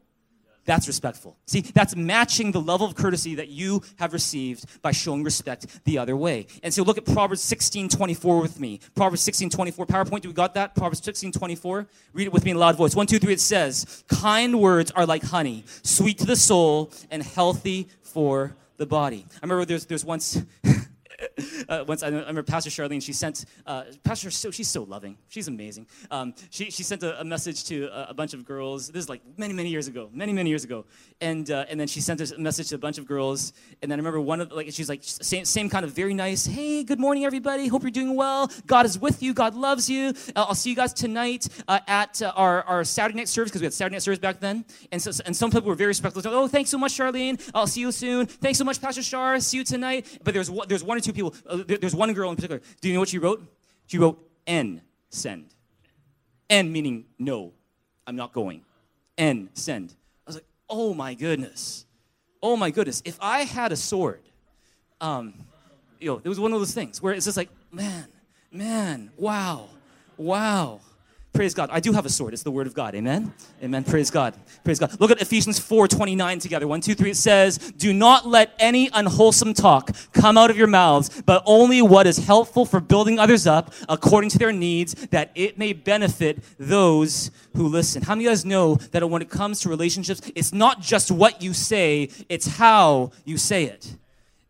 That's 0.65 0.87
respectful. 0.87 1.37
See, 1.47 1.61
that's 1.61 1.95
matching 1.95 2.53
the 2.53 2.61
level 2.61 2.87
of 2.87 2.95
courtesy 2.95 3.35
that 3.35 3.49
you 3.49 3.83
have 3.97 4.12
received 4.12 4.65
by 4.83 4.93
showing 4.93 5.23
respect 5.23 5.67
the 5.85 5.99
other 5.99 6.17
way. 6.17 6.47
And 6.62 6.73
so 6.73 6.83
look 6.83 6.97
at 6.97 7.05
Proverbs 7.05 7.43
16 7.43 7.89
24 7.89 8.41
with 8.41 8.59
me. 8.59 8.81
Proverbs 8.95 9.23
16 9.23 9.51
24. 9.51 9.87
PowerPoint, 9.87 10.23
do 10.23 10.29
we 10.29 10.35
got 10.35 10.55
that? 10.55 10.75
Proverbs 10.75 11.05
16 11.05 11.33
24. 11.33 11.87
Read 12.12 12.27
it 12.27 12.33
with 12.33 12.45
me 12.45 12.53
in 12.53 12.57
a 12.57 12.61
loud 12.61 12.77
voice. 12.77 12.95
One, 12.95 13.07
two, 13.07 13.19
three. 13.19 13.35
It 13.35 13.41
says, 13.41 14.05
Kind 14.09 14.59
words 14.59 14.91
are 14.93 15.07
like 15.07 15.23
honey, 15.23 15.65
sweet 15.83 16.19
to 16.19 16.27
the 16.27 16.37
soul 16.37 16.91
and 17.11 17.23
healthy 17.23 17.89
for 18.03 18.57
the 18.77 18.87
body. 18.87 19.27
I 19.35 19.39
remember 19.43 19.65
there's, 19.65 19.87
there's 19.87 20.05
once 20.05 20.43
uh, 21.68 21.85
once 21.87 22.03
I 22.03 22.09
remember 22.09 22.43
Pastor 22.43 22.70
Charlene, 22.70 23.03
she 23.03 23.12
sent, 23.12 23.45
uh, 23.66 23.85
Pastor, 24.03 24.31
so, 24.31 24.51
she's 24.51 24.68
so 24.68 24.83
loving. 24.83 25.16
She's 25.29 25.49
amazing. 25.49 25.87
Um, 26.11 26.35
she, 26.51 26.70
she 26.70 26.83
sent 26.83 27.03
a, 27.03 27.20
a 27.20 27.25
message 27.25 27.64
to 27.64 27.87
a, 27.87 28.07
a, 28.11 28.14
bunch 28.14 28.35
of 28.35 28.45
girls. 28.45 28.89
This 28.89 29.05
is 29.05 29.09
like 29.09 29.22
many, 29.37 29.55
many 29.55 29.68
years 29.70 29.89
ago, 29.89 30.09
many, 30.12 30.33
many 30.33 30.51
years 30.51 30.64
ago. 30.64 30.85
And, 31.20 31.51
uh, 31.51 31.66
and 31.68 31.79
then 31.79 31.89
she 31.89 32.01
sent 32.01 32.20
a 32.20 32.39
message 32.39 32.68
to 32.68 32.75
a 32.75 32.79
bunch 32.79 32.99
of 32.99 33.07
girls. 33.07 33.53
And 33.83 33.91
then 33.91 33.99
I 33.99 34.01
remember 34.01 34.20
one 34.20 34.41
of, 34.41 34.53
like, 34.53 34.72
she's 34.72 34.89
like, 34.89 35.01
same, 35.03 35.45
same 35.45 35.68
kind 35.68 35.85
of 35.85 35.93
very 35.93 36.14
nice, 36.14 36.47
hey, 36.47 36.85
good 36.85 37.01
morning, 37.01 37.25
everybody. 37.25 37.68
Hope 37.68 37.83
you're 37.83 37.91
doing 37.91 38.14
well. 38.14 38.51
God 38.66 38.87
is 38.87 38.99
with 38.99 39.22
you. 39.22 39.35
God 39.35 39.55
loves 39.55 39.89
you. 39.89 40.14
Uh, 40.35 40.47
I'll 40.49 40.55
see 40.55 40.70
you 40.70 40.77
guys 40.77 40.93
tonight 40.93 41.49
uh, 41.68 41.81
at 41.87 42.20
uh, 42.22 42.33
our, 42.37 42.62
our 42.64 42.85
Saturday 42.85 43.18
night 43.18 43.29
service, 43.29 43.51
because 43.51 43.62
we 43.62 43.66
had 43.66 43.75
Saturday 43.75 43.95
night 43.95 44.03
service 44.03 44.18
back 44.18 44.41
then. 44.41 44.64
And, 44.93 45.01
so, 45.01 45.11
and 45.25 45.35
some 45.35 45.51
people 45.51 45.68
were 45.68 45.75
very 45.75 45.89
respectful. 45.89 46.22
Oh, 46.27 46.49
thanks 46.49 46.70
so 46.70 46.79
much, 46.79 46.97
Charlene. 46.97 47.41
I'll 47.55 47.66
see 47.66 47.81
you 47.81 47.93
soon. 47.93 48.27
Thanks 48.27 48.59
so 48.59 48.64
much, 48.64 48.81
Pastor 48.81 49.03
Shar. 49.03 49.39
See 49.41 49.59
you 49.59 49.64
tonight. 49.64 50.18
But 50.22 50.35
there's, 50.35 50.51
there's 50.68 50.85
one 50.85 50.99
or 50.99 51.01
two 51.01 51.12
people, 51.15 51.35
there's 51.67 51.95
one 51.95 52.12
girl 52.12 52.31
in 52.31 52.37
particular. 52.37 52.61
Do 52.81 52.89
you 52.89 52.95
know 52.95 53.01
what 53.01 53.09
she 53.09 53.19
wrote? 53.19 53.43
She 53.87 53.99
wrote 53.99 54.19
N, 54.47 54.83
send. 55.11 55.55
N 56.51 56.73
meaning 56.73 57.07
no, 57.19 57.53
I'm 58.07 58.17
not 58.17 58.33
going. 58.33 58.62
N, 59.17 59.49
send. 59.55 59.95
I 60.27 60.31
was 60.31 60.37
like, 60.37 60.47
oh 60.69 60.95
my 60.95 61.15
goodness. 61.15 61.87
Oh 62.43 62.57
my 62.57 62.71
goodness. 62.71 63.03
If 63.05 63.17
I 63.21 63.45
had 63.45 63.73
a 63.73 63.77
sword, 63.77 64.21
um, 65.01 65.35
you 65.99 66.09
know, 66.09 66.21
it 66.23 66.29
was 66.29 66.39
one 66.39 66.53
of 66.53 66.59
those 66.59 66.75
things 66.75 67.01
where 67.01 67.15
it's 67.15 67.25
just 67.25 67.37
like, 67.37 67.49
man, 67.73 68.07
man, 68.53 69.11
wow, 69.17 69.69
wow. 70.17 70.81
Praise 71.35 71.53
God. 71.53 71.68
I 71.72 71.80
do 71.80 71.93
have 71.93 72.07
a 72.07 72.09
sword. 72.09 72.32
It's 72.32 72.45
the 72.45 72.53
word 72.53 72.68
of 72.68 72.74
God. 72.74 72.95
Amen. 72.95 73.35
Amen. 73.61 73.82
Praise 73.82 74.09
God. 74.09 74.37
Praise 74.62 74.78
God. 74.78 75.01
Look 75.01 75.11
at 75.11 75.20
Ephesians 75.20 75.59
4 75.59 75.89
29 75.89 76.39
together. 76.39 76.68
One, 76.68 76.80
two, 76.80 76.95
three. 76.95 77.11
It 77.11 77.16
says, 77.16 77.59
Do 77.59 77.93
not 77.93 78.24
let 78.24 78.55
any 78.61 78.89
unwholesome 78.93 79.53
talk 79.53 79.91
come 80.12 80.39
out 80.39 80.51
of 80.51 80.57
your 80.57 80.68
mouths, 80.68 81.22
but 81.26 81.43
only 81.45 81.82
what 81.82 82.07
is 82.07 82.18
helpful 82.18 82.64
for 82.64 82.78
building 82.78 83.18
others 83.18 83.49
up 83.49 83.74
according 83.89 84.30
to 84.30 84.39
their 84.39 84.53
needs, 84.53 84.95
that 85.09 85.32
it 85.35 85.59
may 85.59 85.72
benefit 85.72 86.39
those 86.57 87.32
who 87.57 87.66
listen. 87.66 88.03
How 88.03 88.14
many 88.14 88.26
of 88.26 88.30
you 88.30 88.30
guys 88.30 88.45
know 88.45 88.76
that 88.93 89.11
when 89.11 89.20
it 89.20 89.28
comes 89.28 89.59
to 89.62 89.68
relationships, 89.68 90.22
it's 90.37 90.53
not 90.53 90.80
just 90.80 91.11
what 91.11 91.43
you 91.43 91.53
say, 91.53 92.11
it's 92.28 92.47
how 92.47 93.11
you 93.24 93.39
say 93.39 93.64
it? 93.64 93.97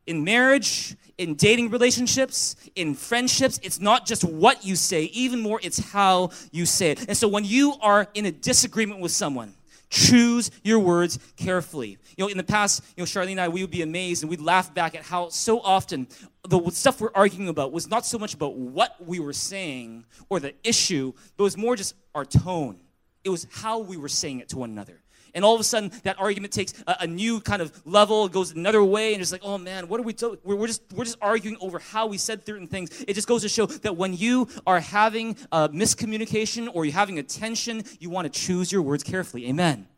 In 0.06 0.24
marriage, 0.24 0.96
in 1.16 1.34
dating 1.34 1.70
relationships, 1.70 2.56
in 2.74 2.94
friendships, 2.94 3.58
it's 3.62 3.80
not 3.80 4.06
just 4.06 4.24
what 4.24 4.64
you 4.64 4.76
say, 4.76 5.04
even 5.04 5.40
more, 5.40 5.60
it's 5.62 5.78
how 5.78 6.30
you 6.50 6.66
say 6.66 6.90
it. 6.90 7.08
And 7.08 7.16
so 7.16 7.28
when 7.28 7.44
you 7.44 7.74
are 7.80 8.08
in 8.14 8.26
a 8.26 8.32
disagreement 8.32 9.00
with 9.00 9.12
someone, 9.12 9.54
choose 9.90 10.50
your 10.62 10.80
words 10.80 11.18
carefully. 11.36 11.98
You 12.16 12.24
know, 12.24 12.28
in 12.28 12.36
the 12.36 12.44
past, 12.44 12.82
you 12.96 13.02
know, 13.02 13.06
Charlene 13.06 13.32
and 13.32 13.40
I, 13.40 13.48
we 13.48 13.62
would 13.62 13.70
be 13.70 13.82
amazed 13.82 14.22
and 14.22 14.30
we'd 14.30 14.40
laugh 14.40 14.74
back 14.74 14.94
at 14.94 15.04
how 15.04 15.28
so 15.28 15.60
often 15.60 16.08
the 16.48 16.60
stuff 16.70 17.00
we're 17.00 17.12
arguing 17.14 17.48
about 17.48 17.72
was 17.72 17.88
not 17.88 18.04
so 18.04 18.18
much 18.18 18.34
about 18.34 18.56
what 18.56 18.96
we 19.04 19.20
were 19.20 19.32
saying 19.32 20.04
or 20.28 20.40
the 20.40 20.54
issue, 20.64 21.12
but 21.36 21.44
it 21.44 21.46
was 21.46 21.56
more 21.56 21.76
just 21.76 21.94
our 22.14 22.24
tone. 22.24 22.80
It 23.22 23.30
was 23.30 23.46
how 23.50 23.78
we 23.78 23.96
were 23.96 24.08
saying 24.08 24.40
it 24.40 24.48
to 24.50 24.58
one 24.58 24.70
another. 24.70 25.00
And 25.34 25.44
all 25.44 25.54
of 25.54 25.60
a 25.60 25.64
sudden, 25.64 25.90
that 26.04 26.18
argument 26.20 26.52
takes 26.52 26.72
a, 26.86 26.96
a 27.00 27.06
new 27.06 27.40
kind 27.40 27.60
of 27.60 27.72
level, 27.84 28.28
goes 28.28 28.52
another 28.52 28.84
way, 28.84 29.14
and 29.14 29.20
it's 29.20 29.32
like, 29.32 29.42
oh 29.44 29.58
man, 29.58 29.88
what 29.88 29.98
are 29.98 30.04
we 30.04 30.12
doing? 30.12 30.38
We're, 30.44 30.54
we're, 30.54 30.68
just, 30.68 30.82
we're 30.94 31.04
just 31.04 31.18
arguing 31.20 31.56
over 31.60 31.80
how 31.80 32.06
we 32.06 32.18
said 32.18 32.46
certain 32.46 32.68
things. 32.68 33.04
It 33.08 33.14
just 33.14 33.26
goes 33.26 33.42
to 33.42 33.48
show 33.48 33.66
that 33.66 33.96
when 33.96 34.14
you 34.14 34.48
are 34.66 34.78
having 34.78 35.36
a 35.50 35.68
miscommunication 35.68 36.68
or 36.72 36.84
you're 36.84 36.94
having 36.94 37.18
a 37.18 37.24
tension, 37.24 37.82
you 37.98 38.10
want 38.10 38.32
to 38.32 38.40
choose 38.40 38.70
your 38.70 38.82
words 38.82 39.02
carefully. 39.02 39.48
Amen. 39.48 39.88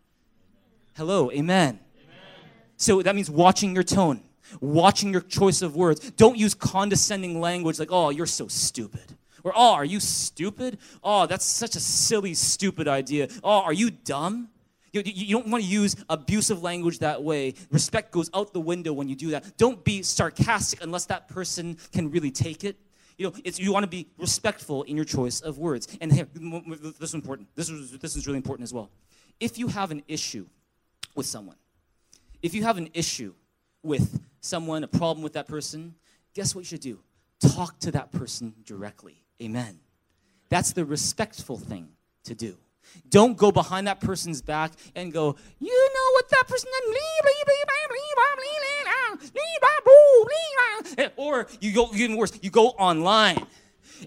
Hello, 0.97 1.31
amen. 1.31 1.79
amen. 1.79 1.81
So 2.79 3.03
that 3.03 3.15
means 3.15 3.29
watching 3.29 3.75
your 3.75 3.85
tone, 3.85 4.23
watching 4.61 5.13
your 5.13 5.21
choice 5.21 5.61
of 5.61 5.77
words. 5.77 6.11
Don't 6.13 6.39
use 6.39 6.55
condescending 6.55 7.43
language 7.43 7.79
like, 7.79 7.93
oh, 7.93 8.09
you're 8.09 8.25
so 8.25 8.49
stupid. 8.49 9.15
Or, 9.45 9.53
oh, 9.55 9.75
are 9.75 9.85
you 9.85 10.01
stupid? 10.01 10.79
Oh, 11.05 11.27
that's 11.27 11.45
such 11.45 11.77
a 11.77 11.81
silly, 11.81 12.33
stupid 12.33 12.89
idea. 12.89 13.29
Oh, 13.45 13.61
are 13.61 13.73
you 13.75 13.91
dumb? 13.91 14.49
You, 15.05 15.13
you 15.15 15.37
don't 15.37 15.49
want 15.49 15.65
to 15.65 15.69
use 15.69 15.97
abusive 16.09 16.63
language 16.63 17.01
that 17.01 17.23
way. 17.23 17.55
Respect 17.71 18.13
goes 18.13 18.31
out 18.35 18.53
the 18.53 18.61
window 18.61 18.93
when 18.93 19.09
you 19.09 19.17
do 19.17 19.31
that. 19.31 19.57
Don't 19.57 19.85
be 19.85 20.03
sarcastic 20.03 20.83
unless 20.83 21.07
that 21.07 21.29
person 21.29 21.77
can 21.93 22.11
really 22.11 22.31
take 22.31 22.65
it. 22.65 22.77
You 23.19 23.27
know, 23.27 23.35
it's, 23.45 23.59
you 23.59 23.73
want 23.73 23.85
to 23.85 23.91
be 23.91 24.09
respectful 24.19 24.83
in 24.83 24.97
your 24.97 25.05
choice 25.05 25.41
of 25.41 25.59
words. 25.59 25.89
And 26.01 26.13
here, 26.13 26.29
this 26.35 27.11
is 27.11 27.15
important. 27.15 27.49
This 27.55 27.71
is, 27.71 27.99
this 27.99 28.17
is 28.17 28.27
really 28.27 28.37
important 28.37 28.65
as 28.65 28.75
well. 28.75 28.91
If 29.41 29.59
you 29.59 29.69
have 29.69 29.91
an 29.91 30.03
issue 30.07 30.47
with 31.15 31.27
someone, 31.27 31.57
if 32.43 32.55
you 32.55 32.63
have 32.65 32.77
an 32.77 32.91
issue 32.93 33.35
with 33.83 34.21
someone, 34.41 34.85
a 34.85 34.89
problem 34.89 35.23
with 35.23 35.33
that 35.33 35.49
person, 35.49 35.95
guess 36.35 36.55
what 36.55 36.61
you 36.61 36.67
should 36.67 36.81
do? 36.81 36.99
Talk 37.41 37.79
to 37.81 37.91
that 37.93 38.13
person 38.13 38.55
directly. 38.65 39.23
Amen. 39.43 39.79
That's 40.49 40.73
the 40.73 40.85
respectful 40.85 41.59
thing 41.59 41.89
to 42.25 42.35
do. 42.35 42.57
Don't 43.09 43.37
go 43.37 43.53
behind 43.53 43.87
that 43.87 44.01
person's 44.01 44.43
back 44.43 44.73
and 44.95 45.13
go, 45.13 45.37
you 45.61 45.91
know 45.95 46.13
what 46.13 46.29
that 46.31 46.49
person? 46.49 46.71
Or 51.17 51.47
you 51.61 51.73
go 51.73 51.91
even 51.95 52.17
worse, 52.17 52.33
you 52.41 52.51
go 52.51 52.69
online 52.69 53.45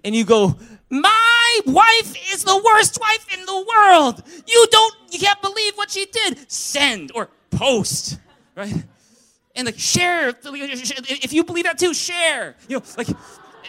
and 0.04 0.16
you 0.16 0.24
go, 0.26 0.58
my 0.90 1.60
wife 1.66 2.16
is 2.34 2.44
the 2.44 2.62
worst 2.64 3.00
wife 3.00 3.28
in 3.34 3.46
the 3.46 3.66
world. 3.68 4.24
You 4.48 4.68
don't, 4.72 4.96
you 5.12 5.20
can't 5.20 5.42
believe 5.42 5.76
what 5.76 5.92
she 5.92 6.06
did. 6.06 6.52
Send 6.52 7.12
or 7.14 7.30
post, 7.52 8.18
right? 8.56 8.84
And 9.56 9.66
like 9.66 9.78
share. 9.78 10.30
If 10.30 11.34
you 11.34 11.44
believe 11.44 11.66
that 11.66 11.78
too, 11.78 11.94
share. 11.94 12.56
You 12.68 12.78
know, 12.78 12.84
like 12.98 13.08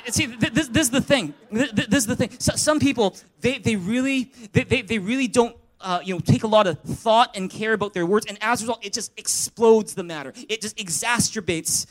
see, 0.09 0.27
this, 0.27 0.69
this 0.69 0.87
is 0.87 0.91
the 0.91 1.01
thing. 1.01 1.35
This, 1.51 1.99
is 1.99 2.07
the 2.07 2.17
thing. 2.17 2.31
So, 2.39 2.55
some 2.57 2.81
people, 2.81 3.17
they, 3.41 3.59
they 3.59 3.77
really, 3.77 4.33
they, 4.53 4.65
they, 4.65 4.83
they 4.83 4.99
really 4.99 5.29
don't 5.29 5.57
uh, 5.81 6.01
you 6.05 6.15
know, 6.15 6.21
take 6.21 6.43
a 6.43 6.47
lot 6.47 6.67
of 6.67 6.79
thought 6.81 7.37
and 7.37 7.51
care 7.51 7.73
about 7.73 7.95
their 7.95 8.07
words, 8.07 8.27
and 8.27 8.39
as 8.43 8.61
a 8.61 8.65
result, 8.65 8.85
it 8.85 8.93
just 8.93 9.13
explodes 9.19 9.95
the 9.95 10.03
matter. 10.03 10.33
It 10.49 10.61
just 10.61 10.77
exacerbates 10.77 11.87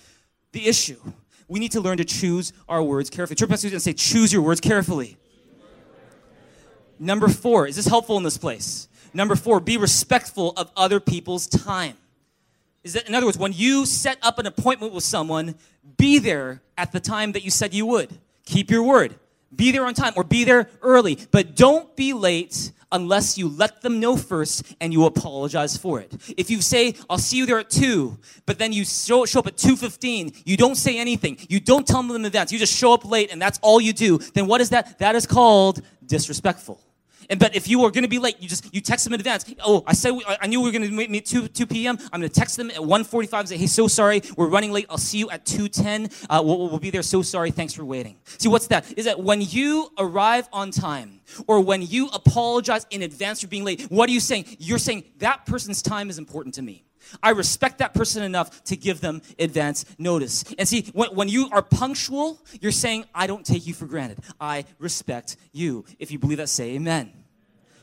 the 0.51 0.67
issue. 0.67 0.99
We 1.47 1.59
need 1.59 1.71
to 1.71 1.81
learn 1.81 1.97
to 1.97 2.05
choose 2.05 2.53
our 2.67 2.83
words 2.83 3.09
carefully. 3.09 3.35
Pastor 3.47 3.69
going 3.69 3.77
to 3.77 3.79
say, 3.79 3.93
choose 3.93 4.31
your 4.31 4.43
words 4.43 4.61
carefully. 4.61 5.17
Number 6.99 7.27
four, 7.27 7.65
is 7.65 7.77
this 7.77 7.87
helpful 7.87 8.17
in 8.17 8.23
this 8.23 8.37
place? 8.37 8.87
Number 9.13 9.35
four, 9.35 9.59
be 9.59 9.77
respectful 9.77 10.53
of 10.57 10.69
other 10.75 10.99
people's 10.99 11.47
time. 11.47 11.95
Is 12.89 12.93
that, 12.93 13.07
in 13.07 13.13
other 13.13 13.27
words, 13.27 13.37
when 13.37 13.53
you 13.53 13.85
set 13.85 14.17
up 14.23 14.39
an 14.39 14.47
appointment 14.47 14.93
with 14.93 15.03
someone, 15.03 15.53
be 15.97 16.17
there 16.17 16.63
at 16.75 16.91
the 16.91 16.99
time 16.99 17.33
that 17.33 17.43
you 17.43 17.51
said 17.51 17.71
you 17.71 17.85
would. 17.85 18.09
Keep 18.45 18.71
your 18.71 18.81
word. 18.81 19.13
Be 19.55 19.71
there 19.71 19.85
on 19.85 19.93
time 19.93 20.13
or 20.15 20.23
be 20.23 20.43
there 20.43 20.67
early. 20.81 21.19
But 21.29 21.55
don't 21.55 21.95
be 21.95 22.13
late 22.13 22.71
unless 22.91 23.37
you 23.37 23.47
let 23.47 23.83
them 23.83 23.99
know 23.99 24.17
first 24.17 24.63
and 24.81 24.91
you 24.91 25.05
apologize 25.05 25.77
for 25.77 25.99
it. 25.99 26.11
If 26.35 26.49
you 26.49 26.63
say, 26.63 26.95
I'll 27.07 27.19
see 27.19 27.37
you 27.37 27.45
there 27.45 27.59
at 27.59 27.69
2, 27.69 28.17
but 28.47 28.57
then 28.57 28.73
you 28.73 28.83
show, 28.85 29.23
show 29.27 29.37
up 29.37 29.45
at 29.45 29.57
2.15, 29.57 30.41
you 30.45 30.57
don't 30.57 30.73
say 30.73 30.97
anything, 30.97 31.37
you 31.47 31.59
don't 31.59 31.85
tell 31.85 32.01
them 32.01 32.15
in 32.15 32.25
advance, 32.25 32.51
you 32.51 32.57
just 32.57 32.75
show 32.75 32.91
up 32.91 33.05
late 33.05 33.31
and 33.31 33.39
that's 33.39 33.59
all 33.61 33.79
you 33.79 33.93
do, 33.93 34.17
then 34.33 34.47
what 34.47 34.61
is 34.61 34.71
that? 34.71 34.97
That 34.97 35.13
is 35.13 35.27
called 35.27 35.83
disrespectful. 36.03 36.81
And 37.29 37.39
but 37.39 37.55
if 37.55 37.67
you 37.67 37.83
are 37.85 37.91
going 37.91 38.03
to 38.03 38.09
be 38.09 38.19
late, 38.19 38.37
you 38.39 38.49
just 38.49 38.73
you 38.73 38.81
text 38.81 39.05
them 39.05 39.13
in 39.13 39.19
advance. 39.19 39.45
Oh, 39.63 39.83
I 39.85 39.93
said 39.93 40.11
we, 40.11 40.23
I 40.27 40.47
knew 40.47 40.61
we 40.61 40.71
were 40.71 40.77
going 40.77 40.89
to 40.89 41.07
meet 41.07 41.25
2 41.25 41.47
2 41.47 41.67
p.m. 41.67 41.97
I'm 42.11 42.19
going 42.19 42.29
to 42.29 42.39
text 42.39 42.57
them 42.57 42.71
at 42.71 42.77
1:45 42.77 43.39
and 43.39 43.49
say, 43.49 43.57
"Hey, 43.57 43.67
so 43.67 43.87
sorry, 43.87 44.21
we're 44.35 44.47
running 44.47 44.71
late. 44.71 44.87
I'll 44.89 44.97
see 44.97 45.19
you 45.19 45.29
at 45.29 45.45
2:10. 45.45 46.25
Uh, 46.29 46.41
we'll, 46.43 46.69
we'll 46.69 46.79
be 46.79 46.89
there. 46.89 47.03
So 47.03 47.21
sorry. 47.21 47.51
Thanks 47.51 47.73
for 47.73 47.85
waiting." 47.85 48.17
See, 48.25 48.49
what's 48.49 48.67
that? 48.67 48.91
Is 48.97 49.05
that 49.05 49.19
when 49.19 49.41
you 49.41 49.91
arrive 49.97 50.49
on 50.51 50.71
time 50.71 51.21
or 51.47 51.61
when 51.61 51.83
you 51.83 52.07
apologize 52.07 52.87
in 52.89 53.03
advance 53.03 53.41
for 53.41 53.47
being 53.47 53.63
late? 53.63 53.83
What 53.83 54.09
are 54.09 54.13
you 54.13 54.19
saying? 54.19 54.45
You're 54.57 54.79
saying 54.79 55.03
that 55.19 55.45
person's 55.45 55.81
time 55.81 56.09
is 56.09 56.17
important 56.17 56.55
to 56.55 56.61
me. 56.63 56.83
I 57.21 57.31
respect 57.31 57.79
that 57.79 57.93
person 57.93 58.23
enough 58.23 58.63
to 58.65 58.75
give 58.75 59.01
them 59.01 59.21
advance 59.37 59.85
notice. 59.97 60.43
And 60.57 60.67
see, 60.67 60.89
when, 60.93 61.09
when 61.15 61.29
you 61.29 61.49
are 61.51 61.61
punctual, 61.61 62.39
you're 62.61 62.71
saying, 62.71 63.05
I 63.13 63.27
don't 63.27 63.45
take 63.45 63.67
you 63.67 63.73
for 63.73 63.85
granted. 63.85 64.19
I 64.39 64.65
respect 64.77 65.37
you. 65.51 65.85
If 65.97 66.11
you 66.11 66.19
believe 66.19 66.37
that, 66.37 66.49
say 66.49 66.75
amen. 66.75 67.11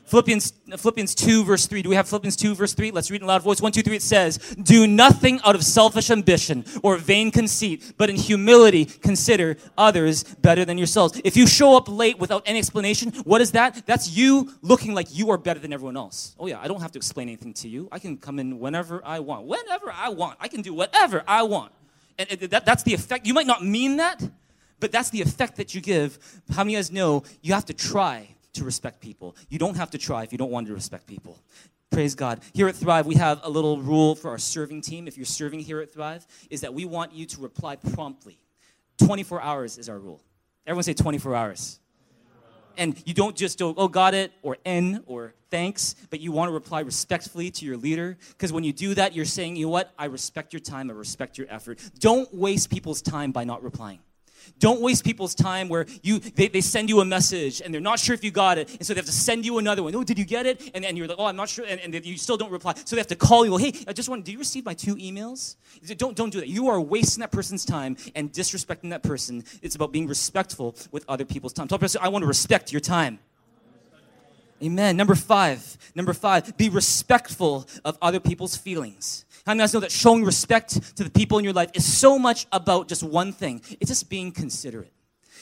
Philippians, 0.07 0.53
Philippians 0.77 1.13
2, 1.15 1.43
verse 1.43 1.67
3. 1.67 1.81
Do 1.81 1.89
we 1.89 1.95
have 1.95 2.07
Philippians 2.07 2.37
2, 2.37 2.55
verse 2.55 2.73
3? 2.73 2.91
Let's 2.91 3.11
read 3.11 3.21
in 3.21 3.27
loud 3.27 3.43
voice. 3.43 3.61
1, 3.61 3.73
2, 3.73 3.81
3. 3.81 3.97
It 3.97 4.01
says, 4.01 4.37
Do 4.37 4.87
nothing 4.87 5.41
out 5.43 5.53
of 5.53 5.65
selfish 5.65 6.09
ambition 6.09 6.63
or 6.81 6.95
vain 6.95 7.29
conceit, 7.29 7.93
but 7.97 8.09
in 8.09 8.15
humility 8.15 8.85
consider 8.85 9.57
others 9.77 10.23
better 10.23 10.63
than 10.63 10.77
yourselves. 10.77 11.19
If 11.25 11.35
you 11.35 11.45
show 11.45 11.75
up 11.75 11.89
late 11.89 12.19
without 12.19 12.43
any 12.45 12.57
explanation, 12.57 13.11
what 13.25 13.41
is 13.41 13.51
that? 13.51 13.85
That's 13.85 14.09
you 14.15 14.53
looking 14.61 14.93
like 14.93 15.07
you 15.11 15.29
are 15.29 15.37
better 15.37 15.59
than 15.59 15.73
everyone 15.73 15.97
else. 15.97 16.35
Oh, 16.39 16.47
yeah, 16.47 16.61
I 16.61 16.69
don't 16.69 16.81
have 16.81 16.93
to 16.93 16.97
explain 16.97 17.27
anything 17.27 17.53
to 17.55 17.67
you. 17.67 17.89
I 17.91 17.99
can 17.99 18.15
come 18.15 18.39
in 18.39 18.59
whenever 18.59 19.01
I 19.03 19.19
want. 19.19 19.45
Whenever 19.45 19.91
I 19.91 20.07
want. 20.07 20.37
I 20.39 20.47
can 20.47 20.61
do 20.61 20.73
whatever 20.73 21.21
I 21.27 21.43
want. 21.43 21.73
And 22.17 22.29
that, 22.29 22.65
that's 22.65 22.83
the 22.83 22.93
effect. 22.93 23.27
You 23.27 23.33
might 23.33 23.45
not 23.45 23.63
mean 23.63 23.97
that, 23.97 24.23
but 24.79 24.93
that's 24.93 25.09
the 25.09 25.21
effect 25.21 25.57
that 25.57 25.75
you 25.75 25.81
give. 25.81 26.17
How 26.51 26.63
many 26.63 26.75
of 26.75 26.77
you 26.77 26.77
guys 26.77 26.91
know 26.91 27.23
you 27.41 27.53
have 27.53 27.65
to 27.65 27.73
try 27.73 28.29
to 28.53 28.63
respect 28.63 29.01
people. 29.01 29.35
You 29.49 29.59
don't 29.59 29.75
have 29.75 29.91
to 29.91 29.97
try 29.97 30.23
if 30.23 30.31
you 30.31 30.37
don't 30.37 30.51
want 30.51 30.67
to 30.67 30.73
respect 30.73 31.07
people. 31.07 31.37
Praise 31.89 32.15
God. 32.15 32.41
Here 32.53 32.67
at 32.67 32.75
Thrive, 32.75 33.05
we 33.05 33.15
have 33.15 33.39
a 33.43 33.49
little 33.49 33.81
rule 33.81 34.15
for 34.15 34.29
our 34.29 34.37
serving 34.37 34.81
team. 34.81 35.07
If 35.07 35.17
you're 35.17 35.25
serving 35.25 35.61
here 35.61 35.79
at 35.79 35.93
Thrive, 35.93 36.27
is 36.49 36.61
that 36.61 36.73
we 36.73 36.85
want 36.85 37.13
you 37.13 37.25
to 37.27 37.41
reply 37.41 37.77
promptly. 37.77 38.37
24 38.97 39.41
hours 39.41 39.77
is 39.77 39.89
our 39.89 39.97
rule. 39.97 40.21
Everyone 40.65 40.83
say 40.83 40.93
24 40.93 41.35
hours. 41.35 41.79
And 42.77 43.01
you 43.05 43.13
don't 43.13 43.35
just 43.35 43.57
go, 43.57 43.73
oh, 43.75 43.87
got 43.87 44.13
it, 44.13 44.31
or 44.43 44.57
N, 44.63 45.03
or 45.07 45.33
thanks, 45.49 45.95
but 46.09 46.19
you 46.19 46.31
want 46.31 46.49
to 46.49 46.53
reply 46.53 46.81
respectfully 46.81 47.49
to 47.51 47.65
your 47.65 47.77
leader. 47.77 48.17
Because 48.29 48.53
when 48.53 48.63
you 48.63 48.73
do 48.73 48.93
that, 48.93 49.15
you're 49.15 49.25
saying, 49.25 49.55
you 49.55 49.65
know 49.65 49.71
what? 49.71 49.93
I 49.97 50.05
respect 50.05 50.53
your 50.53 50.59
time, 50.59 50.91
I 50.91 50.93
respect 50.93 51.37
your 51.37 51.47
effort. 51.49 51.79
Don't 51.99 52.31
waste 52.33 52.69
people's 52.69 53.01
time 53.01 53.31
by 53.31 53.45
not 53.45 53.63
replying. 53.63 53.99
Don't 54.59 54.81
waste 54.81 55.03
people's 55.03 55.35
time 55.35 55.69
where 55.69 55.85
you 56.03 56.19
they, 56.19 56.47
they 56.47 56.61
send 56.61 56.89
you 56.89 56.99
a 57.01 57.05
message 57.05 57.61
and 57.61 57.73
they're 57.73 57.81
not 57.81 57.99
sure 57.99 58.13
if 58.13 58.23
you 58.23 58.31
got 58.31 58.57
it, 58.57 58.69
and 58.69 58.85
so 58.85 58.93
they 58.93 58.99
have 58.99 59.05
to 59.05 59.11
send 59.11 59.45
you 59.45 59.57
another 59.57 59.83
one. 59.83 59.95
Oh, 59.95 60.03
did 60.03 60.17
you 60.17 60.25
get 60.25 60.45
it? 60.45 60.71
And, 60.73 60.85
and 60.85 60.97
you're 60.97 61.07
like, 61.07 61.17
oh, 61.19 61.25
I'm 61.25 61.35
not 61.35 61.49
sure, 61.49 61.65
and, 61.67 61.79
and 61.81 62.05
you 62.05 62.17
still 62.17 62.37
don't 62.37 62.51
reply. 62.51 62.73
So 62.85 62.95
they 62.95 62.99
have 62.99 63.07
to 63.07 63.15
call 63.15 63.45
you. 63.45 63.57
Hey, 63.57 63.73
I 63.87 63.93
just 63.93 64.09
want. 64.09 64.25
Do 64.25 64.31
you 64.31 64.39
receive 64.39 64.65
my 64.65 64.73
two 64.73 64.95
emails? 64.95 65.55
Don't 65.97 66.15
don't 66.15 66.31
do 66.31 66.39
that. 66.39 66.49
You 66.49 66.67
are 66.69 66.81
wasting 66.81 67.21
that 67.21 67.31
person's 67.31 67.65
time 67.65 67.97
and 68.15 68.31
disrespecting 68.31 68.89
that 68.89 69.03
person. 69.03 69.43
It's 69.61 69.75
about 69.75 69.91
being 69.91 70.07
respectful 70.07 70.75
with 70.91 71.05
other 71.07 71.25
people's 71.25 71.53
time. 71.53 71.67
Tell 71.67 71.79
person, 71.79 72.01
I 72.03 72.09
want 72.09 72.23
to 72.23 72.27
respect 72.27 72.71
your 72.71 72.81
time. 72.81 73.19
Amen. 74.63 74.97
Number 74.97 75.13
five. 75.13 75.77
Number 75.93 76.13
five. 76.13 76.57
Be 76.57 76.69
respectful 76.69 77.67
of 77.85 77.97
other 78.01 78.19
people's 78.19 78.57
feelings. 78.57 79.25
How 79.47 79.53
many 79.53 79.63
of 79.63 79.69
us 79.69 79.73
know 79.73 79.79
that 79.79 79.93
showing 79.93 80.25
respect 80.25 80.97
to 80.97 81.05
the 81.05 81.09
people 81.09 81.37
in 81.37 81.45
your 81.45 81.53
life 81.53 81.71
is 81.73 81.85
so 81.85 82.19
much 82.19 82.47
about 82.51 82.89
just 82.89 83.01
one 83.01 83.31
thing? 83.31 83.61
It's 83.79 83.87
just 83.87 84.09
being 84.09 84.33
considerate. 84.33 84.91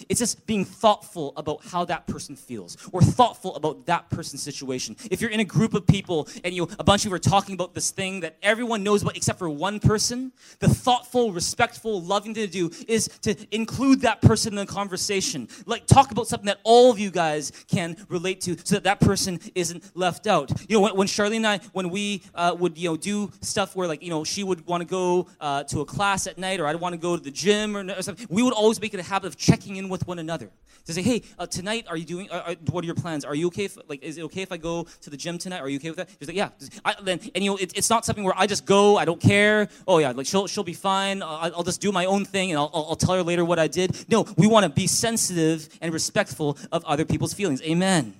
It's 0.09 0.19
just 0.19 0.45
being 0.45 0.65
thoughtful 0.65 1.33
about 1.37 1.65
how 1.65 1.85
that 1.85 2.07
person 2.07 2.35
feels 2.35 2.77
or 2.91 3.01
thoughtful 3.01 3.55
about 3.55 3.85
that 3.85 4.09
person's 4.09 4.43
situation. 4.43 4.95
If 5.09 5.21
you're 5.21 5.31
in 5.31 5.39
a 5.39 5.45
group 5.45 5.73
of 5.73 5.87
people 5.87 6.27
and 6.43 6.53
you 6.53 6.67
a 6.79 6.83
bunch 6.83 7.05
of 7.05 7.11
you 7.11 7.15
are 7.15 7.19
talking 7.19 7.53
about 7.53 7.73
this 7.73 7.91
thing 7.91 8.21
that 8.21 8.37
everyone 8.41 8.83
knows 8.83 9.01
about 9.01 9.15
except 9.15 9.39
for 9.39 9.49
one 9.49 9.79
person, 9.79 10.31
the 10.59 10.67
thoughtful, 10.67 11.31
respectful, 11.31 12.01
loving 12.01 12.33
thing 12.33 12.47
to 12.47 12.51
do 12.51 12.71
is 12.87 13.07
to 13.21 13.35
include 13.55 14.01
that 14.01 14.21
person 14.21 14.53
in 14.53 14.57
the 14.57 14.65
conversation. 14.65 15.47
Like 15.65 15.85
talk 15.85 16.11
about 16.11 16.27
something 16.27 16.47
that 16.47 16.59
all 16.63 16.91
of 16.91 16.99
you 16.99 17.11
guys 17.11 17.51
can 17.67 17.95
relate 18.09 18.41
to 18.41 18.57
so 18.63 18.75
that 18.75 18.83
that 18.83 18.99
person 18.99 19.39
isn't 19.53 19.95
left 19.95 20.27
out. 20.27 20.51
You 20.69 20.77
know, 20.77 20.81
when, 20.81 20.95
when 20.95 21.07
Charlene 21.07 21.37
and 21.37 21.47
I, 21.47 21.59
when 21.73 21.89
we 21.89 22.23
uh, 22.33 22.55
would, 22.57 22.77
you 22.77 22.89
know, 22.89 22.97
do 22.97 23.31
stuff 23.41 23.75
where 23.75 23.87
like, 23.87 24.03
you 24.03 24.09
know, 24.09 24.23
she 24.23 24.43
would 24.43 24.65
want 24.65 24.81
to 24.81 24.85
go 24.85 25.27
uh, 25.39 25.63
to 25.65 25.81
a 25.81 25.85
class 25.85 26.27
at 26.27 26.37
night 26.37 26.59
or 26.59 26.67
I'd 26.67 26.75
want 26.75 26.93
to 26.93 26.99
go 26.99 27.15
to 27.15 27.23
the 27.23 27.31
gym 27.31 27.75
or, 27.75 27.85
or 27.91 28.01
something, 28.01 28.27
we 28.29 28.43
would 28.43 28.53
always 28.53 28.79
make 28.81 28.93
it 28.93 28.99
a 28.99 29.03
habit 29.03 29.27
of 29.27 29.37
checking 29.37 29.77
in 29.77 29.84
in 29.85 29.89
with 29.89 30.07
one 30.07 30.19
another. 30.19 30.49
To 30.85 30.93
say, 30.93 31.01
hey, 31.01 31.21
uh, 31.39 31.47
tonight, 31.47 31.85
are 31.87 31.97
you 31.97 32.05
doing? 32.05 32.29
Uh, 32.29 32.43
uh, 32.47 32.55
what 32.71 32.83
are 32.83 32.85
your 32.85 32.95
plans? 32.95 33.25
Are 33.25 33.33
you 33.33 33.47
okay? 33.47 33.65
If, 33.65 33.77
like, 33.87 34.03
is 34.03 34.17
it 34.17 34.23
okay 34.25 34.41
if 34.41 34.51
I 34.51 34.57
go 34.57 34.85
to 35.01 35.09
the 35.09 35.17
gym 35.17 35.37
tonight? 35.37 35.61
Are 35.61 35.69
you 35.69 35.77
okay 35.77 35.89
with 35.89 35.97
that? 35.97 36.09
He's 36.19 36.27
like, 36.27 36.37
yeah. 36.37 36.49
I, 36.83 36.95
then, 37.01 37.19
and 37.33 37.43
you 37.43 37.51
know, 37.51 37.57
it, 37.57 37.75
it's 37.75 37.89
not 37.89 38.05
something 38.05 38.23
where 38.23 38.37
I 38.37 38.45
just 38.45 38.65
go. 38.65 38.97
I 38.97 39.05
don't 39.05 39.21
care. 39.21 39.69
Oh 39.87 39.97
yeah, 39.97 40.11
like 40.11 40.27
she'll 40.27 40.47
she'll 40.47 40.63
be 40.63 40.73
fine. 40.73 41.23
I'll, 41.23 41.55
I'll 41.55 41.63
just 41.63 41.81
do 41.81 41.91
my 41.91 42.05
own 42.05 42.25
thing, 42.25 42.51
and 42.51 42.59
I'll, 42.59 42.71
I'll 42.73 42.95
tell 42.95 43.15
her 43.15 43.23
later 43.23 43.45
what 43.45 43.57
I 43.57 43.67
did. 43.67 44.05
No, 44.09 44.25
we 44.37 44.47
want 44.47 44.65
to 44.65 44.69
be 44.69 44.87
sensitive 44.87 45.69
and 45.81 45.93
respectful 45.93 46.57
of 46.71 46.85
other 46.85 47.05
people's 47.05 47.33
feelings. 47.33 47.61
Amen. 47.63 48.13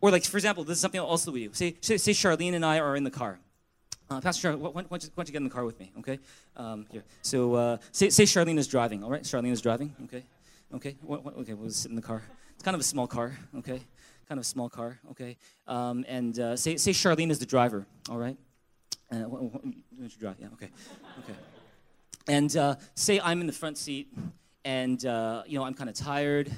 Or 0.00 0.10
like, 0.10 0.24
for 0.24 0.36
example, 0.36 0.64
this 0.64 0.76
is 0.76 0.80
something 0.80 1.00
else 1.00 1.24
that 1.24 1.32
we 1.32 1.46
do. 1.46 1.52
Say, 1.52 1.76
say, 1.80 1.98
say 1.98 2.12
Charlene 2.12 2.54
and 2.54 2.64
I 2.64 2.78
are 2.78 2.96
in 2.96 3.04
the 3.04 3.10
car. 3.10 3.38
Uh, 4.08 4.20
Pastor 4.20 4.50
Charlene, 4.50 4.58
why, 4.58 4.70
why, 4.70 4.82
don't 4.98 5.04
you, 5.04 5.32
get 5.32 5.36
in 5.36 5.44
the 5.44 5.50
car 5.50 5.64
with 5.64 5.78
me, 5.78 5.92
okay? 5.98 6.18
Um, 6.56 6.86
here. 6.90 7.04
So 7.22 7.54
uh, 7.54 7.76
say, 7.92 8.10
say 8.10 8.24
Charlene 8.24 8.58
is 8.58 8.66
driving, 8.66 9.04
all 9.04 9.10
right? 9.10 9.22
Charlene 9.22 9.52
is 9.52 9.60
driving, 9.60 9.94
okay? 10.04 10.24
Okay, 10.72 10.96
what, 11.02 11.24
what, 11.24 11.36
okay, 11.38 11.54
we'll 11.54 11.70
sit 11.70 11.90
in 11.90 11.96
the 11.96 12.02
car. 12.02 12.22
It's 12.54 12.62
kind 12.62 12.76
of 12.76 12.80
a 12.80 12.84
small 12.84 13.08
car, 13.08 13.36
okay? 13.58 13.80
Kind 14.28 14.38
of 14.38 14.42
a 14.42 14.44
small 14.44 14.68
car, 14.68 15.00
okay? 15.10 15.36
Um, 15.66 16.04
and 16.06 16.38
uh, 16.38 16.56
say, 16.56 16.76
say 16.76 16.92
Charlene 16.92 17.30
is 17.30 17.40
the 17.40 17.46
driver, 17.46 17.86
all 18.08 18.18
right? 18.18 18.36
Uh, 19.10 19.16
what, 19.28 19.42
what, 19.42 19.64
you 19.64 20.08
drive, 20.20 20.36
yeah, 20.38 20.46
okay, 20.52 20.70
okay. 21.24 21.38
And 22.28 22.56
uh, 22.56 22.76
say 22.94 23.18
I'm 23.18 23.40
in 23.40 23.48
the 23.48 23.52
front 23.52 23.78
seat, 23.78 24.12
and 24.64 25.04
uh, 25.04 25.42
you 25.46 25.58
know 25.58 25.64
I'm 25.64 25.74
kind 25.74 25.90
of 25.90 25.96
tired, 25.96 26.52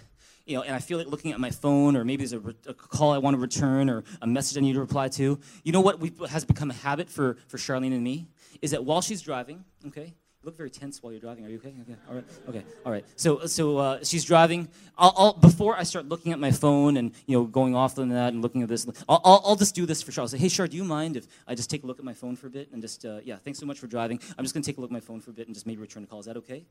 you 0.45 0.57
know, 0.57 0.63
and 0.63 0.75
I 0.75 0.81
feel 0.81 0.99
like 0.99 1.07
looking 1.07 1.33
at 1.33 1.41
my 1.41 1.51
phone, 1.51 1.97
or 1.97 2.05
maybe 2.05 2.25
there's 2.25 2.35
a, 2.35 2.41
re- 2.41 2.55
a, 2.67 2.75
call 2.75 3.13
I 3.13 3.19
want 3.19 3.35
to 3.37 3.41
return, 3.41 3.89
or 3.89 4.05
a 4.21 4.27
message 4.27 4.59
I 4.59 4.61
need 4.61 4.75
to 4.75 4.81
reply 4.81 5.09
to. 5.09 5.39
You 5.65 5.73
know 5.73 5.81
what 5.81 5.99
has 6.29 6.45
become 6.45 6.71
a 6.71 6.75
habit 6.75 7.09
for, 7.09 7.39
for 7.49 7.57
Charlene 7.57 7.95
and 7.95 8.05
me? 8.05 8.27
Is 8.61 8.73
that 8.73 8.85
while 8.85 9.01
she's 9.01 9.23
driving, 9.23 9.65
okay, 9.87 10.13
look 10.45 10.57
very 10.57 10.71
tense 10.71 11.03
while 11.03 11.13
you're 11.13 11.21
driving. 11.21 11.45
Are 11.45 11.49
you 11.49 11.59
okay? 11.59 11.73
Okay. 11.83 11.97
All 12.09 12.15
right. 12.15 12.25
Okay. 12.49 12.65
All 12.85 12.93
right. 12.93 13.05
So, 13.17 13.47
so 13.47 13.79
uh, 13.79 14.05
she's 14.05 14.25
driving. 14.25 14.69
I'll, 14.99 15.15
I'll, 15.17 15.33
before 15.35 15.77
I 15.77 15.85
start 15.85 16.09
looking 16.09 16.33
at 16.33 16.39
my 16.39 16.51
phone 16.51 16.97
and 16.97 17.13
you 17.27 17.37
know 17.37 17.45
going 17.45 17.75
off 17.75 17.99
on 17.99 18.09
that 18.11 18.33
and 18.33 18.43
looking 18.43 18.63
at 18.63 18.69
this, 18.69 18.87
I'll, 19.09 19.21
I'll, 19.25 19.43
I'll 19.45 19.57
just 19.57 19.75
do 19.75 19.87
this 19.87 20.03
for 20.03 20.13
Charlotte. 20.13 20.31
Say, 20.31 20.39
hey, 20.39 20.49
Char, 20.49 20.67
do 20.67 20.77
you 20.77 20.85
mind 20.85 21.17
if 21.17 21.27
I 21.47 21.55
just 21.55 21.71
take 21.71 21.85
a 21.85 21.87
look 21.87 21.99
at 21.99 22.05
my 22.05 22.15
phone 22.15 22.37
for 22.37 22.49
a 22.49 22.51
bit 22.51 22.71
and 22.73 22.83
just 22.83 23.05
uh, 23.05 23.21
yeah, 23.25 23.37
thanks 23.37 23.59
so 23.59 23.67
much 23.67 23.79
for 23.79 23.87
driving. 23.87 24.19
I'm 24.37 24.45
just 24.45 24.55
gonna 24.55 24.65
take 24.65 24.79
a 24.79 24.81
look 24.81 24.91
at 24.91 24.95
my 24.95 25.01
phone 25.01 25.21
for 25.21 25.31
a 25.31 25.35
bit 25.35 25.47
and 25.47 25.55
just 25.55 25.67
maybe 25.67 25.81
return 25.81 26.03
a 26.03 26.07
call. 26.07 26.21
Is 26.21 26.27
that 26.27 26.37
okay? 26.39 26.65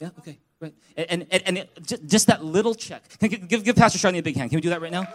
Yeah, 0.00 0.08
okay, 0.18 0.38
right. 0.60 0.74
And, 0.96 1.26
and, 1.30 1.42
and 1.46 1.58
it, 1.58 1.70
just, 1.86 2.06
just 2.06 2.26
that 2.28 2.42
little 2.42 2.74
check. 2.74 3.02
Give, 3.18 3.46
give, 3.46 3.64
give 3.64 3.76
Pastor 3.76 3.98
Charlie 3.98 4.20
a 4.20 4.22
big 4.22 4.34
hand. 4.34 4.48
Can 4.48 4.56
we 4.56 4.62
do 4.62 4.70
that 4.70 4.80
right 4.80 4.90
now? 4.90 5.06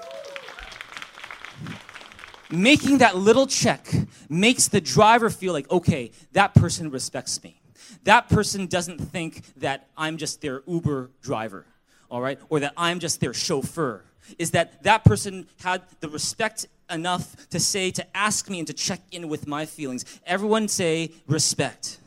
Making 2.51 2.99
that 2.99 3.15
little 3.15 3.47
check 3.47 3.87
makes 4.29 4.67
the 4.67 4.79
driver 4.79 5.31
feel 5.31 5.53
like, 5.53 5.69
okay, 5.71 6.11
that 6.33 6.53
person 6.53 6.91
respects 6.91 7.43
me. 7.43 7.59
That 8.03 8.29
person 8.29 8.67
doesn't 8.67 8.99
think 8.99 9.41
that 9.57 9.87
I'm 9.97 10.17
just 10.17 10.41
their 10.41 10.61
Uber 10.67 11.11
driver, 11.21 11.65
all 12.09 12.21
right, 12.21 12.39
or 12.49 12.59
that 12.59 12.73
I'm 12.77 12.99
just 12.99 13.19
their 13.19 13.33
chauffeur. 13.33 14.03
Is 14.39 14.51
that 14.51 14.83
that 14.83 15.03
person 15.05 15.47
had 15.61 15.83
the 15.99 16.09
respect 16.09 16.67
enough 16.89 17.49
to 17.49 17.59
say, 17.59 17.91
to 17.91 18.17
ask 18.17 18.49
me 18.49 18.59
and 18.59 18.67
to 18.67 18.73
check 18.73 19.01
in 19.11 19.27
with 19.27 19.47
my 19.47 19.65
feelings. 19.65 20.05
Everyone 20.25 20.67
say 20.67 21.11
respect. 21.27 21.97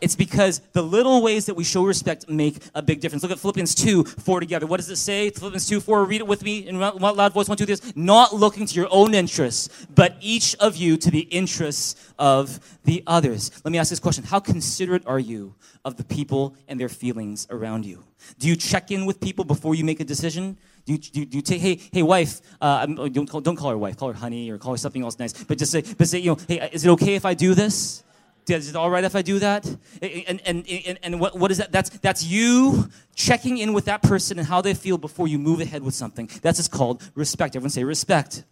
It's 0.00 0.16
because 0.16 0.60
the 0.72 0.82
little 0.82 1.22
ways 1.22 1.46
that 1.46 1.54
we 1.54 1.64
show 1.64 1.84
respect 1.84 2.28
make 2.28 2.58
a 2.74 2.82
big 2.82 3.00
difference. 3.00 3.22
Look 3.22 3.32
at 3.32 3.38
Philippians 3.38 3.74
2, 3.74 4.04
4 4.04 4.40
together. 4.40 4.66
What 4.66 4.78
does 4.78 4.90
it 4.90 4.96
say? 4.96 5.30
Philippians 5.30 5.68
2, 5.68 5.80
4, 5.80 6.04
read 6.04 6.20
it 6.20 6.26
with 6.26 6.42
me 6.42 6.66
in 6.66 6.78
loud 6.78 7.32
voice. 7.32 7.48
One, 7.48 7.56
two, 7.56 7.66
three. 7.66 7.76
Not 7.94 8.34
looking 8.34 8.66
to 8.66 8.74
your 8.74 8.88
own 8.90 9.14
interests, 9.14 9.86
but 9.94 10.16
each 10.20 10.54
of 10.56 10.76
you 10.76 10.96
to 10.96 11.10
the 11.10 11.20
interests 11.20 12.12
of 12.18 12.78
the 12.84 13.02
others. 13.06 13.50
Let 13.64 13.72
me 13.72 13.78
ask 13.78 13.90
this 13.90 14.00
question 14.00 14.24
How 14.24 14.40
considerate 14.40 15.06
are 15.06 15.18
you 15.18 15.54
of 15.84 15.96
the 15.96 16.04
people 16.04 16.56
and 16.68 16.78
their 16.78 16.88
feelings 16.88 17.46
around 17.50 17.86
you? 17.86 18.04
Do 18.38 18.48
you 18.48 18.56
check 18.56 18.90
in 18.90 19.06
with 19.06 19.20
people 19.20 19.44
before 19.44 19.74
you 19.74 19.84
make 19.84 20.00
a 20.00 20.04
decision? 20.04 20.56
Do 20.86 20.92
you, 20.92 20.98
do 20.98 21.20
you, 21.20 21.26
do 21.26 21.36
you 21.38 21.42
take, 21.42 21.62
hey, 21.62 21.80
hey, 21.92 22.02
wife, 22.02 22.42
uh, 22.60 22.84
don't, 22.86 23.26
call, 23.26 23.40
don't 23.40 23.56
call 23.56 23.70
her 23.70 23.78
wife, 23.78 23.96
call 23.96 24.08
her 24.08 24.14
honey 24.14 24.50
or 24.50 24.58
call 24.58 24.72
her 24.72 24.78
something 24.78 25.02
else 25.02 25.18
nice, 25.18 25.32
but 25.32 25.56
just 25.56 25.72
say, 25.72 25.82
but 25.96 26.06
say, 26.08 26.18
you 26.18 26.32
know, 26.32 26.38
hey, 26.46 26.68
is 26.72 26.84
it 26.84 26.90
okay 26.90 27.14
if 27.14 27.24
I 27.24 27.32
do 27.32 27.54
this? 27.54 28.02
Is 28.48 28.68
it 28.68 28.76
all 28.76 28.90
right 28.90 29.04
if 29.04 29.16
I 29.16 29.22
do 29.22 29.38
that? 29.38 29.66
And, 30.02 30.40
and, 30.44 30.68
and, 30.68 30.98
and 31.02 31.20
what, 31.20 31.38
what 31.38 31.50
is 31.50 31.58
that? 31.58 31.72
That's, 31.72 31.90
that's 31.90 32.24
you 32.24 32.90
checking 33.14 33.58
in 33.58 33.72
with 33.72 33.86
that 33.86 34.02
person 34.02 34.38
and 34.38 34.46
how 34.46 34.60
they 34.60 34.74
feel 34.74 34.98
before 34.98 35.28
you 35.28 35.38
move 35.38 35.60
ahead 35.60 35.82
with 35.82 35.94
something. 35.94 36.28
That's 36.42 36.58
just 36.58 36.70
called 36.70 37.02
respect. 37.14 37.56
Everyone 37.56 37.70
say 37.70 37.84
respect. 37.84 38.44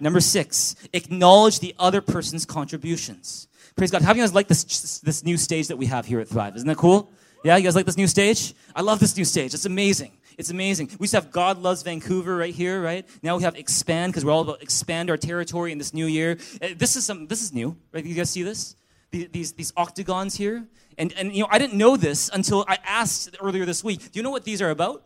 Number 0.00 0.20
six, 0.20 0.74
acknowledge 0.92 1.60
the 1.60 1.74
other 1.78 2.00
person's 2.00 2.44
contributions. 2.44 3.46
Praise 3.76 3.92
God. 3.92 4.02
How 4.02 4.12
do 4.12 4.18
you 4.18 4.24
guys 4.24 4.34
like 4.34 4.48
this, 4.48 4.98
this 4.98 5.24
new 5.24 5.36
stage 5.36 5.68
that 5.68 5.76
we 5.76 5.86
have 5.86 6.06
here 6.06 6.18
at 6.18 6.26
Thrive? 6.26 6.56
Isn't 6.56 6.66
that 6.66 6.76
cool? 6.76 7.12
Yeah, 7.44 7.56
you 7.56 7.62
guys 7.62 7.76
like 7.76 7.86
this 7.86 7.96
new 7.96 8.08
stage? 8.08 8.54
I 8.74 8.82
love 8.82 8.98
this 8.98 9.16
new 9.16 9.24
stage. 9.24 9.54
It's 9.54 9.64
amazing. 9.64 10.12
It's 10.38 10.50
amazing. 10.50 10.88
We 10.98 11.04
used 11.04 11.12
to 11.12 11.18
have 11.18 11.30
God 11.30 11.58
Loves 11.58 11.82
Vancouver 11.82 12.36
right 12.36 12.54
here, 12.54 12.82
right? 12.82 13.06
Now 13.22 13.36
we 13.36 13.42
have 13.42 13.56
Expand 13.56 14.12
because 14.12 14.24
we're 14.24 14.32
all 14.32 14.42
about 14.42 14.62
expand 14.62 15.10
our 15.10 15.16
territory 15.16 15.72
in 15.72 15.78
this 15.78 15.92
new 15.92 16.06
year. 16.06 16.38
Uh, 16.60 16.68
this 16.76 16.96
is 16.96 17.04
some. 17.04 17.26
This 17.26 17.42
is 17.42 17.52
new, 17.52 17.76
right? 17.92 18.04
You 18.04 18.14
guys 18.14 18.30
see 18.30 18.42
this? 18.42 18.76
These, 19.12 19.52
these 19.52 19.72
octagons 19.76 20.36
here. 20.36 20.66
And, 20.98 21.12
and, 21.14 21.32
you 21.34 21.42
know, 21.42 21.48
I 21.50 21.58
didn't 21.58 21.78
know 21.78 21.96
this 21.96 22.30
until 22.32 22.64
I 22.68 22.78
asked 22.84 23.36
earlier 23.40 23.64
this 23.64 23.84
week. 23.84 24.00
Do 24.12 24.18
you 24.18 24.22
know 24.22 24.30
what 24.30 24.44
these 24.44 24.60
are 24.60 24.70
about? 24.70 25.04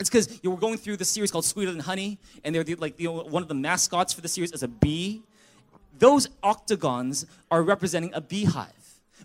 It's 0.00 0.10
because 0.10 0.40
you 0.42 0.50
were 0.50 0.56
going 0.56 0.76
through 0.76 0.96
this 0.96 1.08
series 1.08 1.30
called 1.30 1.44
Sweeter 1.44 1.70
Than 1.70 1.80
Honey, 1.80 2.18
and 2.42 2.54
they're 2.54 2.64
the, 2.64 2.74
like 2.74 2.98
you 2.98 3.08
know, 3.08 3.22
one 3.22 3.42
of 3.42 3.48
the 3.48 3.54
mascots 3.54 4.12
for 4.12 4.20
the 4.20 4.28
series 4.28 4.50
is 4.52 4.62
a 4.62 4.68
bee. 4.68 5.22
Those 5.98 6.28
octagons 6.42 7.26
are 7.50 7.62
representing 7.62 8.12
a 8.12 8.20
beehive. 8.20 8.72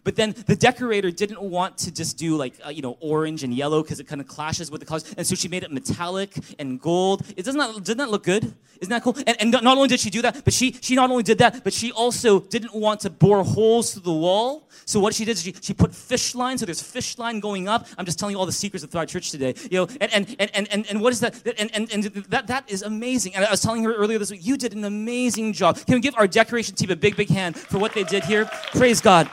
But 0.04 0.16
then 0.16 0.36
the 0.48 0.56
decorator 0.56 1.12
didn't 1.12 1.42
want 1.42 1.78
to 1.80 1.92
just 1.92 2.18
do 2.18 2.36
like 2.36 2.54
uh, 2.66 2.70
you 2.70 2.82
know 2.82 2.98
orange 3.00 3.44
and 3.44 3.54
yellow 3.54 3.82
because 3.82 4.00
it 4.00 4.08
kind 4.08 4.22
of 4.22 4.28
clashes 4.28 4.72
with 4.72 4.82
the 4.82 4.86
colors, 4.86 5.14
and 5.18 5.26
so 5.26 5.36
she 5.36 5.48
made 5.48 5.64
it 5.64 5.72
metallic 5.72 6.32
and 6.58 6.80
gold. 6.80 7.26
It 7.36 7.44
doesn't 7.46 7.60
that, 7.60 7.76
doesn't 7.84 7.98
that 7.98 8.10
look 8.10 8.24
good? 8.24 8.54
Isn't 8.80 8.92
that 8.92 9.04
cool? 9.04 9.16
And, 9.28 9.36
and 9.42 9.52
not 9.52 9.66
only 9.66 9.90
did 9.90 10.00
she 10.00 10.10
do 10.10 10.22
that, 10.22 10.44
but 10.46 10.54
she 10.54 10.72
she 10.82 10.96
not 10.96 11.10
only 11.10 11.24
did 11.24 11.40
that, 11.40 11.64
but 11.64 11.74
she 11.74 11.92
also 11.92 12.40
didn't 12.40 12.74
want 12.74 13.02
to 13.02 13.10
bore 13.10 13.44
holes 13.44 13.94
through 13.94 14.04
the 14.04 14.14
wall. 14.14 14.70
So 14.86 15.00
what 15.00 15.14
she 15.14 15.26
did 15.26 15.34
is 15.34 15.44
she, 15.44 15.54
she 15.62 15.74
put 15.74 15.94
fish 15.94 16.34
line. 16.34 16.58
So 16.58 16.66
there's 16.66 16.82
fish 16.82 17.18
line 17.18 17.40
going 17.40 17.68
up. 17.68 17.88
I'm 17.98 18.06
just 18.06 18.18
telling 18.18 18.34
you 18.34 18.40
all 18.40 18.46
the 18.46 18.52
secrets 18.52 18.84
of 18.84 18.90
Thrive 18.90 19.10
Church 19.10 19.32
today. 19.32 19.54
You 19.70 19.80
know, 19.80 19.88
and 20.00 20.14
and 20.14 20.36
and 20.40 20.68
and, 20.72 20.90
and 20.90 21.02
what 21.02 21.12
is 21.12 21.20
that? 21.20 21.36
And, 21.60 21.70
and 21.76 21.92
and 21.92 22.04
that 22.30 22.48
that 22.48 22.70
is 22.72 22.82
amazing. 22.82 23.36
And 23.36 23.44
I 23.46 23.52
was 23.52 23.62
telling 23.62 23.84
her 23.84 23.94
earlier 23.94 24.18
this 24.18 24.32
week, 24.32 24.46
you 24.46 24.58
did 24.58 24.74
an 24.74 24.86
amazing 24.86 25.54
job. 25.54 25.78
Can 25.86 25.96
we 25.96 26.02
give 26.02 26.16
our 26.18 26.28
decoration 26.28 26.76
team 26.76 26.90
a 26.90 26.96
big 26.96 27.18
big 27.18 27.30
hand 27.30 27.58
for 27.58 27.80
what 27.80 27.94
they 27.94 28.04
did 28.04 28.24
here? 28.24 28.46
Praise 28.72 29.02
God. 29.02 29.30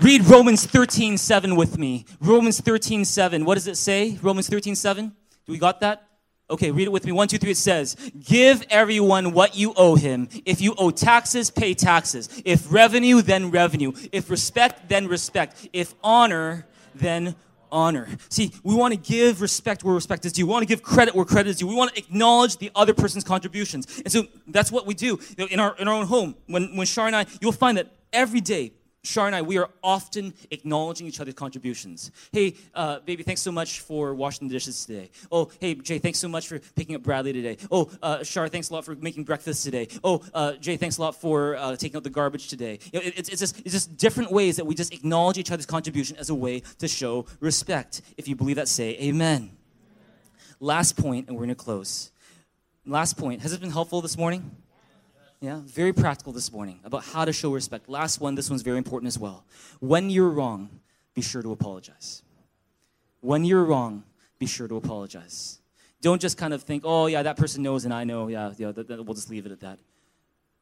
Read 0.00 0.24
Romans 0.24 0.66
13, 0.66 1.16
7 1.16 1.54
with 1.54 1.78
me. 1.78 2.04
Romans 2.20 2.60
13, 2.60 3.04
7. 3.04 3.44
What 3.44 3.54
does 3.54 3.68
it 3.68 3.76
say? 3.76 4.18
Romans 4.22 4.48
13, 4.48 4.74
7? 4.74 5.12
Do 5.46 5.52
we 5.52 5.58
got 5.58 5.80
that? 5.80 6.08
Okay, 6.50 6.72
read 6.72 6.88
it 6.88 6.92
with 6.92 7.06
me. 7.06 7.12
One, 7.12 7.26
two, 7.26 7.38
three. 7.38 7.52
It 7.52 7.56
says, 7.56 7.96
Give 8.18 8.62
everyone 8.68 9.32
what 9.32 9.56
you 9.56 9.72
owe 9.76 9.94
him. 9.94 10.28
If 10.44 10.60
you 10.60 10.74
owe 10.76 10.90
taxes, 10.90 11.50
pay 11.50 11.72
taxes. 11.74 12.28
If 12.44 12.70
revenue, 12.70 13.22
then 13.22 13.50
revenue. 13.50 13.92
If 14.12 14.28
respect, 14.28 14.88
then 14.88 15.06
respect. 15.06 15.68
If 15.72 15.94
honor, 16.02 16.66
then 16.94 17.34
honor. 17.72 18.08
See, 18.28 18.52
we 18.62 18.74
want 18.74 18.92
to 18.92 19.00
give 19.00 19.40
respect 19.40 19.84
where 19.84 19.94
respect 19.94 20.26
is 20.26 20.32
due. 20.32 20.46
We 20.46 20.52
want 20.52 20.62
to 20.62 20.68
give 20.68 20.82
credit 20.82 21.14
where 21.14 21.24
credit 21.24 21.50
is 21.50 21.58
due. 21.58 21.66
We 21.66 21.74
want 21.74 21.94
to 21.94 21.98
acknowledge 21.98 22.58
the 22.58 22.70
other 22.74 22.92
person's 22.92 23.24
contributions. 23.24 24.00
And 24.00 24.12
so 24.12 24.24
that's 24.46 24.70
what 24.70 24.86
we 24.86 24.94
do 24.94 25.18
in 25.38 25.60
our, 25.60 25.74
in 25.78 25.88
our 25.88 25.94
own 25.94 26.06
home. 26.06 26.34
When, 26.46 26.76
when 26.76 26.86
Shar 26.86 27.06
and 27.06 27.16
I, 27.16 27.26
you'll 27.40 27.52
find 27.52 27.78
that 27.78 27.90
every 28.12 28.40
day, 28.42 28.72
Shar 29.04 29.26
and 29.26 29.36
I, 29.36 29.42
we 29.42 29.58
are 29.58 29.68
often 29.82 30.32
acknowledging 30.50 31.06
each 31.06 31.20
other's 31.20 31.34
contributions. 31.34 32.10
Hey, 32.32 32.54
uh, 32.74 33.00
baby, 33.00 33.22
thanks 33.22 33.42
so 33.42 33.52
much 33.52 33.80
for 33.80 34.14
washing 34.14 34.48
the 34.48 34.52
dishes 34.52 34.84
today. 34.84 35.10
Oh, 35.30 35.50
hey, 35.60 35.74
Jay, 35.74 35.98
thanks 35.98 36.18
so 36.18 36.26
much 36.26 36.48
for 36.48 36.58
picking 36.74 36.96
up 36.96 37.02
Bradley 37.02 37.34
today. 37.34 37.58
Oh, 37.70 37.90
uh, 38.02 38.24
Shar, 38.24 38.48
thanks 38.48 38.70
a 38.70 38.72
lot 38.72 38.84
for 38.84 38.94
making 38.94 39.24
breakfast 39.24 39.62
today. 39.62 39.88
Oh, 40.02 40.24
uh, 40.32 40.54
Jay, 40.54 40.78
thanks 40.78 40.96
a 40.96 41.02
lot 41.02 41.14
for 41.14 41.56
uh, 41.56 41.76
taking 41.76 41.98
out 41.98 42.02
the 42.02 42.10
garbage 42.10 42.48
today. 42.48 42.78
You 42.92 43.00
know, 43.00 43.06
it, 43.06 43.18
it's, 43.18 43.28
it's, 43.28 43.40
just, 43.40 43.60
it's 43.60 43.72
just 43.72 43.96
different 43.98 44.32
ways 44.32 44.56
that 44.56 44.64
we 44.64 44.74
just 44.74 44.92
acknowledge 44.94 45.36
each 45.36 45.52
other's 45.52 45.66
contribution 45.66 46.16
as 46.16 46.30
a 46.30 46.34
way 46.34 46.60
to 46.78 46.88
show 46.88 47.26
respect. 47.40 48.00
If 48.16 48.26
you 48.26 48.36
believe 48.36 48.56
that, 48.56 48.68
say 48.68 48.96
amen. 49.00 49.50
Last 50.60 50.96
point, 50.96 51.28
and 51.28 51.36
we're 51.36 51.44
going 51.44 51.50
to 51.50 51.54
close. 51.54 52.10
Last 52.86 53.18
point. 53.18 53.42
Has 53.42 53.52
it 53.52 53.60
been 53.60 53.70
helpful 53.70 54.00
this 54.00 54.16
morning? 54.16 54.56
Yeah, 55.44 55.60
very 55.66 55.92
practical 55.92 56.32
this 56.32 56.50
morning 56.50 56.80
about 56.84 57.04
how 57.04 57.26
to 57.26 57.30
show 57.30 57.52
respect. 57.52 57.86
Last 57.86 58.18
one, 58.18 58.34
this 58.34 58.48
one's 58.48 58.62
very 58.62 58.78
important 58.78 59.08
as 59.08 59.18
well. 59.18 59.44
When 59.78 60.08
you're 60.08 60.30
wrong, 60.30 60.80
be 61.12 61.20
sure 61.20 61.42
to 61.42 61.52
apologize. 61.52 62.22
When 63.20 63.44
you're 63.44 63.64
wrong, 63.64 64.04
be 64.38 64.46
sure 64.46 64.66
to 64.66 64.76
apologize. 64.76 65.58
Don't 66.00 66.18
just 66.18 66.38
kind 66.38 66.54
of 66.54 66.62
think, 66.62 66.84
oh, 66.86 67.08
yeah, 67.08 67.22
that 67.22 67.36
person 67.36 67.62
knows 67.62 67.84
and 67.84 67.92
I 67.92 68.04
know, 68.04 68.28
yeah, 68.28 68.54
yeah 68.56 68.72
th- 68.72 68.88
th- 68.88 69.00
we'll 69.00 69.12
just 69.12 69.28
leave 69.28 69.44
it 69.44 69.52
at 69.52 69.60
that. 69.60 69.78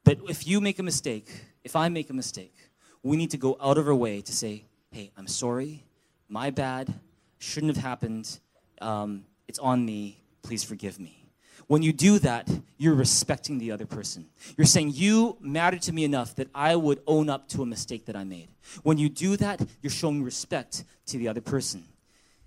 But 0.03 0.18
if 0.28 0.49
you 0.49 0.61
make 0.61 0.80
a 0.80 0.83
mistake, 0.83 1.30
if 1.62 1.76
I 1.76 1.89
make 1.89 2.11
a 2.11 2.14
mistake, 2.14 2.57
we 3.05 3.16
need 3.16 3.30
to 3.30 3.39
go 3.39 3.57
out 3.62 3.78
of 3.78 3.87
our 3.87 3.95
way 3.95 4.20
to 4.20 4.33
say, 4.33 4.64
hey, 4.91 5.12
I'm 5.16 5.28
sorry, 5.28 5.85
my 6.28 6.51
bad, 6.51 6.93
shouldn't 7.39 7.76
have 7.76 7.85
happened, 7.85 8.41
um, 8.80 9.26
it's 9.47 9.61
on 9.61 9.87
me, 9.87 10.24
please 10.43 10.64
forgive 10.64 10.99
me. 10.99 11.21
When 11.66 11.82
you 11.82 11.92
do 11.92 12.18
that, 12.20 12.48
you're 12.76 12.94
respecting 12.94 13.58
the 13.58 13.72
other 13.72 13.86
person. 13.86 14.26
You're 14.56 14.66
saying, 14.66 14.92
You 14.94 15.36
matter 15.40 15.78
to 15.78 15.92
me 15.92 16.04
enough 16.04 16.34
that 16.36 16.48
I 16.54 16.76
would 16.76 17.00
own 17.06 17.30
up 17.30 17.48
to 17.48 17.62
a 17.62 17.66
mistake 17.66 18.06
that 18.06 18.16
I 18.16 18.24
made. 18.24 18.48
When 18.82 18.98
you 18.98 19.08
do 19.08 19.36
that, 19.36 19.60
you're 19.80 19.90
showing 19.90 20.22
respect 20.22 20.84
to 21.06 21.18
the 21.18 21.28
other 21.28 21.40
person. 21.40 21.84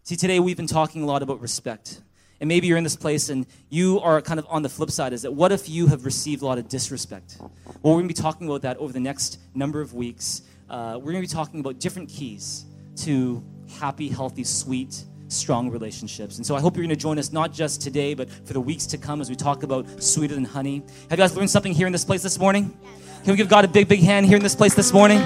See, 0.04 0.16
today 0.16 0.40
we've 0.40 0.58
been 0.58 0.68
talking 0.68 1.04
a 1.04 1.06
lot 1.06 1.24
about 1.24 1.42
respect. 1.42 2.02
And 2.42 2.48
maybe 2.48 2.68
you're 2.68 2.78
in 2.78 2.84
this 2.84 2.98
place 2.98 3.30
and 3.30 3.46
you 3.70 4.00
are 4.02 4.22
kind 4.22 4.40
of 4.40 4.46
on 4.50 4.62
the 4.62 4.70
flip 4.70 4.92
side 4.92 5.14
is 5.14 5.22
that 5.22 5.32
what 5.32 5.52
if 5.52 5.70
you 5.70 5.88
have 5.88 6.06
received 6.06 6.42
a 6.42 6.46
lot 6.46 6.58
of 6.58 6.68
disrespect? 6.68 7.38
Well, 7.40 7.50
we're 7.82 7.94
going 7.94 8.10
to 8.10 8.14
be 8.14 8.22
talking 8.22 8.48
about 8.48 8.62
that 8.64 8.78
over 8.78 8.92
the 8.92 9.00
next 9.00 9.40
number 9.54 9.82
of 9.82 9.94
weeks. 9.94 10.42
Uh, 10.70 10.96
we're 10.98 11.14
going 11.14 11.24
to 11.24 11.30
be 11.30 11.34
talking 11.34 11.60
about 11.62 11.80
different 11.80 12.10
keys 12.10 12.66
to 12.98 13.44
happy, 13.80 14.10
healthy, 14.10 14.44
sweet, 14.44 15.06
strong 15.36 15.70
relationships. 15.70 16.38
And 16.38 16.46
so 16.46 16.56
I 16.56 16.62
hope 16.62 16.76
you're 16.76 16.86
going 16.86 16.90
to 16.90 16.96
join 16.96 17.20
us 17.20 17.32
not 17.32 17.54
just 17.54 17.82
today, 17.82 18.14
but 18.14 18.30
for 18.30 18.54
the 18.54 18.62
weeks 18.62 18.86
to 18.88 18.98
come 18.98 19.22
as 19.22 19.30
we 19.30 19.36
talk 19.36 19.64
about 19.64 20.02
sweeter 20.02 20.36
than 20.36 20.46
honey. 20.46 20.84
Have 21.10 21.12
you 21.12 21.18
guys 21.18 21.36
learned 21.36 21.50
something 21.50 21.74
here 21.74 21.88
in 21.88 21.94
this 21.94 22.06
place 22.06 22.24
this 22.24 22.40
morning? 22.40 22.76
Can 23.24 23.32
we 23.32 23.38
give 23.38 23.50
God 23.50 23.66
a 23.66 23.68
big, 23.68 23.88
big 23.88 24.02
hand 24.02 24.26
here 24.26 24.38
in 24.38 24.44
this 24.44 24.56
place 24.56 24.74
this 24.74 24.94
morning? 24.94 25.20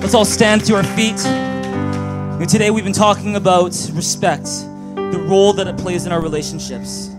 Let's 0.00 0.14
all 0.14 0.24
stand 0.24 0.64
to 0.66 0.76
our 0.76 0.84
feet. 0.84 1.18
And 1.26 2.48
today 2.48 2.70
we've 2.70 2.84
been 2.84 2.92
talking 2.92 3.36
about 3.36 3.70
respect, 3.92 4.44
the 4.44 5.24
role 5.28 5.52
that 5.54 5.66
it 5.66 5.76
plays 5.76 6.06
in 6.06 6.12
our 6.12 6.20
relationships. 6.20 7.10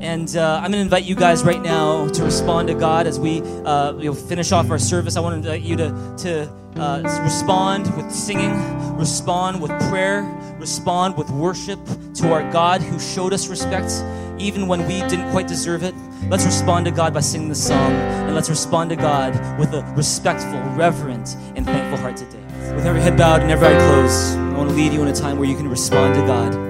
And 0.00 0.36
uh, 0.36 0.56
I'm 0.56 0.70
going 0.70 0.72
to 0.72 0.78
invite 0.78 1.04
you 1.04 1.14
guys 1.16 1.42
right 1.42 1.60
now 1.60 2.06
to 2.08 2.22
respond 2.22 2.68
to 2.68 2.74
God 2.74 3.06
as 3.06 3.18
we 3.18 3.40
uh, 3.42 3.94
you 3.94 4.04
know, 4.04 4.14
finish 4.14 4.52
off 4.52 4.70
our 4.70 4.78
service. 4.78 5.16
I 5.16 5.20
want 5.20 5.42
to 5.42 5.50
invite 5.50 5.62
you 5.62 5.76
to, 5.76 6.14
to 6.18 6.52
uh, 6.80 7.20
respond 7.22 7.94
with 7.96 8.12
singing, 8.12 8.52
respond 8.96 9.60
with 9.60 9.72
prayer, 9.88 10.22
respond 10.58 11.16
with 11.16 11.28
worship 11.30 11.80
to 12.14 12.32
our 12.32 12.48
God 12.52 12.80
who 12.80 12.98
showed 13.00 13.32
us 13.32 13.48
respect 13.48 13.90
even 14.38 14.68
when 14.68 14.86
we 14.86 15.00
didn't 15.08 15.30
quite 15.32 15.48
deserve 15.48 15.82
it. 15.82 15.94
Let's 16.28 16.44
respond 16.44 16.84
to 16.86 16.90
God 16.90 17.12
by 17.12 17.20
singing 17.20 17.48
the 17.48 17.54
song, 17.54 17.92
and 17.92 18.34
let's 18.34 18.48
respond 18.48 18.90
to 18.90 18.96
God 18.96 19.32
with 19.58 19.72
a 19.74 19.82
respectful, 19.96 20.60
reverent, 20.76 21.36
and 21.56 21.64
thankful 21.64 21.98
heart 21.98 22.16
today. 22.16 22.38
With 22.74 22.86
every 22.86 23.00
head 23.00 23.16
bowed 23.16 23.42
and 23.42 23.50
every 23.50 23.68
eye 23.68 23.78
closed, 23.78 24.36
I 24.36 24.56
want 24.56 24.70
to 24.70 24.76
lead 24.76 24.92
you 24.92 25.02
in 25.02 25.08
a 25.08 25.14
time 25.14 25.38
where 25.38 25.48
you 25.48 25.56
can 25.56 25.68
respond 25.68 26.14
to 26.14 26.20
God. 26.20 26.67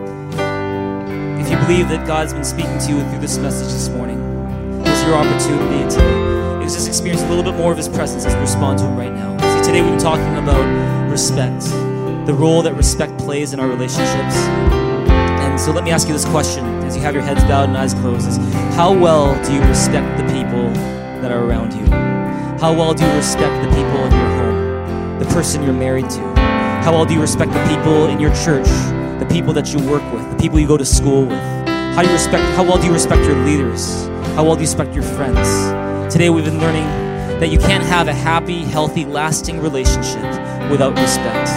If 1.49 1.53
you 1.53 1.67
believe 1.67 1.89
that 1.89 2.07
God's 2.07 2.35
been 2.35 2.45
speaking 2.45 2.79
to 2.79 2.91
you 2.91 3.01
through 3.09 3.21
this 3.21 3.39
message 3.39 3.69
this 3.69 3.89
morning, 3.89 4.19
here's 4.85 5.03
your 5.05 5.15
opportunity 5.15 5.89
to 5.95 6.61
just 6.63 6.87
experience 6.87 7.23
a 7.23 7.29
little 7.31 7.43
bit 7.43 7.55
more 7.55 7.73
of 7.73 7.79
His 7.79 7.89
presence 7.89 8.27
as 8.27 8.35
we 8.35 8.41
respond 8.41 8.79
to 8.81 8.85
Him 8.85 8.99
right 8.99 9.15
now. 9.15 9.35
See, 9.57 9.67
today 9.67 9.81
we've 9.81 9.93
been 9.93 9.99
talking 9.99 10.37
about 10.37 11.11
respect, 11.11 11.63
the 12.27 12.35
role 12.35 12.61
that 12.61 12.75
respect 12.75 13.17
plays 13.17 13.55
in 13.55 13.61
our 13.61 13.67
relationships. 13.67 14.37
And 15.41 15.59
so 15.59 15.73
let 15.73 15.85
me 15.85 15.91
ask 15.91 16.07
you 16.07 16.13
this 16.13 16.27
question 16.27 16.67
as 16.85 16.95
you 16.95 17.01
have 17.01 17.15
your 17.15 17.23
heads 17.23 17.43
bowed 17.45 17.71
and 17.71 17.79
eyes 17.79 17.95
closed 17.95 18.29
is 18.29 18.37
how 18.77 18.93
well 18.93 19.33
do 19.43 19.55
you 19.55 19.63
respect 19.63 20.19
the 20.19 20.25
people 20.25 20.71
that 21.23 21.33
are 21.33 21.43
around 21.43 21.73
you? 21.73 21.87
How 22.61 22.75
well 22.75 22.93
do 22.93 23.07
you 23.07 23.13
respect 23.15 23.65
the 23.65 23.71
people 23.71 24.05
in 24.05 24.13
your 24.13 24.37
home, 24.37 25.19
the 25.19 25.27
person 25.33 25.63
you're 25.63 25.73
married 25.73 26.11
to? 26.11 26.21
How 26.85 26.93
well 26.93 27.07
do 27.07 27.15
you 27.15 27.23
respect 27.23 27.55
the 27.55 27.75
people 27.75 28.09
in 28.09 28.21
your 28.21 28.35
church, 28.35 28.69
the 29.19 29.27
people 29.27 29.53
that 29.53 29.73
you 29.73 29.81
work 29.91 30.03
with, 30.13 30.31
the 30.31 30.37
people 30.37 30.61
you 30.61 30.67
go 30.69 30.77
to 30.77 30.85
school 30.85 31.27
with? 31.27 31.39
How 31.69 32.03
you 32.03 32.13
respect 32.13 32.45
how 32.55 32.63
well 32.63 32.79
do 32.79 32.87
you 32.87 32.93
respect 32.93 33.25
your 33.25 33.37
leaders? 33.45 34.07
How 34.37 34.45
well 34.45 34.55
do 34.55 34.61
you 34.61 34.69
respect 34.69 34.95
your 34.95 35.03
friends? 35.03 36.13
Today 36.13 36.31
we've 36.31 36.45
been 36.45 36.61
learning 36.61 36.87
that 37.41 37.49
you 37.49 37.59
can't 37.59 37.83
have 37.83 38.07
a 38.07 38.15
happy, 38.15 38.63
healthy, 38.63 39.05
lasting 39.05 39.61
relationship 39.61 40.23
without 40.71 40.97
respect. 40.97 41.49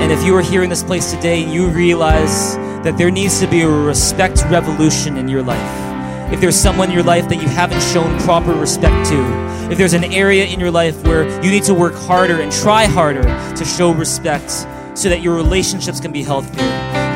And 0.00 0.10
if 0.10 0.24
you 0.24 0.34
are 0.36 0.42
here 0.42 0.62
in 0.62 0.70
this 0.70 0.82
place 0.82 1.12
today 1.12 1.44
you 1.44 1.68
realize 1.68 2.56
that 2.82 2.96
there 2.96 3.10
needs 3.10 3.40
to 3.40 3.46
be 3.46 3.60
a 3.60 3.68
respect 3.68 4.42
revolution 4.50 5.18
in 5.18 5.28
your 5.28 5.42
life, 5.42 6.32
if 6.32 6.40
there's 6.40 6.56
someone 6.56 6.88
in 6.88 6.94
your 6.94 7.04
life 7.04 7.28
that 7.28 7.36
you 7.36 7.48
haven't 7.48 7.82
shown 7.82 8.18
proper 8.20 8.54
respect 8.54 9.10
to, 9.10 9.70
if 9.70 9.76
there's 9.76 9.92
an 9.92 10.04
area 10.04 10.46
in 10.46 10.58
your 10.58 10.70
life 10.70 11.02
where 11.04 11.28
you 11.42 11.50
need 11.50 11.64
to 11.64 11.74
work 11.74 11.94
harder 11.94 12.40
and 12.40 12.50
try 12.50 12.86
harder 12.86 13.22
to 13.54 13.64
show 13.64 13.92
respect 13.92 14.50
so 14.94 15.10
that 15.10 15.20
your 15.20 15.34
relationships 15.34 16.00
can 16.00 16.10
be 16.10 16.22
healthier, 16.22 16.62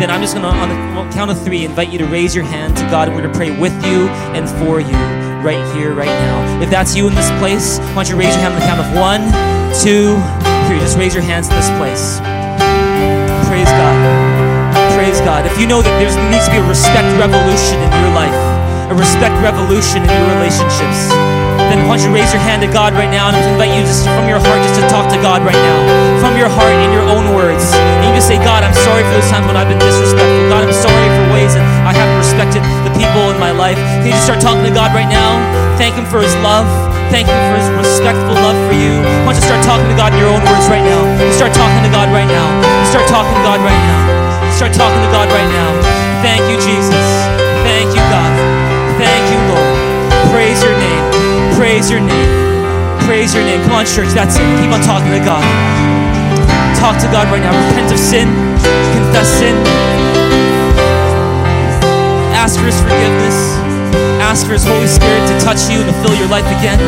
then 0.01 0.11
I'm 0.11 0.23
just 0.23 0.35
going 0.35 0.49
to, 0.49 0.57
on 0.57 0.69
the 0.73 1.13
count 1.13 1.31
of 1.31 1.37
three, 1.45 1.65
invite 1.65 1.93
you 1.93 1.99
to 1.99 2.07
raise 2.07 2.35
your 2.35 2.45
hand 2.45 2.75
to 2.79 2.83
God 2.89 3.09
and 3.09 3.15
we're 3.15 3.21
going 3.21 3.33
to 3.33 3.39
pray 3.39 3.53
with 3.53 3.77
you 3.85 4.09
and 4.33 4.49
for 4.57 4.81
you 4.81 4.97
right 5.45 5.61
here, 5.77 5.93
right 5.93 6.09
now. 6.09 6.63
If 6.63 6.71
that's 6.71 6.97
you 6.97 7.07
in 7.07 7.15
this 7.15 7.29
place, 7.37 7.79
why 7.93 8.05
don't 8.05 8.09
you 8.09 8.17
raise 8.17 8.33
your 8.33 8.41
hand 8.41 8.55
on 8.55 8.61
the 8.61 8.67
count 8.67 8.81
of 8.81 8.89
one, 8.97 9.29
two, 9.85 10.17
three. 10.65 10.81
Just 10.81 10.97
raise 10.97 11.13
your 11.13 11.23
hands 11.23 11.53
in 11.53 11.55
this 11.57 11.69
place. 11.77 12.17
Praise 13.45 13.69
God. 13.69 13.97
Praise 14.97 15.21
God. 15.21 15.45
If 15.45 15.61
you 15.61 15.67
know 15.69 15.85
that 15.85 15.93
there 16.01 16.09
needs 16.33 16.49
to 16.49 16.53
be 16.53 16.61
a 16.61 16.65
respect 16.65 17.05
revolution 17.21 17.77
in 17.77 17.91
your 18.01 18.13
life, 18.17 18.37
a 18.89 18.97
respect 18.97 19.37
revolution 19.45 20.01
in 20.01 20.09
your 20.09 20.29
relationships, 20.41 21.30
then 21.71 21.87
why 21.87 21.95
don't 21.95 22.03
you 22.03 22.11
raise 22.11 22.35
your 22.35 22.43
hand 22.43 22.67
to 22.67 22.71
God 22.75 22.99
right 22.99 23.09
now 23.09 23.31
and 23.31 23.39
I 23.39 23.41
invite 23.47 23.71
you 23.79 23.87
just 23.87 24.03
from 24.03 24.27
your 24.27 24.43
heart 24.43 24.59
just 24.67 24.75
to 24.83 24.85
talk 24.91 25.07
to 25.15 25.19
God 25.23 25.47
right 25.47 25.55
now. 25.55 25.79
From 26.19 26.35
your 26.35 26.51
heart 26.51 26.75
in 26.83 26.91
your 26.91 27.07
own 27.07 27.31
words. 27.31 27.71
And 27.71 28.11
you 28.11 28.13
just 28.19 28.27
say, 28.27 28.43
God, 28.43 28.67
I'm 28.67 28.75
sorry 28.75 29.07
for 29.07 29.15
those 29.15 29.31
times 29.31 29.47
when 29.47 29.55
I've 29.55 29.71
been 29.71 29.79
disrespectful. 29.79 30.51
God, 30.51 30.67
I'm 30.67 30.75
sorry 30.75 31.07
for 31.15 31.25
ways 31.31 31.55
that 31.55 31.63
I 31.87 31.95
haven't 31.95 32.19
respected 32.19 32.67
the 32.83 32.91
people 32.99 33.31
in 33.31 33.39
my 33.39 33.55
life. 33.55 33.79
Can 34.03 34.11
you 34.11 34.19
just 34.19 34.27
start 34.27 34.43
talking 34.43 34.67
to 34.67 34.75
God 34.75 34.91
right 34.91 35.09
now? 35.09 35.39
Thank 35.79 35.95
Him 35.95 36.05
for 36.11 36.19
His 36.19 36.35
love. 36.43 36.67
Thank 37.15 37.31
Him 37.31 37.39
for 37.49 37.57
His 37.63 37.71
respectful 37.79 38.35
love 38.35 38.59
for 38.67 38.75
you. 38.75 38.99
Why 39.23 39.33
don't 39.33 39.39
you 39.39 39.47
start 39.47 39.63
talking 39.63 39.87
to 39.87 39.97
God 39.97 40.11
in 40.11 40.19
your 40.19 40.35
own 40.35 40.43
words 40.43 40.67
right 40.67 40.83
now? 40.83 41.01
Start 41.31 41.55
talking 41.55 41.87
to 41.87 41.93
God 41.95 42.11
right 42.11 42.27
now. 42.27 42.47
Start 42.91 43.07
talking 43.07 43.31
to 43.31 43.43
God 43.47 43.63
right 43.63 43.83
now. 43.87 44.01
Start 44.59 44.75
talking 44.75 45.01
to 45.07 45.11
God 45.15 45.31
right 45.31 45.49
now. 45.55 45.80
Praise 53.31 53.47
your 53.47 53.47
name. 53.47 53.63
Come 53.63 53.79
on, 53.79 53.87
church. 53.87 54.11
That's 54.11 54.35
it. 54.35 54.43
Keep 54.59 54.75
on 54.75 54.83
talking 54.83 55.15
to 55.15 55.23
God. 55.23 55.47
Talk 56.75 56.99
to 56.99 57.07
God 57.15 57.31
right 57.31 57.39
now. 57.39 57.55
Repent 57.71 57.87
of 57.95 58.01
sin. 58.03 58.27
Confess 58.91 59.31
sin. 59.39 59.55
Ask 62.35 62.59
for 62.59 62.67
His 62.67 62.83
forgiveness. 62.83 63.55
Ask 64.19 64.51
for 64.51 64.59
His 64.59 64.67
Holy 64.67 64.91
Spirit 64.91 65.23
to 65.31 65.39
touch 65.39 65.71
you 65.71 65.79
and 65.79 65.87
to 65.87 65.95
fill 66.03 66.19
your 66.19 66.27
life 66.27 66.47
again. 66.59 66.83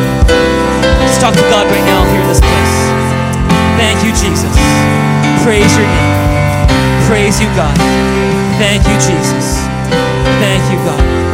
Just 1.07 1.23
talk 1.23 1.31
to 1.31 1.47
God 1.47 1.63
right 1.71 1.87
now 1.87 2.03
here 2.11 2.19
in 2.19 2.27
this 2.27 2.43
place. 2.43 2.75
Thank 3.79 4.03
you, 4.03 4.11
Jesus. 4.11 4.51
Praise 5.47 5.71
your 5.79 5.87
name. 5.87 6.11
Praise 7.07 7.39
you, 7.39 7.47
God. 7.55 7.79
Thank 8.59 8.83
you, 8.83 8.99
Jesus. 8.99 9.63
Thank 10.43 10.59
you, 10.67 10.77
God. 10.83 11.32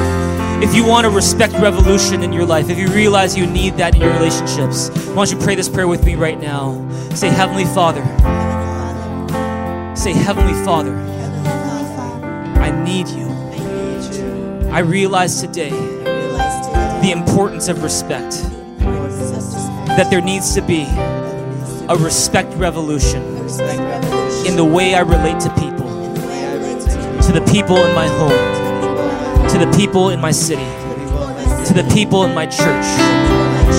If 0.62 0.76
you 0.76 0.86
want 0.86 1.08
a 1.08 1.10
respect 1.10 1.54
revolution 1.54 2.22
in 2.22 2.34
your 2.34 2.46
life, 2.46 2.70
if 2.70 2.78
you 2.78 2.90
realize 2.90 3.38
you 3.38 3.46
need 3.46 3.76
that 3.78 3.96
in 3.96 4.02
your 4.02 4.12
relationships, 4.12 4.90
why 5.08 5.16
don't 5.16 5.32
you 5.32 5.38
pray 5.38 5.56
this 5.56 5.70
prayer 5.70 5.88
with 5.88 6.04
me 6.04 6.16
right 6.16 6.38
now? 6.40 6.76
Say, 7.16 7.30
Heavenly 7.30 7.64
Father. 7.64 8.04
Say, 9.96 10.12
Heavenly 10.12 10.54
Father, 10.66 10.94
I 12.60 12.72
need 12.84 13.08
you. 13.08 13.30
I 14.70 14.80
realize 14.80 15.40
today 15.40 15.70
the 15.70 17.12
importance 17.16 17.70
of 17.70 17.82
respect, 17.82 18.44
that 18.80 20.10
there 20.12 20.22
needs 20.22 20.54
to 20.56 20.62
be 20.62 20.84
a 21.88 21.96
respect 21.98 22.54
revolution 22.56 23.24
in 24.46 24.58
the 24.58 24.66
way 24.66 24.94
I 24.94 25.00
relate 25.00 25.40
to 25.40 25.50
people, 25.56 25.88
to 27.24 27.32
the 27.32 27.42
people 27.50 27.78
in 27.78 27.96
my 27.96 28.08
home, 28.08 28.59
to 29.52 29.58
the 29.58 29.72
people 29.76 30.10
in 30.10 30.22
my 30.22 30.32
city, 30.32 30.66
to 31.66 31.74
the 31.74 31.90
people 31.94 32.24
in 32.24 32.34
my 32.34 32.46
church, 32.46 32.86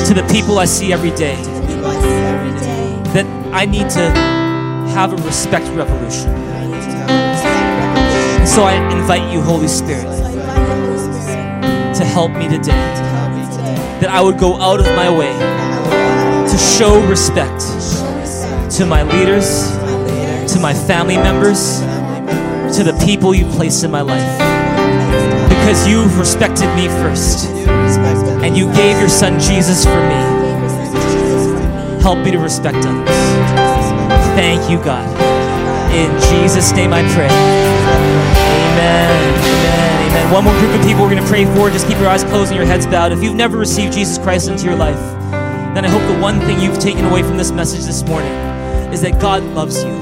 to 0.07 0.15
the 0.15 0.27
people 0.31 0.59
I 0.59 0.65
see 0.65 0.93
every 0.93 1.11
day. 1.13 1.37
That 3.15 3.27
I 3.53 3.67
need 3.67 3.89
to 3.91 4.11
have 4.95 5.13
a 5.13 5.17
respect 5.17 5.67
revolution. 5.77 6.31
And 6.31 8.49
So 8.49 8.63
I 8.63 8.75
invite 8.93 9.33
you, 9.33 9.41
Holy 9.41 9.69
Spirit, 9.69 10.07
to 11.95 12.05
help 12.05 12.33
me 12.33 12.49
today. 12.49 12.85
That 14.01 14.11
I 14.11 14.21
would 14.21 14.39
go 14.39 14.57
out 14.57 14.81
of 14.81 14.87
my 14.97 15.09
way 15.09 15.33
to 16.51 16.59
show 16.59 17.01
respect 17.07 17.61
to 18.77 18.87
my 18.87 19.03
leaders, 19.03 19.71
to 20.53 20.59
my 20.61 20.75
family 20.75 21.17
members, 21.17 21.81
to 22.77 22.83
the 22.83 22.99
people 23.05 23.35
you 23.35 23.47
placed 23.47 23.85
in 23.85 23.91
my 23.91 24.01
life. 24.01 25.40
Because 25.61 25.87
you've 25.87 26.19
respected 26.19 26.75
me 26.75 26.89
first, 26.89 27.47
and 28.43 28.57
you 28.57 28.73
gave 28.73 28.99
your 28.99 29.09
son 29.09 29.39
Jesus 29.39 29.85
for 29.85 30.01
me. 30.01 30.41
Help 32.03 32.25
me 32.25 32.31
to 32.31 32.39
respect 32.39 32.79
others. 32.79 33.09
Thank 34.35 34.71
you, 34.71 34.83
God. 34.83 35.07
In 35.95 36.11
Jesus' 36.31 36.73
name 36.73 36.93
I 36.93 37.03
pray. 37.13 37.29
Amen. 37.29 39.35
Amen. 39.37 40.11
Amen. 40.11 40.33
One 40.33 40.45
more 40.45 40.59
group 40.59 40.75
of 40.75 40.87
people 40.87 41.03
we're 41.03 41.11
going 41.11 41.23
to 41.23 41.29
pray 41.29 41.45
for. 41.55 41.69
Just 41.69 41.87
keep 41.87 41.99
your 41.99 42.09
eyes 42.09 42.25
closed 42.25 42.51
and 42.51 42.57
your 42.57 42.67
heads 42.67 42.87
bowed. 42.87 43.13
If 43.13 43.23
you've 43.23 43.37
never 43.37 43.59
received 43.59 43.93
Jesus 43.93 44.17
Christ 44.17 44.49
into 44.49 44.65
your 44.65 44.77
life, 44.77 44.99
then 45.75 45.85
I 45.85 45.89
hope 45.89 46.03
the 46.13 46.21
one 46.21 46.41
thing 46.41 46.59
you've 46.59 46.79
taken 46.79 47.05
away 47.05 47.23
from 47.23 47.37
this 47.37 47.53
message 47.53 47.85
this 47.85 48.03
morning 48.05 48.33
is 48.93 49.03
that 49.03 49.21
God 49.21 49.43
loves 49.43 49.85
you, 49.85 49.93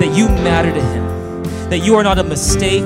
that 0.00 0.16
you 0.16 0.28
matter 0.28 0.72
to 0.72 0.80
Him, 0.80 1.44
that 1.68 1.84
you 1.84 1.94
are 1.96 2.02
not 2.02 2.18
a 2.18 2.24
mistake 2.24 2.82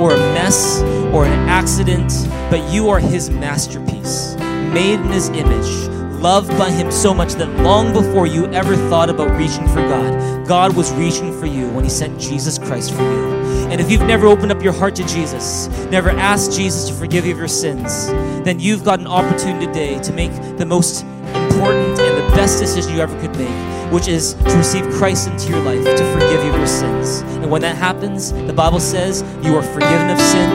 or 0.00 0.14
a 0.14 0.18
mess 0.34 0.80
or 1.12 1.26
an 1.26 1.48
accident, 1.48 2.10
but 2.50 2.72
you 2.72 2.88
are 2.88 2.98
His 2.98 3.28
masterpiece, 3.28 4.34
made 4.72 4.94
in 4.94 5.08
His 5.08 5.28
image, 5.28 5.88
loved 6.20 6.48
by 6.56 6.70
Him 6.70 6.90
so 6.90 7.12
much 7.12 7.34
that 7.34 7.48
long 7.62 7.92
before 7.92 8.26
you 8.26 8.46
ever 8.52 8.74
thought 8.88 9.10
about 9.10 9.36
reaching 9.38 9.68
for 9.68 9.82
God, 9.82 10.48
God 10.48 10.74
was 10.74 10.90
reaching 10.94 11.38
for 11.38 11.46
you 11.46 11.68
when 11.68 11.84
He 11.84 11.90
sent 11.90 12.18
Jesus 12.18 12.58
Christ 12.58 12.92
for 12.92 13.02
you. 13.02 13.30
And 13.70 13.80
if 13.80 13.90
you've 13.90 14.06
never 14.06 14.26
opened 14.26 14.50
up 14.50 14.62
your 14.62 14.72
heart 14.72 14.96
to 14.96 15.06
Jesus, 15.06 15.68
never 15.90 16.10
asked 16.10 16.56
Jesus 16.56 16.88
to 16.88 16.94
forgive 16.94 17.26
you 17.26 17.32
of 17.32 17.38
your 17.38 17.46
sins, 17.46 18.08
then 18.42 18.58
you've 18.58 18.84
got 18.84 19.00
an 19.00 19.06
opportunity 19.06 19.66
today 19.66 20.00
to 20.00 20.12
make 20.12 20.32
the 20.56 20.66
most 20.66 21.02
important 21.02 21.98
and 22.00 22.16
the 22.16 22.36
best 22.36 22.58
decision 22.58 22.94
you 22.94 23.00
ever 23.00 23.18
could 23.20 23.36
make, 23.36 23.48
which 23.90 24.08
is 24.08 24.34
to 24.34 24.56
receive 24.56 24.88
Christ 24.90 25.28
into 25.28 25.50
your 25.50 25.60
life 25.60 25.84
to 25.84 26.12
forgive 26.12 26.44
you 26.44 26.50
of 26.50 26.56
your 26.56 26.66
sins. 26.66 27.20
And 27.42 27.50
when 27.50 27.62
that 27.62 27.76
happens, 27.76 28.32
the 28.32 28.52
Bible 28.52 28.80
says 28.80 29.22
you 29.42 29.56
are 29.56 29.62
forgiven 29.62 30.10
of 30.10 30.20
sin 30.20 30.50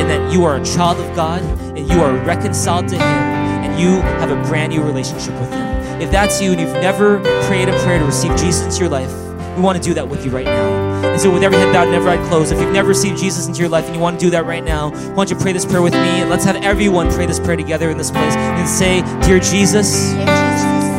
and 0.00 0.08
that 0.08 0.32
you 0.32 0.44
are 0.44 0.56
a 0.56 0.64
child 0.64 0.98
of 0.98 1.14
God 1.14 1.42
and 1.76 1.88
you 1.88 2.00
are 2.00 2.14
reconciled 2.24 2.88
to 2.88 2.94
Him 2.94 3.02
and 3.02 3.78
you 3.78 4.00
have 4.18 4.30
a 4.30 4.42
brand 4.48 4.72
new 4.72 4.82
relationship 4.82 5.38
with 5.40 5.50
Him. 5.50 6.00
If 6.00 6.10
that's 6.10 6.40
you 6.40 6.52
and 6.52 6.60
you've 6.60 6.72
never 6.74 7.18
prayed 7.46 7.68
a 7.68 7.78
prayer 7.84 7.98
to 7.98 8.04
receive 8.04 8.32
Jesus 8.32 8.62
into 8.62 8.78
your 8.78 8.88
life, 8.88 9.10
we 9.56 9.62
want 9.62 9.76
to 9.76 9.86
do 9.86 9.92
that 9.94 10.08
with 10.08 10.24
you 10.24 10.30
right 10.30 10.46
now. 10.46 10.90
And 11.04 11.20
so, 11.20 11.30
with 11.30 11.42
every 11.42 11.58
head 11.58 11.72
bowed 11.72 11.88
and 11.88 11.94
every 11.94 12.10
eye 12.10 12.28
closed, 12.28 12.52
if 12.52 12.60
you've 12.60 12.72
never 12.72 12.88
received 12.88 13.18
Jesus 13.18 13.46
into 13.46 13.60
your 13.60 13.68
life 13.68 13.86
and 13.86 13.94
you 13.94 14.00
want 14.00 14.18
to 14.18 14.24
do 14.24 14.30
that 14.30 14.46
right 14.46 14.64
now, 14.64 14.90
why 14.90 15.14
don't 15.16 15.30
you 15.30 15.36
pray 15.36 15.52
this 15.52 15.66
prayer 15.66 15.82
with 15.82 15.92
me? 15.92 15.98
And 15.98 16.30
let's 16.30 16.44
have 16.44 16.56
everyone 16.56 17.10
pray 17.10 17.26
this 17.26 17.40
prayer 17.40 17.56
together 17.56 17.90
in 17.90 17.98
this 17.98 18.10
place 18.10 18.36
and 18.36 18.68
say, 18.68 19.02
Dear 19.26 19.40
Jesus, 19.40 20.12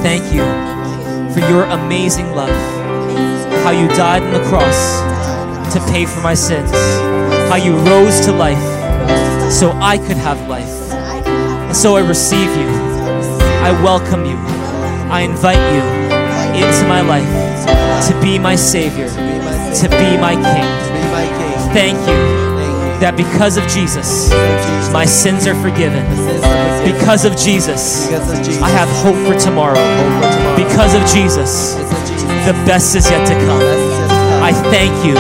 thank 0.03 0.33
you 0.33 0.80
for 1.33 1.39
your 1.39 1.63
amazing 1.65 2.31
love, 2.31 2.49
how 3.63 3.71
you 3.71 3.87
died 3.89 4.23
on 4.23 4.33
the 4.33 4.47
cross 4.49 5.01
to 5.73 5.79
pay 5.91 6.05
for 6.05 6.21
my 6.21 6.33
sins, 6.33 6.71
how 7.49 7.55
you 7.55 7.77
rose 7.77 8.19
to 8.25 8.31
life 8.31 8.61
so 9.51 9.71
I 9.75 9.97
could 9.97 10.17
have 10.17 10.47
life. 10.49 10.91
And 10.91 11.75
so 11.75 11.95
I 11.95 12.07
receive 12.07 12.49
you, 12.57 12.67
I 13.63 13.71
welcome 13.83 14.25
you, 14.25 14.35
I 15.09 15.21
invite 15.21 15.61
you 15.73 15.81
into 16.63 16.87
my 16.87 17.01
life 17.01 18.07
to 18.07 18.21
be 18.21 18.37
my 18.37 18.55
Savior, 18.55 19.07
to 19.09 19.89
be 19.89 20.17
my 20.17 20.33
King. 20.33 21.73
Thank 21.73 21.97
you 21.99 22.41
that 22.99 23.15
because 23.15 23.57
of 23.57 23.67
Jesus, 23.67 24.29
my 24.91 25.05
sins 25.05 25.47
are 25.47 25.55
forgiven. 25.55 26.05
Because 26.83 27.25
of 27.25 27.37
Jesus, 27.37 28.11
I 28.61 28.69
have 28.69 28.89
hope 29.03 29.15
for 29.27 29.37
tomorrow. 29.39 29.75
Because 30.55 30.93
of 30.93 31.05
Jesus, 31.05 31.75
the 32.45 32.53
best 32.65 32.95
is 32.95 33.09
yet 33.09 33.25
to 33.27 33.33
come. 33.45 33.61
I 34.41 34.51
thank 34.71 35.05
you. 35.05 35.15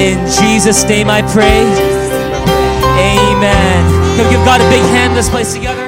In 0.00 0.24
Jesus' 0.40 0.84
name 0.84 1.10
I 1.10 1.22
pray. 1.22 1.62
Amen. 2.94 4.16
Can 4.16 4.24
we 4.24 4.36
give 4.36 4.44
God 4.44 4.60
a 4.60 4.68
big 4.70 4.82
hand 4.94 5.16
this 5.16 5.28
place 5.28 5.52
together? 5.52 5.83